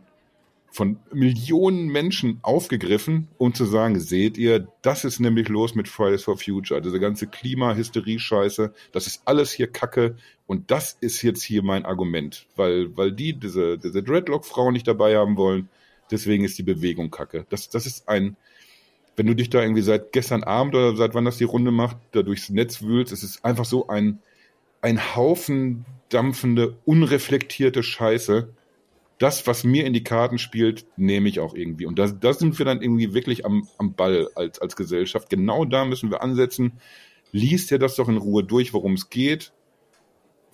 [0.69, 6.23] von Millionen Menschen aufgegriffen, um zu sagen, seht ihr, das ist nämlich los mit Fridays
[6.23, 10.17] for Future, diese ganze Klimahysterie-Scheiße, das ist alles hier Kacke.
[10.45, 15.15] Und das ist jetzt hier mein Argument, weil, weil die diese, diese Dreadlock-Frauen nicht dabei
[15.15, 15.69] haben wollen,
[16.11, 17.47] deswegen ist die Bewegung Kacke.
[17.49, 18.35] Das, das ist ein,
[19.15, 21.97] wenn du dich da irgendwie seit gestern Abend oder seit wann das die Runde macht,
[22.11, 24.19] da durchs Netz wühlst, es ist einfach so ein,
[24.81, 28.49] ein Haufen dampfende, unreflektierte Scheiße.
[29.17, 31.85] Das, was mir in die Karten spielt, nehme ich auch irgendwie.
[31.85, 35.29] Und da, da sind wir dann irgendwie wirklich am, am Ball als, als Gesellschaft.
[35.29, 36.73] Genau da müssen wir ansetzen.
[37.31, 39.53] Lies dir das doch in Ruhe durch, worum es geht.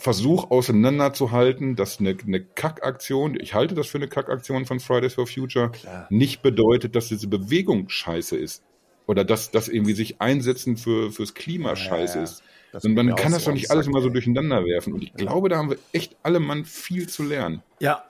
[0.01, 5.27] Versuch auseinanderzuhalten, dass eine, eine Kackaktion, ich halte das für eine Kackaktion von Fridays for
[5.27, 6.07] Future, Klar.
[6.09, 8.63] nicht bedeutet, dass diese Bewegung scheiße ist.
[9.05, 12.23] Oder dass das irgendwie sich einsetzen für, fürs Klima ja, scheiße ja.
[12.23, 12.41] ist.
[12.71, 14.93] Das und man kann das doch nicht alles immer so durcheinander werfen.
[14.93, 17.61] Und ich glaube, da haben wir echt alle Mann viel zu lernen.
[17.79, 18.03] Ja,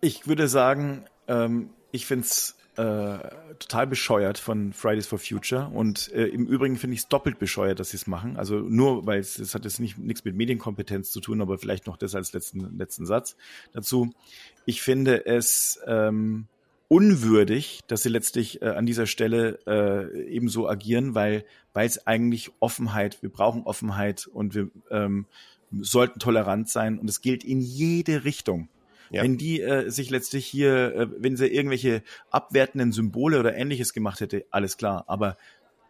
[0.00, 3.18] ich würde sagen, ähm, ich finde es äh,
[3.58, 5.68] total bescheuert von Fridays for Future.
[5.68, 8.36] Und äh, im Übrigen finde ich es doppelt bescheuert, dass sie es machen.
[8.36, 11.96] Also nur, weil es hat jetzt nicht nichts mit Medienkompetenz zu tun, aber vielleicht noch
[11.96, 13.36] das als letzten, letzten Satz
[13.72, 14.10] dazu.
[14.64, 16.46] Ich finde es ähm,
[16.88, 22.50] unwürdig, dass sie letztlich äh, an dieser Stelle äh, ebenso agieren, weil weil es eigentlich
[22.60, 25.26] Offenheit, wir brauchen Offenheit und wir ähm,
[25.70, 28.68] sollten tolerant sein und es gilt in jede Richtung.
[29.12, 29.22] Ja.
[29.22, 34.20] Wenn die äh, sich letztlich hier, äh, wenn sie irgendwelche abwertenden Symbole oder ähnliches gemacht
[34.20, 35.04] hätte, alles klar.
[35.06, 35.36] Aber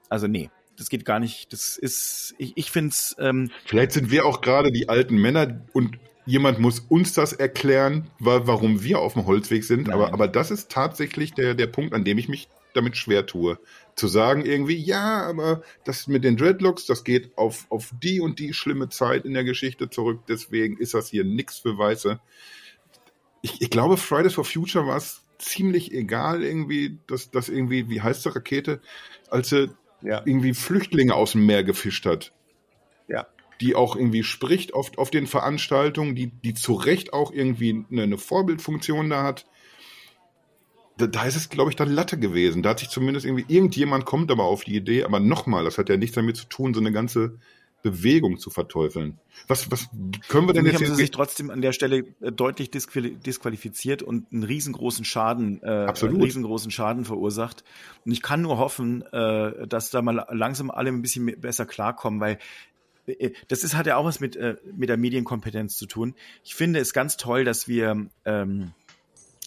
[0.09, 1.53] also nee, das geht gar nicht.
[1.53, 3.15] Das ist, ich, ich finde es.
[3.19, 8.11] Ähm, Vielleicht sind wir auch gerade die alten Männer und jemand muss uns das erklären,
[8.19, 9.91] warum wir auf dem Holzweg sind.
[9.91, 13.59] Aber, aber das ist tatsächlich der, der Punkt, an dem ich mich damit schwer tue.
[13.97, 18.39] Zu sagen irgendwie, ja, aber das mit den Dreadlocks, das geht auf, auf die und
[18.39, 20.21] die schlimme Zeit in der Geschichte zurück.
[20.29, 22.19] Deswegen ist das hier nix für Weiße.
[23.43, 28.01] Ich, ich glaube, Fridays for Future war es ziemlich egal irgendwie, dass das irgendwie, wie
[28.01, 28.81] heißt die Rakete,
[29.31, 29.71] als sie
[30.01, 30.23] ja.
[30.25, 32.33] irgendwie Flüchtlinge aus dem Meer gefischt hat.
[33.09, 33.27] Ja
[33.63, 38.03] die auch irgendwie spricht auf, auf den Veranstaltungen, die, die zu Recht auch irgendwie eine,
[38.03, 39.47] eine Vorbildfunktion da hat.
[40.99, 42.63] Da, da ist es, glaube ich, dann Latte gewesen.
[42.63, 45.89] Da hat sich zumindest irgendwie, irgendjemand kommt aber auf die Idee, aber nochmal, das hat
[45.89, 47.39] ja nichts damit zu tun, so eine ganze
[47.83, 49.19] Bewegung zu verteufeln.
[49.49, 49.89] Was, was
[50.29, 50.77] können wir denn jetzt?
[50.77, 55.67] Haben sie sich trotzdem an der Stelle äh, deutlich disqualifiziert und einen riesengroßen Schaden, äh,
[55.67, 56.15] Absolut.
[56.15, 57.65] Einen riesengroßen Schaden verursacht.
[58.05, 62.21] Und ich kann nur hoffen, äh, dass da mal langsam alle ein bisschen besser klarkommen,
[62.21, 62.39] weil
[63.07, 66.15] äh, das ist, hat ja auch was mit, äh, mit der Medienkompetenz zu tun.
[66.45, 68.73] Ich finde es ganz toll, dass wir, ähm,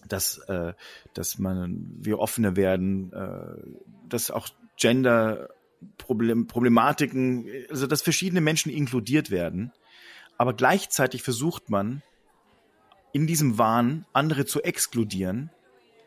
[0.10, 0.74] dass, äh,
[1.14, 5.50] dass man, wir offener werden, äh, dass auch Gender
[5.98, 9.72] Problem, Problematiken, also dass verschiedene Menschen inkludiert werden.
[10.38, 12.02] Aber gleichzeitig versucht man,
[13.14, 15.50] in diesem Wahn andere zu exkludieren,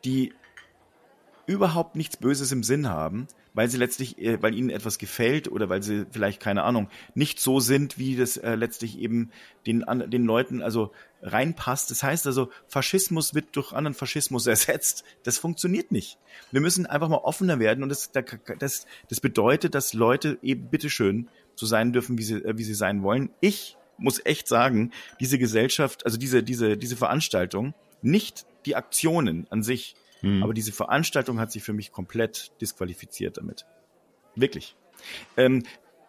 [0.05, 0.35] die
[1.47, 5.69] überhaupt nichts Böses im Sinn haben, weil sie letztlich, äh, weil ihnen etwas gefällt oder
[5.69, 9.31] weil sie vielleicht, keine Ahnung, nicht so sind, wie das äh, letztlich eben
[9.67, 10.93] den, an, den Leuten also
[11.23, 11.91] reinpasst.
[11.91, 15.05] Das heißt also, Faschismus wird durch anderen Faschismus ersetzt.
[15.25, 16.19] Das funktioniert nicht.
[16.51, 18.13] Wir müssen einfach mal offener werden und das,
[18.59, 22.75] das, das bedeutet, dass Leute eben bitteschön so sein dürfen, wie sie, äh, wie sie
[22.75, 23.31] sein wollen.
[23.41, 29.63] Ich muss echt sagen, diese Gesellschaft, also diese, diese, diese Veranstaltung, nicht die Aktionen an
[29.63, 30.43] sich, mhm.
[30.43, 33.67] aber diese Veranstaltung hat sich für mich komplett disqualifiziert damit.
[34.35, 34.77] Wirklich.
[35.37, 35.63] Ähm,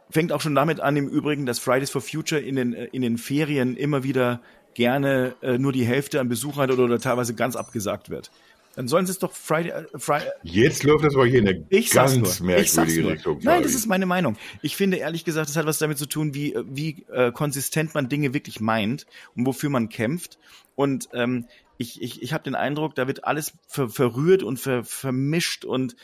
[0.10, 3.02] fängt auch schon damit an, im Übrigen, dass Fridays for Future in den, äh, in
[3.02, 4.42] den Ferien immer wieder
[4.74, 8.32] gerne äh, nur die Hälfte an Besuch hat oder, oder teilweise ganz abgesagt wird.
[8.76, 11.66] Dann sollen sie es doch Friday, äh, Friday Jetzt läuft das aber hier in eine
[11.70, 12.48] ich ganz nur.
[12.48, 13.40] merkwürdige Richtung.
[13.42, 14.38] Nein, das ist meine Meinung.
[14.62, 17.94] Ich finde ehrlich gesagt, das hat was damit zu tun, wie, äh, wie äh, konsistent
[17.94, 19.06] man Dinge wirklich meint
[19.36, 20.38] und wofür man kämpft.
[20.76, 21.46] Und ähm,
[21.80, 25.96] ich, ich, ich habe den Eindruck, da wird alles ver, verrührt und ver, vermischt und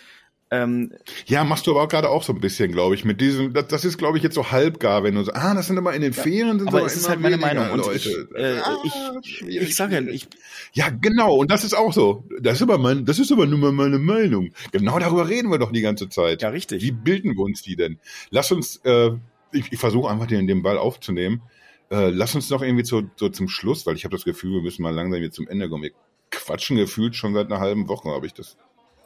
[0.51, 0.93] ähm,
[1.25, 3.67] ja, machst du aber auch gerade auch so ein bisschen, glaube ich, mit diesem, das,
[3.67, 6.01] das ist, glaube ich, jetzt so halbgar, wenn du so, ah, das sind aber in
[6.01, 7.97] den Ferien sind aber so es ist halt meine Meinung und Leute.
[7.97, 10.27] ich, äh, ah, ich, ich sage ja, ich,
[10.73, 12.23] ja, genau, und das ist auch so.
[12.39, 14.51] Das ist aber mein, das ist aber nur mal meine Meinung.
[14.71, 16.43] Genau darüber reden wir doch die ganze Zeit.
[16.43, 16.81] Ja, richtig.
[16.83, 17.99] Wie bilden wir uns die denn?
[18.29, 19.11] Lass uns, äh,
[19.51, 21.41] ich, ich versuche einfach den, den Ball aufzunehmen.
[21.91, 24.61] Äh, lass uns noch irgendwie zu, so zum Schluss, weil ich habe das Gefühl, wir
[24.61, 25.83] müssen mal langsam jetzt zum Ende kommen.
[25.83, 25.91] Wir
[26.31, 28.57] quatschen gefühlt schon seit einer halben Woche, habe ich das.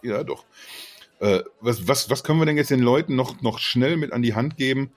[0.01, 0.45] Ja, doch.
[1.19, 4.21] Äh, was, was, was können wir denn jetzt den Leuten noch, noch schnell mit an
[4.21, 4.91] die Hand geben?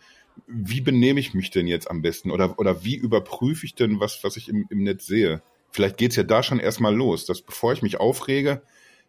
[0.47, 2.31] Wie benehme ich mich denn jetzt am besten?
[2.31, 5.43] Oder, oder wie überprüfe ich denn, was, was ich im, im Netz sehe?
[5.71, 8.63] Vielleicht geht's ja da schon erstmal los, dass bevor ich mich aufrege,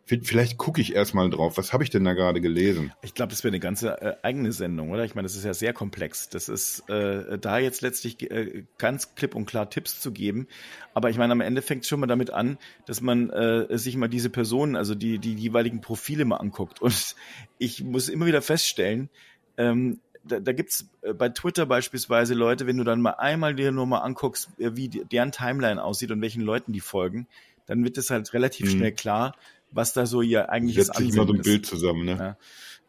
[0.05, 1.57] Vielleicht gucke ich erstmal drauf.
[1.57, 2.91] Was habe ich denn da gerade gelesen?
[3.01, 5.05] Ich glaube, das wäre eine ganze äh, eigene Sendung, oder?
[5.05, 6.27] Ich meine, das ist ja sehr komplex.
[6.27, 10.47] Das ist äh, da jetzt letztlich äh, ganz klipp und klar Tipps zu geben.
[10.93, 13.95] Aber ich meine, am Ende fängt es schon mal damit an, dass man äh, sich
[13.95, 16.81] mal diese Personen, also die, die jeweiligen Profile mal anguckt.
[16.81, 17.15] Und
[17.57, 19.09] ich muss immer wieder feststellen,
[19.55, 23.71] ähm, da, da gibt's äh, bei Twitter beispielsweise Leute, wenn du dann mal einmal dir
[23.71, 27.27] nur mal anguckst, äh, wie deren Timeline aussieht und welchen Leuten die folgen,
[27.65, 28.77] dann wird es halt relativ mhm.
[28.77, 29.35] schnell klar,
[29.73, 32.37] was da so ihr eigentliches Setzt sich mal so ein Bild zusammen, ne?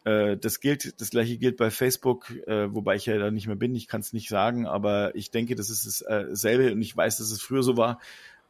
[0.05, 0.11] Ja.
[0.11, 3.57] Äh, das gilt, das gleiche gilt bei Facebook, äh, wobei ich ja da nicht mehr
[3.57, 6.97] bin, ich kann es nicht sagen, aber ich denke, das ist dasselbe äh, und ich
[6.97, 8.01] weiß, dass es früher so war.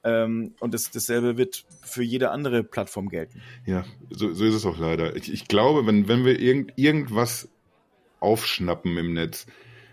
[0.02, 3.40] Ähm, und das, dasselbe wird für jede andere Plattform gelten.
[3.64, 5.16] Ja, so, so ist es auch leider.
[5.16, 7.48] Ich, ich glaube, wenn, wenn wir irgend, irgendwas
[8.20, 9.46] aufschnappen im Netz,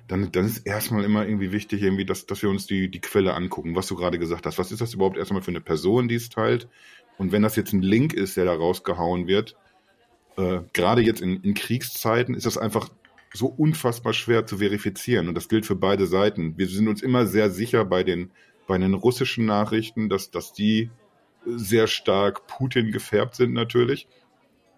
[0.09, 3.34] dann, dann ist erstmal immer irgendwie wichtig, irgendwie, dass, dass wir uns die, die Quelle
[3.34, 4.57] angucken, was du gerade gesagt hast.
[4.57, 6.68] Was ist das überhaupt erstmal für eine Person, die es teilt?
[7.22, 9.56] Und wenn das jetzt ein Link ist, der da rausgehauen wird,
[10.38, 12.89] äh, gerade jetzt in, in Kriegszeiten ist das einfach
[13.31, 15.27] so unfassbar schwer zu verifizieren.
[15.27, 16.57] Und das gilt für beide Seiten.
[16.57, 18.31] Wir sind uns immer sehr sicher bei den,
[18.65, 20.89] bei den russischen Nachrichten, dass, dass die
[21.45, 24.07] sehr stark Putin gefärbt sind natürlich.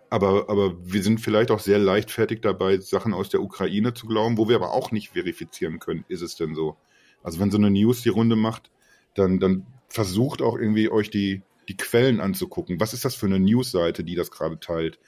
[0.10, 4.38] Aber, aber wir sind vielleicht auch sehr leichtfertig dabei, Sachen aus der Ukraine zu glauben,
[4.38, 6.76] wo wir aber auch nicht verifizieren können, ist es denn so.
[7.24, 8.70] Also wenn so eine News die Runde macht,
[9.14, 12.80] dann, dann versucht auch irgendwie euch die, die Quellen anzugucken.
[12.80, 15.00] Was ist das für eine Newsseite, die das gerade teilt?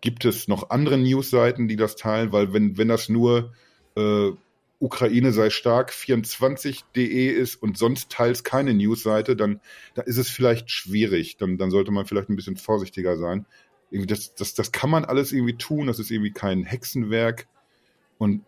[0.00, 2.32] Gibt es noch andere Newsseiten, die das teilen?
[2.32, 3.52] Weil wenn, wenn das nur
[3.96, 4.30] äh,
[4.80, 9.60] Ukraine sei stark 24.de ist und sonst teils keine Newsseite, dann,
[9.94, 11.36] dann ist es vielleicht schwierig.
[11.36, 13.46] Dann, dann sollte man vielleicht ein bisschen vorsichtiger sein.
[13.90, 15.86] Das, das, das kann man alles irgendwie tun.
[15.86, 17.46] Das ist irgendwie kein Hexenwerk.
[18.16, 18.42] Und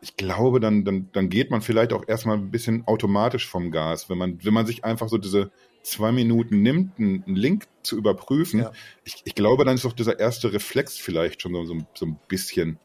[0.00, 4.08] ich glaube, dann, dann, dann geht man vielleicht auch erstmal ein bisschen automatisch vom Gas,
[4.08, 5.50] wenn man, wenn man sich einfach so diese,
[5.86, 8.72] zwei Minuten nimmt, einen Link zu überprüfen, ja.
[9.04, 12.18] ich, ich, glaube, dann ist doch dieser erste Reflex vielleicht schon so, so, so ein
[12.28, 12.78] bisschen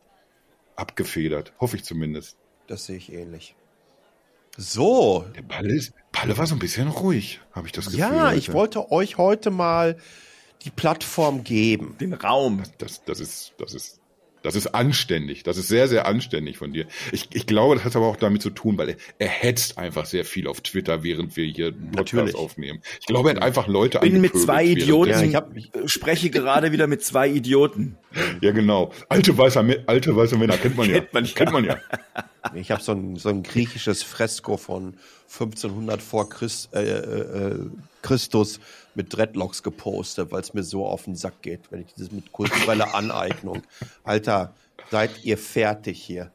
[0.75, 1.53] abgefedert.
[1.59, 2.37] Hoffe ich zumindest.
[2.67, 3.55] Das sehe ich ähnlich.
[4.55, 5.25] So.
[5.35, 7.99] Der Palle, ist, Palle war so ein bisschen ruhig, habe ich das Gefühl.
[7.99, 8.37] Ja, heute.
[8.37, 9.97] ich wollte euch heute mal
[10.63, 11.95] die Plattform geben.
[11.99, 12.61] Den Raum.
[12.77, 14.00] Das, das, ist, das ist
[14.43, 15.43] das ist anständig.
[15.43, 16.85] Das ist sehr, sehr anständig von dir.
[17.11, 20.05] Ich, ich glaube, das hat aber auch damit zu tun, weil er, er hetzt einfach
[20.05, 22.35] sehr viel auf Twitter, während wir hier einen Podcast Natürlich.
[22.35, 22.81] aufnehmen.
[22.99, 25.11] Ich glaube, er hat einfach Leute Ich bin mit zwei Idioten.
[25.11, 27.97] Ja, ich, hab, ich spreche gerade wieder mit zwei Idioten.
[28.41, 28.91] Ja, genau.
[29.09, 30.99] Alte weiße, alte weiße Männer kennt man ja.
[30.99, 31.77] Kennt man, kennt man ja.
[32.55, 34.95] Ich habe so ein, so ein griechisches Fresko von
[35.31, 37.69] 1500 vor Christ, äh, äh,
[38.01, 38.59] Christus
[38.95, 42.31] mit Dreadlocks gepostet, weil es mir so auf den Sack geht, wenn ich dieses mit
[42.31, 43.61] kultureller Aneignung.
[44.03, 44.53] Alter,
[44.89, 46.31] seid ihr fertig hier?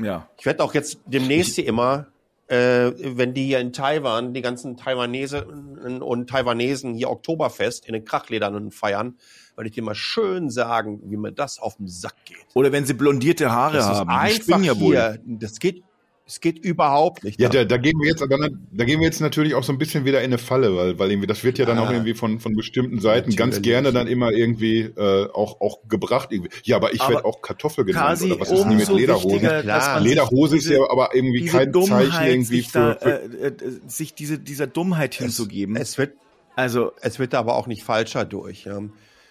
[0.00, 0.28] Ja.
[0.38, 2.06] Ich werde auch jetzt demnächst hier immer,
[2.48, 8.04] äh, wenn die hier in Taiwan, die ganzen Taiwanesen und Taiwanesen hier Oktoberfest in den
[8.04, 9.18] Krachledern feiern,
[9.56, 12.38] weil ich dir mal schön sagen, wie mir das auf den Sack geht.
[12.54, 14.10] Oder wenn sie blondierte Haare das haben.
[14.28, 15.82] Ist einfach ja hier, das geht
[16.28, 17.40] Es geht überhaupt nicht.
[17.40, 20.04] Ja, da, da gehen wir jetzt da gehen wir jetzt natürlich auch so ein bisschen
[20.04, 21.92] wieder in eine Falle, weil, weil irgendwie das wird ja dann auch Ah.
[21.92, 26.32] irgendwie von, von bestimmten Seiten ganz gerne dann immer irgendwie äh, auch, auch gebracht.
[26.32, 26.50] Irgendwie.
[26.64, 29.38] Ja, aber ich werde auch Kartoffel genannt oder was ist denn mit Lederhosen?
[29.38, 30.00] Klar.
[30.00, 33.80] Lederhose ist ja aber irgendwie kein Dummheit, Zeichen irgendwie sich da, für, für äh, äh,
[33.86, 35.76] sich diese, dieser Dummheit hinzugeben.
[35.76, 36.14] Es wird,
[36.56, 38.64] also, es wird aber auch nicht falscher durch.
[38.64, 38.80] Ja.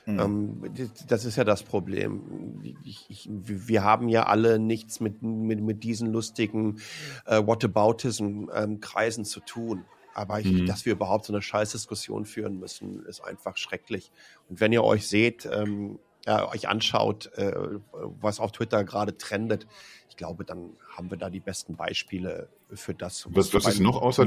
[0.05, 0.19] Hm.
[0.19, 2.61] Ähm, das- das ist ja das Problem.
[2.83, 6.79] Ich, ich, wir haben ja alle nichts mit, mit, mit diesen lustigen
[7.25, 9.85] äh, Whataboutism-Kreisen zu tun.
[10.13, 10.65] Aber ich, Mhm.
[10.65, 14.11] dass wir überhaupt so eine Scheißdiskussion führen müssen, ist einfach schrecklich.
[14.49, 17.51] Und wenn ihr euch seht, ähm, äh, euch anschaut, äh,
[17.91, 19.67] was auf Twitter gerade trendet,
[20.15, 23.79] ich glaube, dann haben wir da die besten Beispiele für das, Was- wir was ist
[23.81, 24.25] noch außer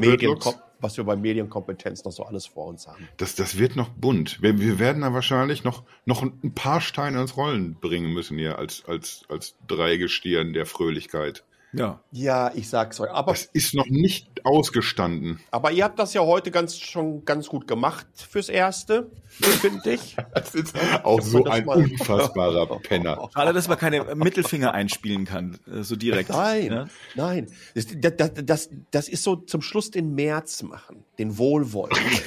[0.81, 3.09] was wir bei Medienkompetenz noch so alles vor uns haben.
[3.17, 4.43] das, das wird noch bunt.
[4.43, 8.59] Wir, wir werden da wahrscheinlich noch, noch ein paar Steine ins Rollen bringen müssen hier
[8.59, 11.43] als, als, als Dreigestirn der Fröhlichkeit.
[11.73, 12.01] Ja.
[12.13, 13.11] Ja, ich sag's euch.
[13.11, 15.41] Aber, Das ist noch nicht ausgestanden.
[15.51, 20.17] aber ihr habt das ja heute ganz schon ganz gut gemacht fürs Erste, finde ich.
[20.35, 20.75] Das ist
[21.05, 23.29] auch so ein mal- unfassbarer Penner.
[23.35, 26.31] Schade, dass man keine Mittelfinger einspielen kann, äh, so direkt.
[26.31, 26.87] Nein, Ja?
[27.15, 27.47] nein.
[27.75, 27.87] Das,
[28.17, 32.21] das, das, das ist so zum Schluss den März machen, den Wohlwollenden.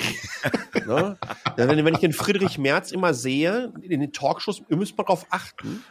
[0.87, 1.17] ne?
[1.55, 5.25] wenn, wenn ich den Friedrich Merz immer sehe, in den Talkshows, ihr müsst mal drauf
[5.29, 5.83] achten,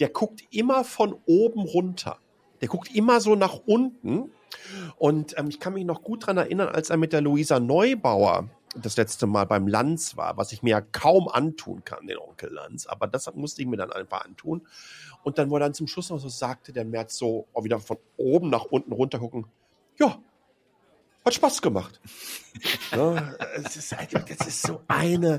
[0.00, 2.18] der guckt immer von oben runter.
[2.60, 4.30] Der guckt immer so nach unten.
[4.96, 8.48] Und ähm, ich kann mich noch gut dran erinnern, als er mit der Luisa Neubauer
[8.76, 12.52] das letzte Mal beim Lanz war, was ich mir ja kaum antun kann, den Onkel
[12.52, 12.86] Lanz.
[12.86, 14.66] Aber das musste ich mir dann einfach antun.
[15.24, 17.80] Und dann, wo er dann zum Schluss noch so sagte, der Merz so auch wieder
[17.80, 19.46] von oben nach unten runter gucken.
[19.98, 20.18] Ja,
[21.24, 22.00] hat Spaß gemacht.
[22.92, 25.38] ja, es ist, halt- das ist so eine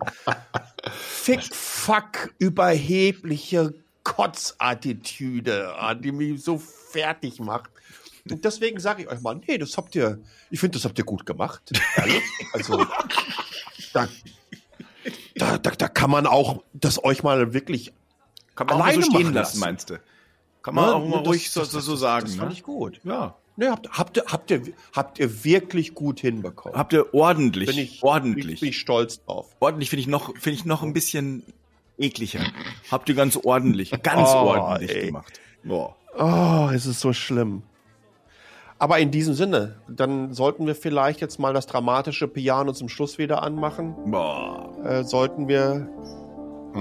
[0.92, 3.74] Fick-Fuck überhebliche
[4.16, 5.74] Kotzattitüde,
[6.04, 7.70] die mich so fertig macht.
[8.30, 10.20] Und deswegen sage ich euch mal, nee, das habt ihr,
[10.50, 11.62] ich finde, das habt ihr gut gemacht.
[11.96, 12.22] Ehrlich.
[12.54, 12.86] Also,
[13.94, 14.08] da,
[15.36, 17.94] da, da, da kann man auch das euch mal wirklich
[18.56, 20.00] Kann man auch Alleine so stehen lassen, meinst du?
[20.62, 20.96] Kann man Ne?
[20.96, 22.26] auch mal Das- ruhig so, so, so sagen.
[22.26, 22.54] Das fand ne?
[22.56, 23.00] ich gut.
[23.04, 23.36] Ja.
[23.56, 24.62] Ne, habt, habt, ihr, habt, ihr,
[24.94, 26.78] habt ihr wirklich gut hinbekommen.
[26.78, 28.60] Habt ihr ordentlich, bin ich, ordentlich.
[28.62, 29.56] Bin ich stolz drauf.
[29.60, 31.44] ordentlich finde ich noch, finde ich noch ein bisschen
[32.00, 32.40] ekliger.
[32.92, 35.06] Habt ihr ganz ordentlich, ganz Oh, ordentlich ey.
[35.08, 35.40] gemacht.
[35.64, 35.96] Boah.
[36.18, 37.64] Oh, es ist so schlimm.
[38.82, 43.18] Aber in diesem Sinne, dann sollten wir vielleicht jetzt mal das dramatische Piano zum Schluss
[43.18, 43.94] wieder anmachen.
[44.06, 44.70] Boah.
[44.86, 45.88] Äh, sollten wir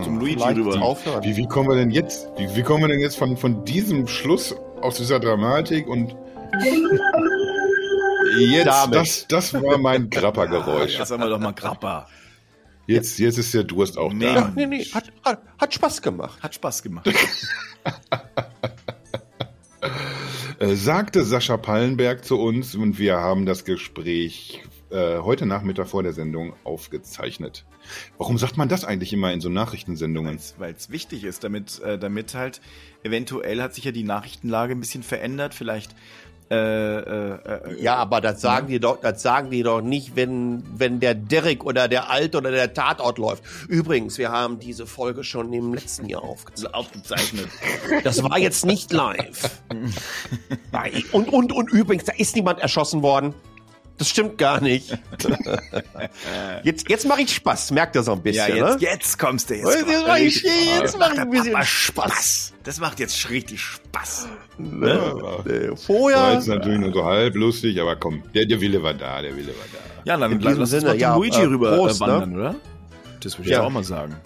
[0.05, 0.81] Zum Luigi rüber.
[0.81, 1.25] aufhören.
[1.25, 2.29] Wie, wie kommen wir denn jetzt?
[2.37, 6.15] Wie, wie kommen wir denn jetzt von, von diesem Schluss aus dieser Dramatik und
[8.39, 8.95] jetzt, Damit.
[8.95, 10.99] das, das war mein Grappergeräusch.
[10.99, 12.07] Jetzt haben wir doch mal Grappa.
[12.89, 14.25] Jetzt, jetzt ist der Durst auch Nee.
[14.25, 14.35] da.
[14.35, 16.43] Ja, nee, nee, hat, hat, hat Spaß gemacht.
[16.43, 17.09] Hat Spaß gemacht.
[20.59, 26.03] Äh, sagte Sascha Pallenberg zu uns und wir haben das Gespräch äh, heute Nachmittag vor
[26.03, 27.65] der Sendung aufgezeichnet.
[28.17, 30.39] Warum sagt man das eigentlich immer in so Nachrichtensendungen?
[30.59, 32.61] Weil es wichtig ist, damit, äh, damit halt
[33.05, 35.55] eventuell hat sich ja die Nachrichtenlage ein bisschen verändert.
[35.55, 35.95] Vielleicht
[36.51, 40.63] äh, äh, äh, Ja, aber das sagen die doch, das sagen die doch nicht, wenn,
[40.77, 43.43] wenn der Derrick oder der Alte oder der Tatort läuft.
[43.69, 46.75] Übrigens, wir haben diese Folge schon im letzten Jahr aufgezeichnet.
[46.75, 47.49] aufgezeichnet.
[48.05, 49.51] Das war jetzt nicht live.
[51.13, 53.35] Und, und, und übrigens, da ist niemand erschossen worden.
[53.99, 54.97] Das stimmt gar nicht.
[56.65, 58.87] Jetzt, jetzt mache ich Spaß, merkt ihr so ein Ja, bisschen, jetzt, ne?
[58.89, 59.67] jetzt kommst du jetzt.
[59.67, 62.53] Jetzt kommst du mach ich- jetzt mach ich ein bisschen Spaß.
[62.65, 64.29] Das macht jetzt richtig Spaß.
[64.59, 64.89] Ne?
[64.89, 66.33] Ja, Äh, war Vorher.
[66.35, 69.49] jetzt natürlich nur so halb lustig, aber komm, der, der Wille war da, der Wille
[69.49, 69.79] war da.
[70.05, 72.55] Ja, dann lass uns mal ja, Luigi äh, rüber Prost, äh, wandern, oder?
[73.21, 73.63] Das würde ich Ja.
[73.63, 74.17] auch mal sagen.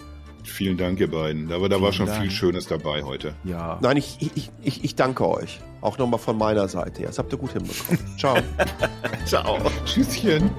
[0.43, 1.51] Vielen Dank, ihr beiden.
[1.51, 2.21] Aber da war Vielen schon Dank.
[2.21, 3.33] viel Schönes dabei heute.
[3.43, 3.77] Ja.
[3.81, 5.59] Nein, ich, ich, ich, ich danke euch.
[5.81, 7.03] Auch nochmal von meiner Seite.
[7.03, 7.99] Das habt ihr gut hinbekommen.
[8.17, 8.37] Ciao.
[9.25, 9.57] Ciao.
[9.85, 10.49] Tschüsschen.